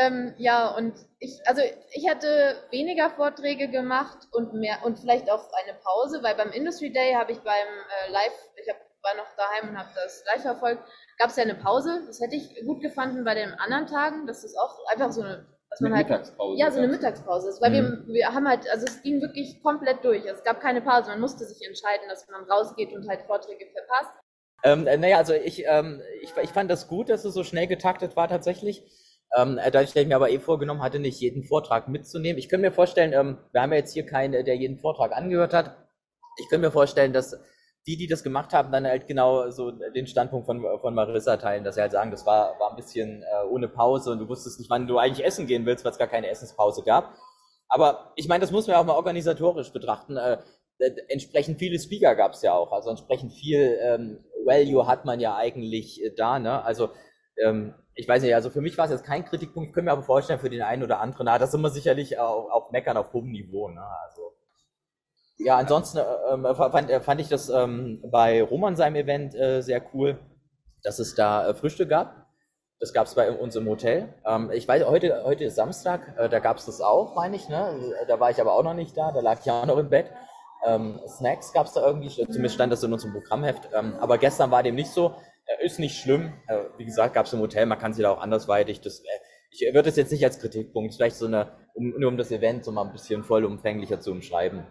Ähm, 0.00 0.34
ja, 0.36 0.74
und 0.76 0.94
ich, 1.18 1.40
also 1.46 1.62
ich 1.92 2.08
hätte 2.08 2.56
weniger 2.70 3.10
Vorträge 3.10 3.68
gemacht 3.68 4.28
und 4.32 4.52
mehr 4.54 4.78
und 4.84 4.98
vielleicht 4.98 5.30
auch 5.30 5.50
eine 5.64 5.78
Pause, 5.82 6.22
weil 6.22 6.34
beim 6.34 6.50
Industry 6.52 6.92
Day 6.92 7.14
habe 7.14 7.32
ich 7.32 7.38
beim 7.38 7.54
äh, 7.54 8.12
Live, 8.12 8.50
ich 8.62 8.68
hab, 8.68 8.76
war 9.02 9.14
noch 9.16 9.36
daheim 9.36 9.70
und 9.70 9.78
habe 9.78 9.88
das 9.94 10.24
live 10.26 10.42
verfolgt, 10.42 10.82
gab 11.18 11.30
es 11.30 11.36
ja 11.36 11.44
eine 11.44 11.54
Pause. 11.54 12.02
Das 12.06 12.20
hätte 12.20 12.36
ich 12.36 12.66
gut 12.66 12.82
gefunden 12.82 13.24
bei 13.24 13.34
den 13.34 13.52
anderen 13.54 13.86
Tagen, 13.86 14.26
dass 14.26 14.42
das 14.42 14.56
auch 14.56 14.78
einfach 14.90 15.12
so 15.12 15.22
eine 15.22 15.46
dass 15.70 15.80
man 15.80 15.92
Eine 15.92 15.98
halt 15.98 16.08
Mittagspause. 16.08 16.60
ja, 16.60 16.70
so 16.70 16.78
eine. 16.78 16.88
Mittagspause 16.88 17.48
ist. 17.48 17.60
Weil 17.60 17.72
wir, 17.72 18.02
wir 18.06 18.32
haben 18.32 18.48
halt, 18.48 18.70
also 18.70 18.86
es 18.86 19.02
ging 19.02 19.20
wirklich 19.20 19.62
komplett 19.62 20.04
durch. 20.04 20.24
Es 20.24 20.42
gab 20.44 20.60
keine 20.60 20.80
Pause. 20.80 21.10
Man 21.10 21.20
musste 21.20 21.44
sich 21.44 21.66
entscheiden, 21.66 22.08
dass 22.08 22.26
man 22.28 22.44
rausgeht 22.44 22.92
und 22.92 23.08
halt 23.08 23.22
Vorträge 23.22 23.66
verpasst. 23.72 24.12
Ähm, 24.62 24.86
äh, 24.86 24.96
naja, 24.96 25.18
also 25.18 25.34
ich, 25.34 25.64
ähm, 25.66 26.00
ich, 26.22 26.32
ich 26.40 26.50
fand 26.50 26.70
das 26.70 26.88
gut, 26.88 27.08
dass 27.08 27.24
es 27.24 27.34
so 27.34 27.44
schnell 27.44 27.66
getaktet 27.66 28.16
war 28.16 28.28
tatsächlich. 28.28 28.84
Ähm, 29.36 29.58
äh, 29.58 29.70
dadurch, 29.70 29.92
dass 29.92 30.02
ich 30.02 30.08
mir 30.08 30.16
aber 30.16 30.30
eh 30.30 30.38
vorgenommen 30.38 30.82
hatte, 30.82 30.98
nicht 30.98 31.20
jeden 31.20 31.44
Vortrag 31.44 31.88
mitzunehmen. 31.88 32.38
Ich 32.38 32.48
könnte 32.48 32.68
mir 32.68 32.72
vorstellen, 32.72 33.12
ähm, 33.12 33.38
wir 33.52 33.62
haben 33.62 33.72
ja 33.72 33.78
jetzt 33.78 33.94
hier 33.94 34.06
keinen, 34.06 34.44
der 34.44 34.56
jeden 34.56 34.78
Vortrag 34.78 35.12
angehört 35.12 35.54
hat. 35.54 35.76
Ich 36.38 36.48
könnte 36.48 36.66
mir 36.66 36.72
vorstellen, 36.72 37.12
dass 37.12 37.36
die, 37.86 37.96
die 37.96 38.08
das 38.08 38.22
gemacht 38.22 38.52
haben, 38.52 38.72
dann 38.72 38.86
halt 38.86 39.06
genau 39.06 39.50
so 39.50 39.70
den 39.70 40.06
Standpunkt 40.06 40.46
von, 40.46 40.64
von 40.80 40.94
Marissa 40.94 41.36
teilen, 41.36 41.64
dass 41.64 41.76
sie 41.76 41.80
halt 41.80 41.92
sagen, 41.92 42.10
das 42.10 42.26
war, 42.26 42.58
war 42.58 42.70
ein 42.70 42.76
bisschen 42.76 43.22
äh, 43.22 43.46
ohne 43.48 43.68
Pause 43.68 44.10
und 44.10 44.18
du 44.18 44.28
wusstest 44.28 44.58
nicht, 44.58 44.70
wann 44.70 44.86
du 44.86 44.98
eigentlich 44.98 45.24
essen 45.24 45.46
gehen 45.46 45.66
willst, 45.66 45.84
weil 45.84 45.92
es 45.92 45.98
gar 45.98 46.08
keine 46.08 46.28
Essenspause 46.28 46.82
gab. 46.84 47.14
Aber 47.68 48.12
ich 48.16 48.28
meine, 48.28 48.40
das 48.40 48.50
muss 48.50 48.66
man 48.66 48.76
auch 48.76 48.84
mal 48.84 48.94
organisatorisch 48.94 49.72
betrachten. 49.72 50.16
Äh, 50.16 50.38
äh, 50.78 50.90
entsprechend 51.08 51.58
viele 51.58 51.78
Speaker 51.78 52.14
gab 52.16 52.32
es 52.32 52.42
ja 52.42 52.52
auch, 52.52 52.72
also 52.72 52.90
entsprechend 52.90 53.32
viel 53.32 53.78
ähm, 53.80 54.24
Value 54.44 54.86
hat 54.86 55.04
man 55.04 55.20
ja 55.20 55.36
eigentlich 55.36 56.02
äh, 56.02 56.12
da. 56.14 56.38
Ne? 56.38 56.62
Also 56.64 56.90
ähm, 57.42 57.74
ich 57.96 58.06
weiß 58.06 58.22
nicht, 58.22 58.34
also 58.34 58.50
für 58.50 58.60
mich 58.60 58.76
war 58.76 58.84
es 58.84 58.90
jetzt 58.90 59.04
kein 59.04 59.24
Kritikpunkt, 59.24 59.68
ich 59.68 59.74
könnte 59.74 59.86
mir 59.86 59.92
aber 59.92 60.02
vorstellen, 60.02 60.38
für 60.38 60.50
den 60.50 60.62
einen 60.62 60.82
oder 60.82 61.00
anderen, 61.00 61.24
na, 61.24 61.38
das 61.38 61.50
sind 61.50 61.62
wir 61.62 61.70
sicherlich 61.70 62.18
auch, 62.18 62.50
auch 62.50 62.70
meckern 62.70 62.98
auf 62.98 63.12
hohem 63.14 63.30
Niveau. 63.30 63.68
Ne? 63.68 63.82
Also, 64.06 64.34
ja, 65.38 65.56
ansonsten 65.56 65.98
äh, 65.98 66.04
ähm, 66.32 66.46
fand, 66.54 66.90
äh, 66.90 67.00
fand 67.00 67.20
ich 67.22 67.28
das 67.28 67.48
ähm, 67.48 68.04
bei 68.10 68.42
Roman 68.42 68.76
seinem 68.76 68.96
Event 68.96 69.34
äh, 69.34 69.62
sehr 69.62 69.82
cool, 69.94 70.18
dass 70.82 70.98
es 70.98 71.14
da 71.14 71.48
äh, 71.48 71.54
Frühstück 71.54 71.88
gab. 71.88 72.26
Das 72.78 72.92
gab 72.92 73.06
es 73.06 73.14
bei 73.14 73.32
uns 73.32 73.56
im 73.56 73.66
Hotel. 73.66 74.12
Ähm, 74.26 74.50
ich 74.52 74.68
weiß, 74.68 74.84
heute, 74.84 75.24
heute 75.24 75.44
ist 75.44 75.56
Samstag, 75.56 76.14
äh, 76.18 76.28
da 76.28 76.38
gab 76.40 76.58
es 76.58 76.66
das 76.66 76.82
auch, 76.82 77.14
meine 77.14 77.36
ich. 77.36 77.48
Ne? 77.48 77.94
Da 78.08 78.20
war 78.20 78.30
ich 78.30 78.40
aber 78.42 78.52
auch 78.52 78.62
noch 78.62 78.74
nicht 78.74 78.94
da, 78.94 79.10
da 79.12 79.20
lag 79.20 79.40
ich 79.40 79.50
auch 79.50 79.64
noch 79.64 79.78
im 79.78 79.88
Bett. 79.88 80.10
Ähm, 80.66 81.00
Snacks 81.06 81.54
gab 81.54 81.66
es 81.66 81.72
da 81.72 81.86
irgendwie, 81.86 82.08
zumindest 82.08 82.56
stand 82.56 82.72
das 82.72 82.82
in 82.82 82.92
unserem 82.92 83.14
Programmheft. 83.14 83.70
Ähm, 83.72 83.96
aber 84.00 84.18
gestern 84.18 84.50
war 84.50 84.62
dem 84.62 84.74
nicht 84.74 84.90
so. 84.90 85.14
Äh, 85.46 85.64
ist 85.66 85.78
nicht 85.78 85.98
schlimm. 86.00 86.32
Äh, 86.48 86.64
wie 86.78 86.84
gesagt, 86.84 87.14
gab 87.14 87.26
es 87.26 87.32
im 87.32 87.40
Hotel, 87.40 87.66
man 87.66 87.78
kann 87.78 87.92
sich 87.92 88.02
da 88.02 88.10
auch 88.10 88.20
andersweitig. 88.20 88.80
Das, 88.80 89.00
äh, 89.00 89.06
ich 89.50 89.60
würde 89.62 89.84
das 89.84 89.96
jetzt 89.96 90.12
nicht 90.12 90.24
als 90.24 90.38
Kritikpunkt, 90.40 90.94
vielleicht 90.94 91.16
so 91.16 91.26
eine, 91.26 91.52
um, 91.74 91.90
nur 91.98 92.08
um 92.10 92.16
das 92.16 92.30
Event 92.30 92.64
so 92.64 92.72
mal 92.72 92.84
ein 92.86 92.92
bisschen 92.92 93.24
vollumfänglicher 93.24 94.00
zu 94.00 94.10
umschreiben. 94.12 94.66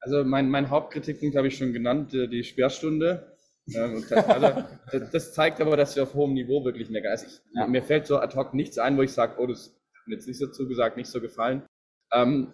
Also 0.00 0.24
mein, 0.24 0.48
mein 0.48 0.70
Hauptkritikpunkt 0.70 1.36
habe 1.36 1.48
ich 1.48 1.56
schon 1.56 1.72
genannt, 1.72 2.12
die 2.12 2.44
Sperrstunde. 2.44 3.36
Also, 3.74 4.62
das- 4.92 5.10
das 5.10 5.34
zeigt 5.34 5.60
aber, 5.60 5.76
dass 5.76 5.96
wir 5.96 6.04
auf 6.04 6.14
hohem 6.14 6.34
Niveau 6.34 6.64
wirklich 6.64 6.88
meckern. 6.90 7.10
Also 7.10 7.26
ich, 7.26 7.40
Ja. 7.54 7.66
Mir 7.66 7.82
fällt 7.82 8.06
so 8.06 8.18
ad 8.18 8.36
hoc 8.36 8.54
nichts 8.54 8.78
ein, 8.78 8.96
wo 8.96 9.02
ich 9.02 9.12
sage, 9.12 9.34
oh, 9.40 9.46
das 9.46 9.68
hat 9.98 10.06
mir 10.06 10.14
jetzt 10.14 10.28
nicht 10.28 10.38
so 10.38 10.46
zugesagt, 10.46 10.96
nicht 10.96 11.10
so 11.10 11.20
gefallen. 11.20 11.64
Ähm, 12.12 12.52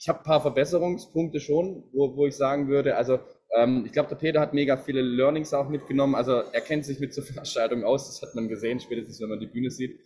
ich 0.00 0.08
habe 0.08 0.20
ein 0.20 0.24
paar 0.24 0.40
Verbesserungspunkte 0.40 1.40
schon, 1.40 1.84
wo, 1.92 2.16
wo 2.16 2.26
ich 2.26 2.36
sagen 2.36 2.68
würde, 2.68 2.96
also 2.96 3.18
ähm, 3.56 3.84
ich 3.86 3.92
glaube, 3.92 4.08
der 4.08 4.16
Peter 4.16 4.40
hat 4.40 4.54
mega 4.54 4.76
viele 4.76 5.00
Learnings 5.02 5.54
auch 5.54 5.68
mitgenommen. 5.68 6.14
Also 6.14 6.42
er 6.52 6.60
kennt 6.60 6.84
sich 6.84 7.00
mit 7.00 7.14
so 7.14 7.22
Veranstaltungen 7.22 7.84
aus, 7.90 8.06
das 8.06 8.22
hat 8.26 8.34
man 8.34 8.48
gesehen, 8.48 8.80
spätestens 8.80 9.20
wenn 9.20 9.28
man 9.30 9.40
die 9.40 9.46
Bühne 9.46 9.70
sieht. 9.70 10.00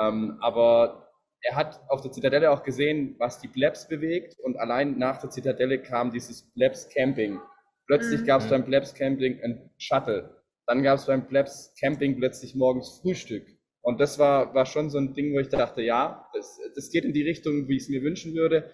Ähm, 0.00 0.38
aber 0.40 1.08
er 1.42 1.56
hat 1.56 1.80
auf 1.88 2.02
der 2.02 2.12
Zitadelle 2.12 2.50
auch 2.50 2.62
gesehen, 2.62 3.16
was 3.18 3.40
die 3.40 3.48
Plebs 3.48 3.88
bewegt 3.88 4.38
und 4.40 4.56
allein 4.58 4.98
nach 4.98 5.20
der 5.20 5.30
Zitadelle 5.30 5.82
kam 5.82 6.12
dieses 6.12 6.50
Plebs 6.52 6.88
Camping. 6.88 7.40
Plötzlich 7.86 8.20
Mhm. 8.20 8.26
gab 8.26 8.40
es 8.42 8.48
beim 8.48 8.64
Plebs 8.64 8.94
Camping 8.94 9.40
ein 9.42 9.70
Shuttle. 9.76 10.42
Dann 10.66 10.82
gab 10.82 10.98
es 10.98 11.06
beim 11.06 11.26
Plebs 11.26 11.74
Camping 11.80 12.16
plötzlich 12.16 12.54
morgens 12.54 13.00
Frühstück. 13.00 13.44
Und 13.82 14.00
das 14.00 14.18
war, 14.20 14.54
war 14.54 14.64
schon 14.64 14.90
so 14.90 14.98
ein 14.98 15.12
Ding, 15.14 15.34
wo 15.34 15.40
ich 15.40 15.48
dachte, 15.48 15.82
ja, 15.82 16.28
das, 16.34 16.60
das 16.76 16.90
geht 16.90 17.04
in 17.04 17.12
die 17.12 17.22
Richtung, 17.24 17.66
wie 17.66 17.76
ich 17.76 17.82
es 17.82 17.88
mir 17.88 18.02
wünschen 18.02 18.34
würde. 18.34 18.70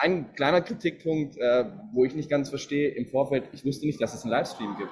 Ein 0.00 0.32
kleiner 0.34 0.60
Kritikpunkt, 0.60 1.36
äh, 1.38 1.64
wo 1.92 2.04
ich 2.04 2.14
nicht 2.14 2.30
ganz 2.30 2.48
verstehe, 2.50 2.90
im 2.90 3.06
Vorfeld, 3.06 3.44
ich 3.52 3.64
wusste 3.64 3.86
nicht, 3.86 4.00
dass 4.00 4.14
es 4.14 4.22
einen 4.22 4.30
Livestream 4.32 4.76
gibt. 4.78 4.90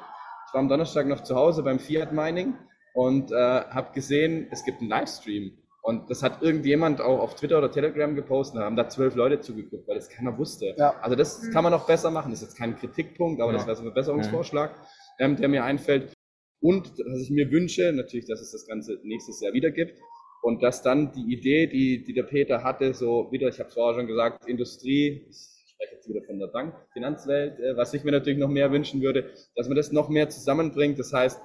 Ich 0.48 0.54
war 0.54 0.60
am 0.60 0.68
Donnerstag 0.68 1.06
noch 1.06 1.22
zu 1.22 1.36
Hause 1.36 1.62
beim 1.62 1.78
Fiat 1.78 2.12
Mining 2.12 2.54
und 2.94 3.30
äh, 3.30 3.34
habe 3.34 3.92
gesehen, 3.94 4.48
es 4.50 4.64
gibt 4.64 4.80
einen 4.80 4.90
Livestream. 4.90 5.52
Und 5.82 6.10
das 6.10 6.24
hat 6.24 6.42
irgendjemand 6.42 7.00
auch 7.00 7.20
auf 7.20 7.36
Twitter 7.36 7.58
oder 7.58 7.70
Telegram 7.70 8.12
gepostet, 8.16 8.60
da 8.60 8.64
haben 8.64 8.74
da 8.74 8.88
zwölf 8.88 9.14
Leute 9.14 9.38
zugeguckt, 9.40 9.86
weil 9.86 9.94
das 9.94 10.08
keiner 10.08 10.36
wusste. 10.36 10.74
Ja. 10.76 10.98
Also 11.00 11.14
das 11.14 11.40
Mhm. 11.42 11.52
kann 11.52 11.62
man 11.62 11.72
noch 11.72 11.86
besser 11.86 12.10
machen. 12.10 12.32
Das 12.32 12.42
ist 12.42 12.48
jetzt 12.48 12.58
kein 12.58 12.76
Kritikpunkt, 12.76 13.40
aber 13.40 13.52
Ja. 13.52 13.58
das 13.58 13.66
wäre 13.68 13.76
so 13.76 13.82
ein 13.82 13.86
Verbesserungsvorschlag, 13.86 14.74
ähm, 15.20 15.36
der 15.36 15.48
mir 15.48 15.62
einfällt. 15.62 16.12
Und 16.60 16.88
was 16.98 17.20
ich 17.20 17.30
mir 17.30 17.48
wünsche, 17.52 17.92
natürlich, 17.92 18.26
dass 18.26 18.40
es 18.40 18.50
das 18.50 18.66
Ganze 18.66 18.98
nächstes 19.04 19.40
Jahr 19.40 19.52
wieder 19.52 19.70
gibt. 19.70 20.00
Und 20.42 20.62
dass 20.62 20.82
dann 20.82 21.12
die 21.12 21.32
Idee, 21.32 21.66
die, 21.66 22.04
die 22.04 22.12
der 22.12 22.22
Peter 22.22 22.62
hatte, 22.62 22.94
so 22.94 23.28
wieder, 23.32 23.48
ich 23.48 23.58
habe 23.58 23.68
es 23.68 23.74
vorher 23.74 24.00
schon 24.00 24.06
gesagt, 24.06 24.48
Industrie, 24.48 25.26
ich 25.28 25.36
spreche 25.72 25.94
jetzt 25.94 26.08
wieder 26.08 26.22
von 26.22 26.38
der 26.38 26.46
Bank, 26.48 26.74
Finanzwelt, 26.92 27.58
äh, 27.58 27.76
was 27.76 27.92
ich 27.94 28.04
mir 28.04 28.12
natürlich 28.12 28.38
noch 28.38 28.48
mehr 28.48 28.70
wünschen 28.70 29.02
würde, 29.02 29.30
dass 29.54 29.68
man 29.68 29.76
das 29.76 29.92
noch 29.92 30.08
mehr 30.08 30.28
zusammenbringt. 30.28 30.98
Das 30.98 31.12
heißt, 31.12 31.40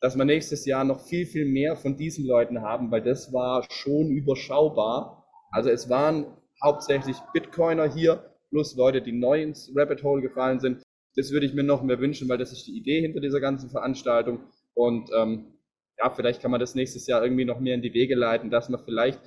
dass 0.00 0.16
wir 0.16 0.24
nächstes 0.24 0.66
Jahr 0.66 0.84
noch 0.84 1.00
viel, 1.00 1.26
viel 1.26 1.46
mehr 1.46 1.76
von 1.76 1.96
diesen 1.96 2.26
Leuten 2.26 2.60
haben, 2.62 2.90
weil 2.90 3.02
das 3.02 3.32
war 3.32 3.64
schon 3.70 4.10
überschaubar. 4.10 5.26
Also 5.50 5.70
es 5.70 5.88
waren 5.88 6.26
hauptsächlich 6.62 7.16
Bitcoiner 7.32 7.92
hier, 7.92 8.30
plus 8.50 8.76
Leute, 8.76 9.02
die 9.02 9.12
neu 9.12 9.42
ins 9.42 9.72
Rabbit 9.74 10.02
Hole 10.02 10.22
gefallen 10.22 10.60
sind. 10.60 10.82
Das 11.16 11.30
würde 11.30 11.46
ich 11.46 11.54
mir 11.54 11.62
noch 11.62 11.82
mehr 11.82 11.98
wünschen, 12.00 12.28
weil 12.28 12.38
das 12.38 12.52
ist 12.52 12.66
die 12.66 12.76
Idee 12.76 13.00
hinter 13.00 13.20
dieser 13.20 13.40
ganzen 13.40 13.70
Veranstaltung. 13.70 14.40
Und 14.74 15.10
ähm, 15.16 15.53
ja, 15.98 16.10
vielleicht 16.10 16.40
kann 16.42 16.50
man 16.50 16.60
das 16.60 16.74
nächstes 16.74 17.06
Jahr 17.06 17.22
irgendwie 17.22 17.44
noch 17.44 17.60
mehr 17.60 17.74
in 17.74 17.82
die 17.82 17.94
Wege 17.94 18.14
leiten, 18.14 18.50
dass 18.50 18.68
man 18.68 18.80
vielleicht, 18.84 19.20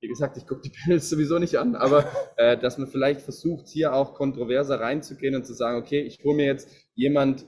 wie 0.00 0.08
gesagt, 0.08 0.36
ich 0.36 0.46
gucke 0.46 0.60
die 0.62 0.72
Panels 0.84 1.08
sowieso 1.08 1.38
nicht 1.38 1.56
an, 1.56 1.74
aber 1.76 2.04
äh, 2.36 2.56
dass 2.58 2.78
man 2.78 2.88
vielleicht 2.88 3.22
versucht, 3.22 3.68
hier 3.68 3.94
auch 3.94 4.14
kontroverser 4.14 4.80
reinzugehen 4.80 5.34
und 5.34 5.44
zu 5.46 5.54
sagen, 5.54 5.78
okay, 5.78 6.00
ich 6.02 6.22
hole 6.24 6.36
mir 6.36 6.46
jetzt 6.46 6.68
jemand, 6.94 7.46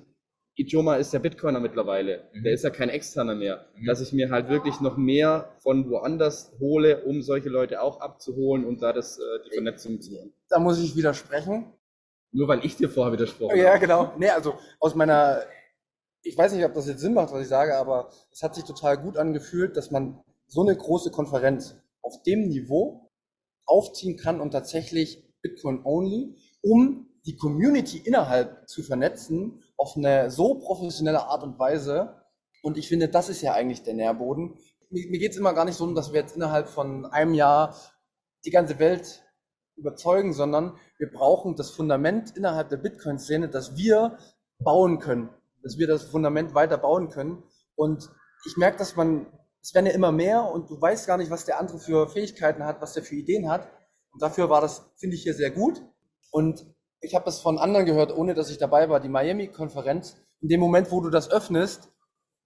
Ijoma 0.59 0.97
ist 0.97 1.13
ja 1.13 1.19
Bitcoiner 1.19 1.61
mittlerweile, 1.61 2.31
Mhm. 2.33 2.45
der 2.45 2.53
ist 2.55 2.65
ja 2.65 2.71
kein 2.71 2.89
externer 2.89 3.35
mehr, 3.35 3.67
Mhm. 3.77 3.85
dass 3.87 4.01
ich 4.01 4.15
mir 4.15 4.31
halt 4.31 4.49
wirklich 4.49 4.81
noch 4.81 4.97
mehr 4.97 5.53
von 5.59 5.91
woanders 5.91 6.57
hole, 6.59 7.05
um 7.05 7.21
solche 7.21 7.51
Leute 7.51 7.83
auch 7.83 8.01
abzuholen 8.01 8.65
und 8.65 8.81
da 8.81 8.95
das, 8.95 9.19
äh, 9.19 9.23
die 9.47 9.51
Vernetzung 9.55 10.01
zu 10.01 10.13
machen. 10.15 10.33
Da 10.49 10.59
muss 10.59 10.83
ich 10.83 10.97
widersprechen. 10.97 11.73
Nur 12.33 12.49
weil 12.49 12.65
ich 12.65 12.77
dir 12.77 12.89
vorher 12.89 13.13
widersprochen 13.13 13.57
Ja, 13.59 13.69
habe. 13.71 13.81
genau. 13.81 14.13
Nee, 14.19 14.31
also 14.31 14.59
aus 14.81 14.95
meiner, 14.95 15.43
ich 16.23 16.37
weiß 16.37 16.53
nicht, 16.53 16.65
ob 16.65 16.75
das 16.75 16.89
jetzt 16.89 17.01
Sinn 17.01 17.15
macht, 17.15 17.33
was 17.33 17.43
ich 17.43 17.49
sage, 17.49 17.77
aber 17.77 18.11
es 18.33 18.43
hat 18.43 18.55
sich 18.55 18.65
total 18.65 18.99
gut 18.99 19.17
angefühlt, 19.17 19.77
dass 19.77 19.91
man 19.91 20.21
so 20.47 20.63
eine 20.63 20.77
große 20.77 21.11
Konferenz 21.11 21.77
auf 22.03 22.23
dem 22.23 22.49
Niveau 22.49 23.11
aufziehen 23.65 24.17
kann 24.17 24.41
und 24.41 24.53
tatsächlich 24.53 25.25
Bitcoin 25.43 25.85
only, 25.85 26.37
um 26.63 27.09
die 27.27 27.37
Community 27.37 27.99
innerhalb 27.99 28.69
zu 28.69 28.83
vernetzen 28.83 29.63
auf 29.77 29.97
eine 29.97 30.31
so 30.31 30.55
professionelle 30.55 31.25
Art 31.25 31.43
und 31.43 31.59
Weise. 31.59 32.23
Und 32.63 32.79
ich 32.79 32.89
finde, 32.89 33.09
das 33.09 33.29
ist 33.29 33.43
ja 33.43 33.53
eigentlich 33.53 33.83
der 33.83 33.95
Nährboden. 33.95 34.57
Mir, 34.91 35.09
mir 35.11 35.19
geht 35.19 35.33
es 35.33 35.39
immer 35.39 35.53
gar 35.53 35.65
nicht 35.65 35.77
so, 35.77 35.93
dass 35.93 36.13
wir 36.13 36.21
jetzt 36.21 36.37
innerhalb 36.37 36.69
von 36.69 37.05
einem 37.07 37.35
Jahr 37.35 37.77
die 38.45 38.51
ganze 38.51 38.79
Welt 38.79 39.25
überzeugen, 39.77 40.33
sondern 40.33 40.79
wir 40.99 41.11
brauchen 41.11 41.57
das 41.57 41.71
Fundament 41.71 42.37
innerhalb 42.37 42.69
der 42.69 42.79
Bitcoin-Szene, 42.79 43.49
dass 43.49 43.77
wir 43.77 44.17
bauen 44.59 45.01
können, 45.01 45.29
dass 45.67 45.79
wir 45.79 45.89
das 45.89 46.05
Fundament 46.05 46.55
weiter 46.55 46.79
bauen 46.79 47.09
können. 47.09 47.43
Und 47.75 48.09
ich 48.47 48.57
merke, 48.57 48.79
dass 48.79 48.95
man, 48.95 49.27
es 49.61 49.75
werden 49.75 49.87
ja 49.87 49.93
immer 49.93 50.13
mehr 50.13 50.45
und 50.45 50.71
du 50.71 50.81
weißt 50.81 51.09
gar 51.09 51.17
nicht, 51.17 51.31
was 51.31 51.45
der 51.45 51.59
andere 51.59 51.81
für 51.81 52.09
Fähigkeiten 52.09 52.65
hat, 52.65 52.81
was 52.81 52.93
der 52.93 53.03
für 53.03 53.17
Ideen 53.17 53.51
hat. 53.51 53.69
Und 54.13 54.23
dafür 54.23 54.49
war 54.49 54.61
das, 54.61 54.93
finde 54.97 55.17
ich, 55.17 55.25
hier 55.25 55.35
sehr 55.35 55.51
gut. 55.51 55.83
Und 56.31 56.65
ich 57.01 57.17
habe 57.17 57.25
das 57.25 57.41
von 57.41 57.59
anderen 57.59 57.85
gehört, 57.85 58.17
ohne 58.17 58.35
dass 58.35 58.49
ich 58.49 58.59
dabei 58.59 58.89
war, 58.89 59.01
die 59.01 59.09
Miami-Konferenz. 59.09 60.17
In 60.41 60.49
dem 60.49 60.61
Moment, 60.61 60.93
wo 60.93 61.01
du 61.01 61.11
das 61.11 61.31
öffnest, 61.33 61.89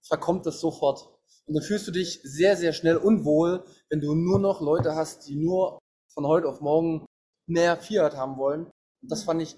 verkommt 0.00 0.46
das 0.46 0.58
sofort. 0.58 1.10
Und 1.44 1.54
dann 1.54 1.62
fühlst 1.62 1.86
du 1.86 1.92
dich 1.92 2.20
sehr, 2.24 2.56
sehr 2.56 2.72
schnell 2.72 2.96
unwohl, 2.96 3.64
wenn 3.90 4.00
du 4.00 4.14
nur 4.14 4.38
noch 4.38 4.62
Leute 4.62 4.94
hast, 4.94 5.28
die 5.28 5.36
nur 5.36 5.78
von 6.14 6.26
heute 6.26 6.48
auf 6.48 6.62
morgen 6.62 7.04
mehr 7.46 7.76
Fiat 7.76 8.16
haben 8.16 8.38
wollen. 8.38 8.64
Und 9.02 9.12
das 9.12 9.24
fand 9.24 9.42
ich, 9.42 9.56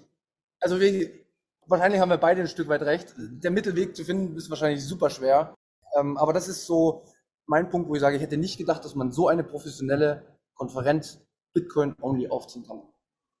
also 0.59 0.81
wahrscheinlich 1.67 2.01
haben 2.01 2.09
wir 2.09 2.17
beide 2.17 2.41
ein 2.41 2.47
Stück 2.47 2.67
weit 2.67 2.81
recht. 2.83 3.13
Der 3.17 3.51
Mittelweg 3.51 3.95
zu 3.95 4.03
finden 4.03 4.35
ist 4.35 4.49
wahrscheinlich 4.49 4.83
super 4.83 5.09
schwer. 5.09 5.55
Ähm, 5.97 6.17
aber 6.17 6.33
das 6.33 6.47
ist 6.47 6.65
so 6.65 7.05
mein 7.45 7.69
Punkt, 7.69 7.89
wo 7.89 7.95
ich 7.95 8.01
sage, 8.01 8.15
ich 8.15 8.21
hätte 8.21 8.37
nicht 8.37 8.57
gedacht, 8.57 8.83
dass 8.85 8.95
man 8.95 9.11
so 9.11 9.27
eine 9.27 9.43
professionelle 9.43 10.23
Konferenz 10.55 11.21
Bitcoin 11.53 11.95
only 12.01 12.27
aufziehen 12.29 12.65
kann. 12.65 12.81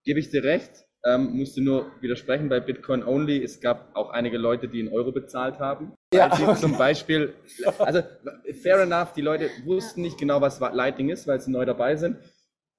Gebe 0.03 0.19
ich 0.19 0.29
dir 0.29 0.43
recht, 0.43 0.85
ähm, 1.05 1.35
musste 1.35 1.61
nur 1.61 1.91
widersprechen 2.01 2.47
bei 2.49 2.59
Bitcoin 2.59 3.03
Only. 3.03 3.43
Es 3.43 3.59
gab 3.59 3.95
auch 3.95 4.09
einige 4.09 4.37
Leute, 4.37 4.67
die 4.69 4.79
in 4.79 4.89
Euro 4.89 5.11
bezahlt 5.11 5.59
haben. 5.59 5.93
Ja, 6.13 6.31
okay. 6.31 6.55
Zum 6.55 6.77
Beispiel, 6.77 7.33
also 7.77 8.01
fair 8.61 8.81
enough, 8.81 9.13
die 9.13 9.21
Leute 9.21 9.49
wussten 9.65 10.01
nicht 10.01 10.17
genau, 10.17 10.39
was 10.39 10.59
Lightning 10.59 11.09
ist, 11.09 11.27
weil 11.27 11.41
sie 11.41 11.51
neu 11.51 11.65
dabei 11.65 11.95
sind. 11.97 12.17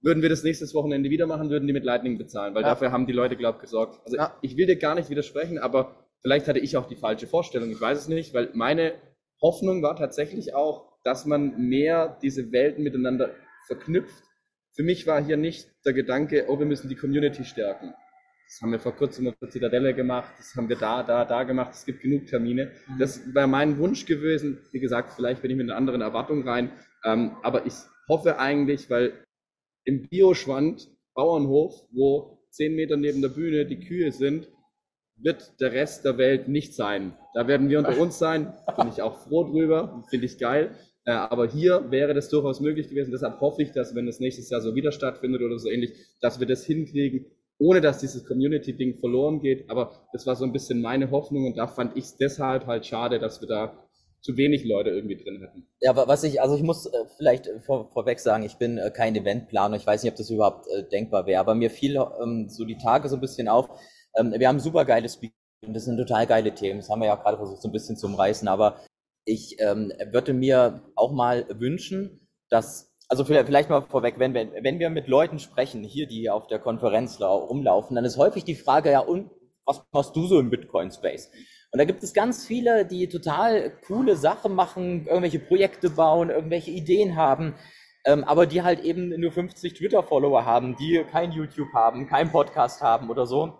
Würden 0.05 0.23
wir 0.23 0.29
das 0.29 0.45
nächstes 0.45 0.75
Wochenende 0.75 1.09
wieder 1.09 1.27
machen, 1.27 1.49
würden 1.49 1.67
die 1.67 1.73
mit 1.73 1.83
Lightning 1.83 2.19
bezahlen, 2.19 2.55
weil 2.55 2.63
Ja. 2.63 2.69
dafür 2.69 2.93
haben 2.93 3.07
die 3.07 3.13
Leute, 3.15 3.37
glaube 3.37 3.57
ich, 3.57 3.63
gesorgt. 3.63 4.01
Also 4.05 4.19
Ja. 4.19 4.37
ich 4.43 4.57
will 4.59 4.67
dir 4.67 4.77
gar 4.77 4.95
nicht 4.95 5.09
widersprechen, 5.09 5.59
aber 5.59 5.97
vielleicht 6.21 6.47
hatte 6.47 6.59
ich 6.59 6.77
auch 6.77 6.87
die 6.87 6.95
falsche 6.97 7.27
Vorstellung. 7.27 7.71
Ich 7.71 7.81
weiß 7.81 7.99
es 7.99 8.09
nicht, 8.09 8.35
weil 8.35 8.51
meine 8.53 8.93
Hoffnung 9.41 9.83
war 9.83 9.97
tatsächlich 9.97 10.55
auch, 10.55 10.93
dass 11.05 11.25
man 11.25 11.69
mehr 11.69 12.19
diese 12.23 12.53
Welten 12.53 12.85
miteinander 12.85 13.31
verknüpft. 13.67 14.23
Für 14.77 14.83
mich 14.83 15.07
war 15.07 15.25
hier 15.25 15.39
nicht 15.39 15.71
der 15.87 15.95
Gedanke, 15.95 16.47
oh, 16.49 16.59
wir 16.59 16.67
müssen 16.67 16.91
die 16.91 16.97
Community 16.97 17.45
stärken. 17.45 17.95
Das 18.47 18.61
haben 18.61 18.73
wir 18.73 18.81
vor 18.81 18.93
kurzem 18.95 19.27
auf 19.29 19.35
der 19.41 19.49
Zitadelle 19.49 19.95
gemacht, 19.95 20.31
das 20.37 20.55
haben 20.55 20.69
wir 20.69 20.77
da, 20.77 21.03
da, 21.03 21.25
da 21.25 21.45
gemacht, 21.45 21.73
es 21.73 21.87
gibt 21.87 22.03
genug 22.03 22.27
Termine. 22.27 22.73
Mhm. 22.89 22.99
Das 22.99 23.35
wäre 23.35 23.47
mein 23.47 23.79
Wunsch 23.79 24.05
gewesen. 24.05 24.59
Wie 24.71 24.81
gesagt, 24.81 25.15
vielleicht 25.15 25.41
bin 25.41 25.51
ich 25.51 25.57
mit 25.57 25.71
einer 25.71 25.77
anderen 25.79 26.03
Erwartung 26.03 26.47
rein. 26.47 26.71
Ähm, 27.05 27.37
aber 27.43 27.65
ich 27.65 27.73
hoffe 28.07 28.39
eigentlich, 28.39 28.91
weil 28.91 29.24
im 29.85 30.09
Bioschwand, 30.09 30.91
Bauernhof, 31.14 31.87
wo 31.93 32.39
zehn 32.51 32.74
Meter 32.74 32.97
neben 32.97 33.22
der 33.22 33.28
Bühne 33.28 33.66
die 33.66 33.80
Kühe 33.80 34.12
sind, 34.12 34.49
wird 35.16 35.61
der 35.61 35.72
Rest 35.72 36.05
der 36.05 36.18
Welt 36.18 36.49
nicht 36.49 36.74
sein. 36.74 37.16
Da 37.35 37.47
werden 37.47 37.68
wir 37.68 37.78
unter 37.78 37.99
uns 37.99 38.18
sein, 38.18 38.53
bin 38.76 38.89
ich 38.89 39.03
auch 39.03 39.18
froh 39.20 39.45
drüber, 39.45 40.03
finde 40.11 40.26
ich 40.26 40.39
geil. 40.39 40.74
Äh, 41.05 41.12
aber 41.12 41.47
hier 41.47 41.91
wäre 41.91 42.14
das 42.14 42.28
durchaus 42.30 42.61
möglich 42.61 42.89
gewesen. 42.89 43.12
Deshalb 43.12 43.41
hoffe 43.41 43.62
ich, 43.62 43.72
dass 43.72 43.95
wenn 43.95 44.09
es 44.09 44.20
nächstes 44.20 44.51
Jahr 44.51 44.61
so 44.61 44.74
wieder 44.74 44.91
stattfindet 44.91 45.43
oder 45.43 45.59
so 45.59 45.68
ähnlich, 45.68 45.93
dass 46.20 46.41
wir 46.41 46.47
das 46.47 46.64
hinkriegen, 46.64 47.26
ohne 47.59 47.80
dass 47.80 47.99
dieses 47.99 48.24
Community-Ding 48.24 48.99
verloren 48.99 49.41
geht. 49.41 49.70
Aber 49.70 50.09
das 50.12 50.26
war 50.26 50.35
so 50.37 50.45
ein 50.45 50.53
bisschen 50.53 50.80
meine 50.80 51.11
Hoffnung 51.11 51.47
und 51.47 51.59
da 51.59 51.66
fand 51.66 51.97
ich 51.97 52.05
es 52.05 52.16
deshalb 52.16 52.66
halt 52.66 52.87
schade, 52.87 53.18
dass 53.18 53.41
wir 53.41 53.49
da 53.49 53.85
zu 54.25 54.39
wenig 54.39 54.64
Leute 54.64 54.89
irgendwie 54.89 55.22
drin 55.22 55.41
hätten. 55.41 55.68
Ja, 55.81 55.95
was 55.95 56.25
ich, 56.25 56.41
also 56.41 56.57
ich 56.57 56.62
muss 56.62 56.87
äh, 56.87 57.05
vielleicht 57.18 57.51
vor, 57.66 57.91
vorweg 57.93 58.18
sagen, 58.18 58.43
ich 58.43 58.57
bin 58.57 58.79
äh, 58.79 58.91
kein 58.91 59.14
Eventplaner, 59.14 59.77
ich 59.77 59.87
weiß 59.87 60.03
nicht, 60.03 60.12
ob 60.12 60.16
das 60.16 60.31
überhaupt 60.31 60.66
äh, 60.68 60.83
denkbar 60.89 61.27
wäre, 61.27 61.41
aber 61.41 61.55
mir 61.55 61.70
fiel 61.70 62.03
ähm, 62.22 62.49
so 62.49 62.64
die 62.64 62.79
Tage 62.79 63.09
so 63.11 63.16
ein 63.16 63.20
bisschen 63.20 63.49
auf. 63.49 63.68
Ähm, 64.16 64.35
wir 64.37 64.49
haben 64.49 64.61
super 64.61 64.87
geile 64.87 65.11
Speaker 65.11 65.35
und 65.66 65.75
das 65.75 65.85
sind 65.85 65.99
total 65.99 66.27
geile 66.27 66.55
Themen, 66.55 66.81
das 66.81 66.89
haben 66.89 67.01
wir 67.01 67.09
ja 67.09 67.16
gerade 67.16 67.37
versucht 67.37 67.61
so 67.61 67.68
ein 67.68 67.72
bisschen 67.72 67.99
zu 67.99 68.07
umreißen, 68.07 68.49
aber 68.49 68.81
ich 69.27 69.57
ähm, 69.61 69.93
würde 70.11 70.33
mir 70.33 70.83
auch 70.97 71.12
mal 71.12 71.47
wünschen, 71.51 72.27
dass 72.49 72.95
also 73.09 73.25
vielleicht 73.27 73.68
mal 73.68 73.83
vorweg, 73.83 74.18
wenn, 74.18 74.33
wenn, 74.33 74.53
wenn 74.62 74.79
wir 74.79 74.89
mit 74.89 75.07
Leuten 75.07 75.39
sprechen, 75.39 75.85
hier, 75.85 76.07
die 76.07 76.31
auf 76.31 76.47
der 76.47 76.59
Konferenz 76.59 77.20
rumlaufen, 77.20 77.95
dann 77.95 78.07
ist 78.07 78.16
häufig 78.16 78.45
die 78.45 78.55
Frage, 78.55 78.91
ja, 78.91 79.01
und 79.01 79.31
was 79.66 79.85
machst 79.93 80.16
du 80.16 80.27
so 80.27 80.41
im 80.41 80.49
Bitcoin-Space? 80.49 81.31
Und 81.75 81.79
da 81.79 81.87
gibt 81.87 82.05
es 82.05 82.14
ganz 82.14 82.47
viele, 82.47 82.87
die 82.87 83.09
total 83.09 83.72
coole 83.89 84.14
Sachen 84.14 84.55
machen, 84.55 85.09
irgendwelche 85.09 85.41
Projekte 85.41 85.91
bauen, 85.91 86.31
irgendwelche 86.31 86.70
Ideen 86.70 87.16
haben, 87.16 87.57
ähm, 88.07 88.22
aber 88.22 88.47
die 88.47 88.62
halt 88.62 88.85
eben 88.85 89.09
nur 89.18 89.33
50 89.33 89.75
Twitter-Follower 89.75 90.45
haben, 90.45 90.77
die 90.77 91.05
kein 91.11 91.33
YouTube 91.33 91.72
haben, 91.75 92.07
kein 92.07 92.31
Podcast 92.31 92.81
haben 92.81 93.11
oder 93.11 93.27
so, 93.27 93.59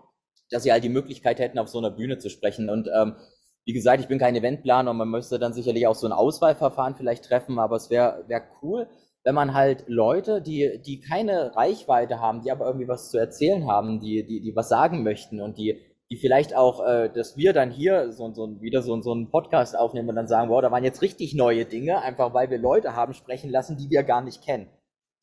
dass 0.49 0.63
sie 0.63 0.71
halt 0.71 0.85
die 0.85 0.89
Möglichkeit 0.89 1.39
hätten, 1.39 1.59
auf 1.59 1.67
so 1.67 1.77
einer 1.77 1.91
Bühne 1.91 2.17
zu 2.17 2.29
sprechen. 2.29 2.69
Und 2.69 2.87
ähm, 2.87 3.17
wie 3.65 3.73
gesagt, 3.73 3.99
ich 3.99 4.07
bin 4.07 4.17
kein 4.17 4.37
Eventplaner 4.37 4.91
und 4.91 4.97
man 4.97 5.09
müsste 5.09 5.37
dann 5.37 5.51
sicherlich 5.51 5.85
auch 5.85 5.95
so 5.95 6.07
ein 6.07 6.13
Auswahlverfahren 6.13 6.95
vielleicht 6.95 7.25
treffen, 7.25 7.59
aber 7.59 7.75
es 7.75 7.89
wäre 7.89 8.23
wär 8.29 8.43
cool, 8.61 8.87
wenn 9.25 9.35
man 9.35 9.53
halt 9.53 9.83
Leute, 9.87 10.41
die, 10.41 10.81
die 10.81 11.01
keine 11.01 11.53
Reichweite 11.57 12.21
haben, 12.21 12.43
die 12.43 12.51
aber 12.51 12.65
irgendwie 12.65 12.87
was 12.87 13.11
zu 13.11 13.17
erzählen 13.17 13.67
haben, 13.67 13.99
die, 13.99 14.25
die, 14.25 14.39
die 14.39 14.55
was 14.55 14.69
sagen 14.69 15.03
möchten 15.03 15.41
und 15.41 15.57
die, 15.57 15.81
die 16.11 16.17
vielleicht 16.17 16.55
auch, 16.55 16.85
äh, 16.85 17.09
dass 17.09 17.35
wir 17.35 17.53
dann 17.53 17.71
hier 17.71 18.11
so, 18.11 18.31
so 18.33 18.61
wieder 18.61 18.81
so, 18.81 19.01
so 19.01 19.11
einen 19.11 19.31
Podcast 19.31 19.77
aufnehmen 19.77 20.09
und 20.09 20.15
dann 20.15 20.27
sagen, 20.27 20.49
wow, 20.49 20.61
da 20.61 20.71
waren 20.71 20.83
jetzt 20.83 21.01
richtig 21.01 21.33
neue 21.33 21.65
Dinge, 21.65 22.01
einfach 22.01 22.33
weil 22.33 22.49
wir 22.49 22.59
Leute 22.59 22.95
haben 22.95 23.13
sprechen 23.13 23.49
lassen, 23.49 23.77
die 23.77 23.89
wir 23.89 24.03
gar 24.03 24.21
nicht 24.21 24.43
kennen. 24.43 24.69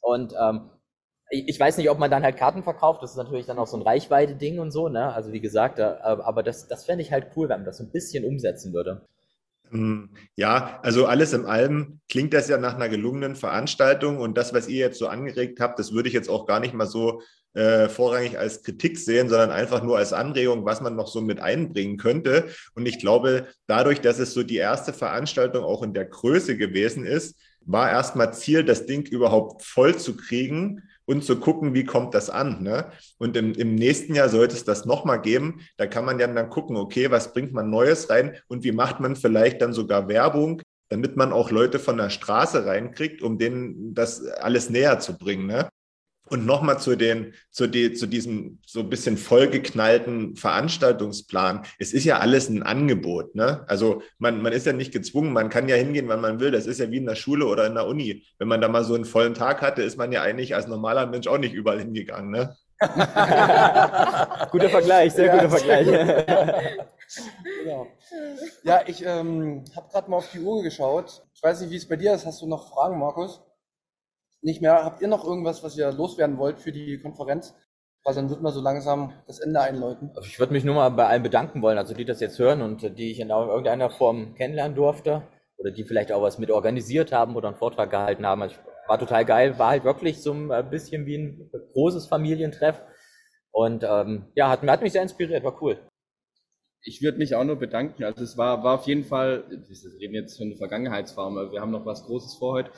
Und 0.01 0.35
ähm, 0.41 0.70
ich, 1.30 1.59
weiß 1.59 1.78
nicht, 1.78 1.89
ob 1.89 1.99
man 1.99 2.11
dann 2.11 2.24
halt 2.24 2.37
Karten 2.37 2.62
verkauft, 2.62 3.03
das 3.03 3.12
ist 3.12 3.16
natürlich 3.16 3.47
dann 3.47 3.59
auch 3.59 3.66
so 3.66 3.76
ein 3.76 3.83
Reichweite-Ding 3.83 4.59
und 4.59 4.70
so, 4.70 4.89
ne? 4.89 5.14
Also 5.14 5.33
wie 5.33 5.41
gesagt, 5.41 5.78
äh, 5.78 5.97
aber 6.03 6.43
das, 6.43 6.68
das 6.68 6.85
fände 6.85 7.03
ich 7.03 7.12
halt 7.12 7.28
cool, 7.37 7.49
wenn 7.49 7.61
man 7.61 7.64
das 7.64 7.78
so 7.78 7.85
ein 7.85 7.93
bisschen 7.93 8.24
umsetzen 8.24 8.74
würde. 8.74 9.07
Hm, 9.70 10.11
ja, 10.37 10.80
also 10.83 11.07
alles 11.07 11.33
im 11.33 11.47
allem 11.47 12.01
klingt 12.11 12.35
das 12.35 12.49
ja 12.49 12.59
nach 12.59 12.74
einer 12.74 12.91
gelungenen 12.91 13.37
Veranstaltung 13.37 14.18
und 14.18 14.37
das, 14.37 14.53
was 14.53 14.68
ihr 14.68 14.80
jetzt 14.80 14.99
so 14.99 15.07
angeregt 15.07 15.61
habt, 15.61 15.78
das 15.78 15.93
würde 15.93 16.09
ich 16.09 16.14
jetzt 16.14 16.28
auch 16.28 16.47
gar 16.47 16.61
nicht 16.61 16.74
mal 16.74 16.87
so 16.87 17.22
äh, 17.55 17.88
vorrangig 17.88 18.38
als 18.38 18.62
Kritik 18.62 18.98
sehen, 18.98 19.28
sondern 19.28 19.50
einfach 19.50 19.82
nur 19.82 19.98
als 19.98 20.12
Anregung, 20.12 20.64
was 20.64 20.80
man 20.80 20.96
noch 20.96 21.09
so 21.09 21.20
mit 21.20 21.40
einbringen 21.40 21.98
könnte. 21.98 22.46
Und 22.74 22.86
ich 22.86 22.98
glaube, 22.98 23.46
dadurch, 23.66 24.00
dass 24.00 24.18
es 24.18 24.32
so 24.32 24.42
die 24.42 24.57
erste 24.57 24.92
Veranstaltung 24.92 25.64
auch 25.64 25.82
in 25.82 25.94
der 25.94 26.07
Größe 26.07 26.57
gewesen 26.57 27.05
ist, 27.05 27.36
war 27.64 27.90
erstmal 27.90 28.34
Ziel, 28.34 28.64
das 28.64 28.86
Ding 28.86 29.07
überhaupt 29.07 29.62
voll 29.62 29.96
zu 29.96 30.16
kriegen 30.16 30.82
und 31.05 31.24
zu 31.24 31.38
gucken, 31.38 31.74
wie 31.74 31.84
kommt 31.84 32.14
das 32.14 32.30
an. 32.30 32.62
Ne? 32.62 32.86
Und 33.18 33.36
im, 33.36 33.53
im 33.53 33.74
nächsten 33.74 34.14
Jahr 34.14 34.28
sollte 34.28 34.55
es 34.55 34.64
das 34.64 34.84
nochmal 34.84 35.20
geben. 35.20 35.61
Da 35.76 35.86
kann 35.86 36.05
man 36.05 36.18
ja 36.18 36.26
dann 36.26 36.50
gucken, 36.50 36.76
okay, 36.76 37.11
was 37.11 37.32
bringt 37.32 37.53
man 37.53 37.70
Neues 37.70 38.09
rein 38.11 38.36
und 38.48 38.64
wie 38.64 38.72
macht 38.72 39.00
man 39.00 39.16
vielleicht 39.16 39.61
dann 39.62 39.72
sogar 39.72 40.09
Werbung, 40.09 40.62
damit 40.88 41.16
man 41.16 41.32
auch 41.32 41.50
Leute 41.50 41.78
von 41.78 41.96
der 41.96 42.11
Straße 42.11 42.66
reinkriegt, 42.66 43.22
um 43.22 43.38
denen 43.38 43.94
das 43.94 44.24
alles 44.26 44.70
näher 44.70 45.00
zu 45.00 45.16
bringen. 45.16 45.46
Ne? 45.46 45.68
Und 46.33 46.47
nochmal 46.47 46.78
zu 46.78 46.97
den, 46.97 47.35
zu, 47.51 47.66
die, 47.66 47.93
zu 47.93 48.07
diesem 48.07 48.59
so 48.66 48.80
ein 48.80 48.89
bisschen 48.89 49.18
vollgeknallten 49.18 50.35
Veranstaltungsplan. 50.35 51.66
Es 51.78 51.93
ist 51.93 52.05
ja 52.05 52.20
alles 52.20 52.49
ein 52.49 52.62
Angebot, 52.62 53.35
ne? 53.35 53.66
Also 53.68 54.01
man, 54.16 54.41
man 54.41 54.55
ist 54.55 54.64
ja 54.64 54.72
nicht 54.72 54.95
gezwungen, 54.95 55.35
man 55.35 55.51
kann 55.51 55.68
ja 55.68 55.76
hingehen, 55.76 56.09
wann 56.09 56.22
man 56.22 56.41
will. 56.41 56.51
Das 56.51 56.66
ist 56.66 56.80
ja 56.80 56.91
wie 56.91 56.97
in 56.97 57.05
der 57.05 57.16
Schule 57.16 57.45
oder 57.45 57.66
in 57.66 57.74
der 57.74 57.87
Uni. 57.87 58.24
Wenn 58.39 58.49
man 58.49 58.62
da 58.62 58.68
mal 58.68 58.83
so 58.83 58.95
einen 58.95 59.05
vollen 59.05 59.35
Tag 59.35 59.61
hatte, 59.61 59.83
ist 59.83 59.99
man 59.99 60.11
ja 60.11 60.22
eigentlich 60.22 60.55
als 60.55 60.66
normaler 60.68 61.05
Mensch 61.05 61.26
auch 61.26 61.37
nicht 61.37 61.53
überall 61.53 61.80
hingegangen, 61.80 62.30
ne? 62.30 62.57
guter 64.51 64.70
Vergleich, 64.70 65.12
sehr 65.12 65.26
ja, 65.26 65.35
guter 65.35 65.51
Vergleich. 65.51 65.87
genau. 67.62 67.89
Ja, 68.62 68.80
ich 68.87 69.05
ähm, 69.05 69.64
habe 69.76 69.89
gerade 69.93 70.11
mal 70.11 70.16
auf 70.16 70.30
die 70.33 70.41
Uhr 70.41 70.62
geschaut. 70.62 71.22
Ich 71.35 71.43
weiß 71.43 71.61
nicht, 71.61 71.70
wie 71.70 71.76
es 71.76 71.87
bei 71.87 71.97
dir 71.97 72.14
ist. 72.14 72.24
Hast 72.24 72.41
du 72.41 72.47
noch 72.47 72.70
Fragen, 72.70 72.99
Markus? 72.99 73.43
Nicht 74.43 74.62
mehr. 74.62 74.84
Habt 74.84 75.01
ihr 75.01 75.09
noch 75.09 75.24
irgendwas, 75.24 75.62
was 75.62 75.76
ihr 75.76 75.90
loswerden 75.93 76.38
wollt 76.38 76.61
für 76.61 76.72
die 76.72 76.99
Konferenz? 76.99 77.55
Weil 78.05 78.14
dann 78.14 78.30
wird 78.30 78.43
man 78.43 78.53
so 78.53 78.61
langsam 78.61 79.12
das 79.26 79.38
Ende 79.38 79.61
einläuten. 79.61 80.11
Also 80.16 80.26
ich 80.26 80.38
würde 80.38 80.53
mich 80.53 80.64
nur 80.64 80.74
mal 80.74 80.88
bei 80.90 81.07
allen 81.07 81.22
bedanken 81.22 81.62
wollen, 81.62 81.78
also 81.78 81.95
die 81.95 82.05
das 82.05 82.20
jetzt 82.20 82.38
hören 82.38 82.61
und 82.61 82.99
die 82.99 83.12
ich 83.12 83.20
in 83.20 83.30
irgendeiner 83.30 83.90
Form 83.90 84.34
kennenlernen 84.34 84.74
durfte 84.74 85.22
oder 85.57 85.70
die 85.70 85.84
vielleicht 85.84 86.11
auch 86.11 86.22
was 86.22 86.38
mit 86.38 86.51
organisiert 86.51 87.12
haben 87.12 87.36
oder 87.36 87.49
einen 87.49 87.57
Vortrag 87.57 87.90
gehalten 87.90 88.26
haben. 88.26 88.43
Also 88.43 88.57
war 88.88 88.99
total 88.99 89.24
geil, 89.24 89.59
war 89.59 89.70
halt 89.70 89.84
wirklich 89.84 90.20
so 90.20 90.32
ein 90.32 90.70
bisschen 90.70 91.07
wie 91.07 91.16
ein 91.16 91.51
großes 91.72 92.07
Familientreff 92.07 92.82
und 93.53 93.84
ähm, 93.84 94.32
ja, 94.34 94.49
hat, 94.49 94.62
hat 94.62 94.82
mich 94.82 94.93
sehr 94.93 95.03
inspiriert, 95.03 95.45
war 95.45 95.62
cool. 95.62 95.78
Ich 96.84 97.01
würde 97.01 97.18
mich 97.18 97.36
auch 97.36 97.45
nur 97.45 97.57
bedanken. 97.57 98.03
Also 98.03 98.24
es 98.24 98.36
war, 98.36 98.64
war 98.64 98.74
auf 98.80 98.86
jeden 98.88 99.05
Fall, 99.05 99.45
wir 99.49 100.01
reden 100.01 100.14
jetzt 100.14 100.36
von 100.36 100.49
der 100.49 100.59
Vergangenheitsform, 100.59 101.53
wir 101.53 101.61
haben 101.61 101.70
noch 101.70 101.86
was 101.86 102.03
Großes 102.05 102.34
vor 102.38 102.55
heute. 102.55 102.72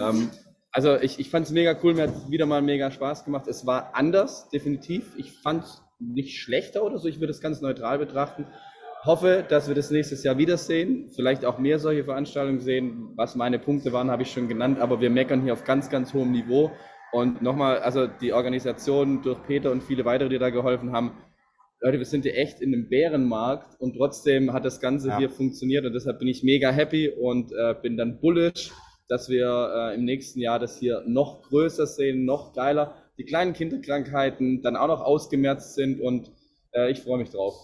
Ähm, 0.00 0.30
also 0.72 0.96
ich, 0.96 1.18
ich 1.18 1.30
fand 1.30 1.46
es 1.46 1.52
mega 1.52 1.76
cool, 1.82 1.94
mir 1.94 2.04
hat 2.04 2.30
wieder 2.30 2.46
mal 2.46 2.62
mega 2.62 2.90
Spaß 2.90 3.24
gemacht. 3.24 3.48
Es 3.48 3.66
war 3.66 3.94
anders, 3.94 4.48
definitiv. 4.50 5.14
Ich 5.16 5.32
fand 5.32 5.64
es 5.64 5.82
nicht 5.98 6.38
schlechter 6.38 6.84
oder 6.84 6.98
so. 6.98 7.08
Ich 7.08 7.20
würde 7.20 7.32
es 7.32 7.40
ganz 7.40 7.60
neutral 7.60 7.98
betrachten. 7.98 8.46
Hoffe, 9.04 9.44
dass 9.48 9.66
wir 9.66 9.74
das 9.74 9.90
nächstes 9.90 10.22
Jahr 10.22 10.38
wiedersehen. 10.38 11.10
Vielleicht 11.14 11.44
auch 11.44 11.58
mehr 11.58 11.78
solche 11.78 12.04
Veranstaltungen 12.04 12.60
sehen. 12.60 13.12
Was 13.16 13.34
meine 13.34 13.58
Punkte 13.58 13.92
waren, 13.92 14.10
habe 14.10 14.22
ich 14.22 14.30
schon 14.30 14.48
genannt. 14.48 14.78
Aber 14.78 15.00
wir 15.00 15.10
meckern 15.10 15.42
hier 15.42 15.54
auf 15.54 15.64
ganz, 15.64 15.90
ganz 15.90 16.14
hohem 16.14 16.32
Niveau. 16.32 16.70
Und 17.12 17.42
nochmal, 17.42 17.78
also 17.78 18.06
die 18.06 18.32
Organisation 18.32 19.22
durch 19.22 19.42
Peter 19.46 19.72
und 19.72 19.82
viele 19.82 20.04
weitere, 20.04 20.28
die 20.28 20.38
da 20.38 20.50
geholfen 20.50 20.92
haben. 20.92 21.12
Leute, 21.80 21.98
wir 21.98 22.04
sind 22.04 22.22
hier 22.22 22.36
echt 22.36 22.60
in 22.60 22.74
einem 22.74 22.88
Bärenmarkt 22.88 23.80
und 23.80 23.96
trotzdem 23.96 24.52
hat 24.52 24.66
das 24.66 24.80
Ganze 24.80 25.08
ja. 25.08 25.18
hier 25.18 25.30
funktioniert 25.30 25.86
und 25.86 25.94
deshalb 25.94 26.18
bin 26.18 26.28
ich 26.28 26.42
mega 26.42 26.70
happy 26.70 27.08
und 27.08 27.52
äh, 27.52 27.74
bin 27.80 27.96
dann 27.96 28.20
bullish 28.20 28.70
dass 29.10 29.28
wir 29.28 29.72
äh, 29.74 29.94
im 29.96 30.04
nächsten 30.04 30.40
Jahr 30.40 30.58
das 30.58 30.78
hier 30.78 31.02
noch 31.06 31.42
größer 31.42 31.86
sehen, 31.86 32.24
noch 32.24 32.52
geiler. 32.52 32.94
Die 33.18 33.24
kleinen 33.24 33.52
Kinderkrankheiten 33.52 34.62
dann 34.62 34.76
auch 34.76 34.86
noch 34.86 35.00
ausgemerzt 35.00 35.74
sind 35.74 36.00
und 36.00 36.30
äh, 36.72 36.90
ich 36.90 37.02
freue 37.02 37.18
mich 37.18 37.30
drauf. 37.30 37.54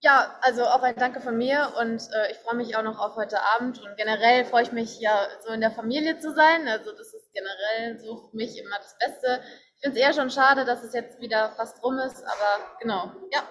Ja, 0.00 0.34
also 0.40 0.64
auch 0.64 0.82
ein 0.82 0.96
Danke 0.96 1.20
von 1.20 1.36
mir 1.36 1.74
und 1.80 2.02
äh, 2.12 2.32
ich 2.32 2.38
freue 2.38 2.56
mich 2.56 2.74
auch 2.76 2.82
noch 2.82 2.98
auf 2.98 3.14
heute 3.16 3.36
Abend 3.54 3.80
und 3.80 3.96
generell 3.96 4.44
freue 4.46 4.64
ich 4.64 4.72
mich 4.72 5.00
ja 5.00 5.28
so 5.46 5.52
in 5.52 5.60
der 5.60 5.70
Familie 5.70 6.18
zu 6.18 6.34
sein. 6.34 6.66
Also 6.66 6.90
das 6.90 7.14
ist 7.14 7.30
generell 7.32 7.98
so 8.00 8.16
für 8.30 8.36
mich 8.36 8.58
immer 8.58 8.78
das 8.78 8.96
Beste. 8.98 9.40
Ich 9.76 9.82
finde 9.82 10.00
es 10.00 10.04
eher 10.04 10.12
schon 10.14 10.30
schade, 10.30 10.64
dass 10.64 10.82
es 10.82 10.94
jetzt 10.94 11.20
wieder 11.20 11.50
fast 11.56 11.84
rum 11.84 11.98
ist, 11.98 12.24
aber 12.24 12.78
genau, 12.80 13.12
ja, 13.30 13.42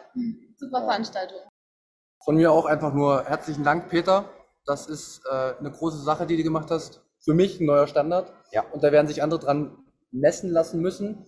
super 0.58 0.82
Veranstaltung. 0.82 1.40
Von 2.26 2.36
mir 2.36 2.52
auch 2.52 2.66
einfach 2.66 2.94
nur 2.94 3.24
herzlichen 3.26 3.64
Dank, 3.64 3.90
Peter. 3.90 4.26
Das 4.66 4.88
ist 4.88 5.22
äh, 5.30 5.54
eine 5.60 5.72
große 5.72 6.02
Sache, 6.02 6.26
die 6.26 6.38
du 6.38 6.44
gemacht 6.44 6.70
hast. 6.70 7.02
Für 7.20 7.34
mich 7.34 7.60
ein 7.60 7.66
neuer 7.66 7.88
Standard. 7.88 8.34
Ja. 8.52 8.64
Und 8.72 8.84
da 8.84 8.92
werden 8.92 9.08
sich 9.08 9.22
andere 9.22 9.40
dran 9.40 9.78
messen 10.12 10.50
lassen 10.50 10.82
müssen. 10.82 11.26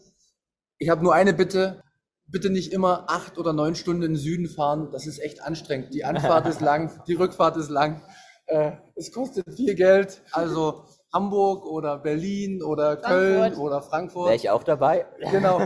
Ich 0.77 0.89
habe 0.89 1.03
nur 1.03 1.13
eine 1.13 1.34
Bitte. 1.34 1.81
Bitte 2.25 2.49
nicht 2.49 2.71
immer 2.71 3.05
acht 3.09 3.38
oder 3.38 3.53
neun 3.53 3.75
Stunden 3.75 4.03
in 4.03 4.13
den 4.13 4.17
Süden 4.17 4.47
fahren. 4.47 4.89
Das 4.91 5.05
ist 5.07 5.19
echt 5.19 5.43
anstrengend. 5.43 5.93
Die 5.93 6.05
Anfahrt 6.05 6.47
ist 6.47 6.61
lang, 6.61 7.01
die 7.07 7.13
Rückfahrt 7.13 7.57
ist 7.57 7.69
lang. 7.69 8.01
Äh, 8.45 8.73
es 8.95 9.11
kostet 9.11 9.45
viel 9.53 9.75
Geld. 9.75 10.21
Also 10.31 10.86
Hamburg 11.13 11.65
oder 11.65 11.97
Berlin 11.99 12.63
oder 12.63 12.97
Frankfurt. 12.97 13.09
Köln 13.09 13.53
oder 13.55 13.81
Frankfurt. 13.81 14.25
Wäre 14.25 14.36
ich 14.36 14.49
auch 14.49 14.63
dabei? 14.63 15.05
Genau. 15.31 15.59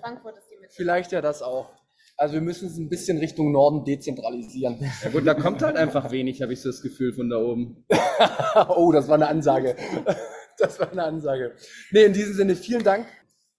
Frankfurt 0.00 0.38
ist 0.38 0.48
die 0.50 0.56
Mitte. 0.56 0.74
Vielleicht 0.74 1.12
ja 1.12 1.20
das 1.20 1.42
auch. 1.42 1.70
Also 2.18 2.34
wir 2.34 2.40
müssen 2.40 2.68
es 2.68 2.78
ein 2.78 2.88
bisschen 2.88 3.18
Richtung 3.18 3.52
Norden 3.52 3.84
dezentralisieren. 3.84 4.78
Ja 5.02 5.10
gut, 5.10 5.26
da 5.26 5.34
kommt 5.34 5.62
halt 5.62 5.76
einfach 5.76 6.10
wenig, 6.10 6.40
habe 6.40 6.54
ich 6.54 6.62
so 6.62 6.70
das 6.70 6.80
Gefühl 6.80 7.12
von 7.12 7.28
da 7.28 7.36
oben. 7.36 7.84
oh, 8.68 8.90
das 8.90 9.08
war 9.08 9.16
eine 9.16 9.28
Ansage. 9.28 9.76
das 10.58 10.80
war 10.80 10.90
eine 10.90 11.04
Ansage. 11.04 11.54
Nee, 11.90 12.04
in 12.04 12.14
diesem 12.14 12.34
Sinne, 12.34 12.56
vielen 12.56 12.82
Dank. 12.82 13.06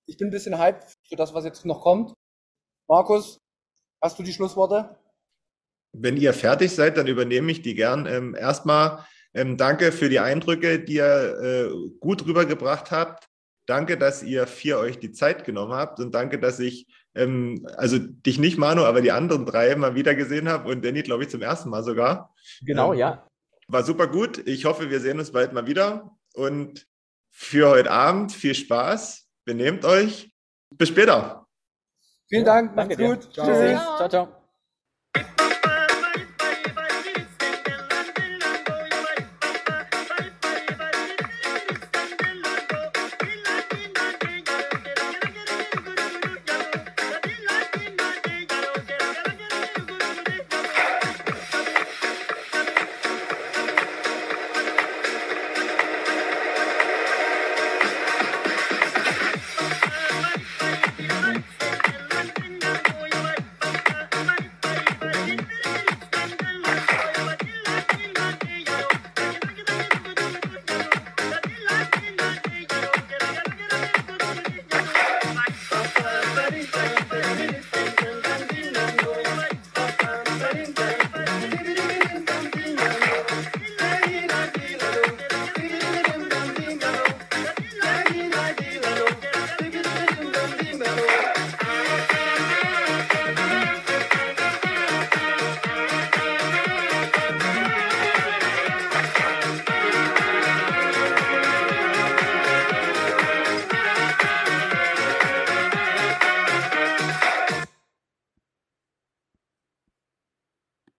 Ich 0.08 0.18
bin 0.18 0.30
ein 0.30 0.32
bisschen 0.32 0.58
hyped 0.58 0.84
für 1.08 1.16
das, 1.16 1.36
was 1.36 1.46
jetzt 1.46 1.66
noch 1.66 1.82
kommt. 1.82 2.14
Markus, 2.90 3.38
hast 4.02 4.18
du 4.18 4.24
die 4.24 4.34
Schlussworte? 4.34 4.98
Wenn 5.94 6.18
ihr 6.18 6.34
fertig 6.34 6.74
seid, 6.74 6.98
dann 6.98 7.08
übernehme 7.08 7.52
ich 7.52 7.62
die 7.62 7.76
gern. 7.76 8.08
Ähm, 8.08 8.34
erstmal 8.34 9.06
ähm, 9.34 9.58
danke 9.58 9.92
für 9.92 10.10
die 10.10 10.20
Eindrücke, 10.20 10.80
die 10.80 10.96
ihr 10.96 11.40
äh, 11.40 11.90
gut 12.00 12.26
rübergebracht 12.26 12.90
habt. 12.90 13.28
Danke, 13.68 13.98
dass 13.98 14.24
ihr 14.24 14.48
vier 14.48 14.80
euch 14.80 14.98
die 14.98 15.12
Zeit 15.12 15.44
genommen 15.44 15.74
habt 15.74 16.00
und 16.00 16.16
danke, 16.16 16.40
dass 16.40 16.60
ich, 16.60 16.88
ähm, 17.18 17.68
also 17.76 17.98
dich 18.00 18.40
nicht, 18.40 18.58
Manu, 18.58 18.84
aber 18.84 19.02
die 19.02 19.12
anderen 19.12 19.46
drei 19.46 19.76
mal 19.76 19.96
wieder 19.96 20.16
gesehen 20.16 20.48
habe 20.50 20.70
und 20.70 20.84
Danny, 20.86 21.04
glaube 21.04 21.24
ich, 21.24 21.30
zum 21.30 21.42
ersten 21.42 21.70
Mal 21.70 21.84
sogar. 21.84 22.34
Genau, 22.62 22.94
Ähm, 22.94 23.00
ja. 23.00 23.28
War 23.68 23.84
super 23.84 24.08
gut. 24.08 24.48
Ich 24.48 24.66
hoffe, 24.66 24.90
wir 24.90 25.00
sehen 25.02 25.20
uns 25.20 25.32
bald 25.32 25.52
mal 25.54 25.68
wieder. 25.68 26.16
Und 26.34 26.88
für 27.32 27.70
heute 27.70 27.92
Abend 27.92 28.32
viel 28.32 28.56
Spaß. 28.56 29.28
Benehmt 29.46 29.84
euch. 29.84 30.32
Bis 30.78 30.90
später. 30.90 31.48
Vielen 32.30 32.46
Dank, 32.46 32.76
Danke 32.76 32.96
macht's 32.96 32.98
dir. 32.98 33.08
gut. 33.16 33.34
Tschüssi. 33.34 33.52
Tschüss. 33.52 33.82
Ciao, 33.98 34.10
ciao. 34.10 34.47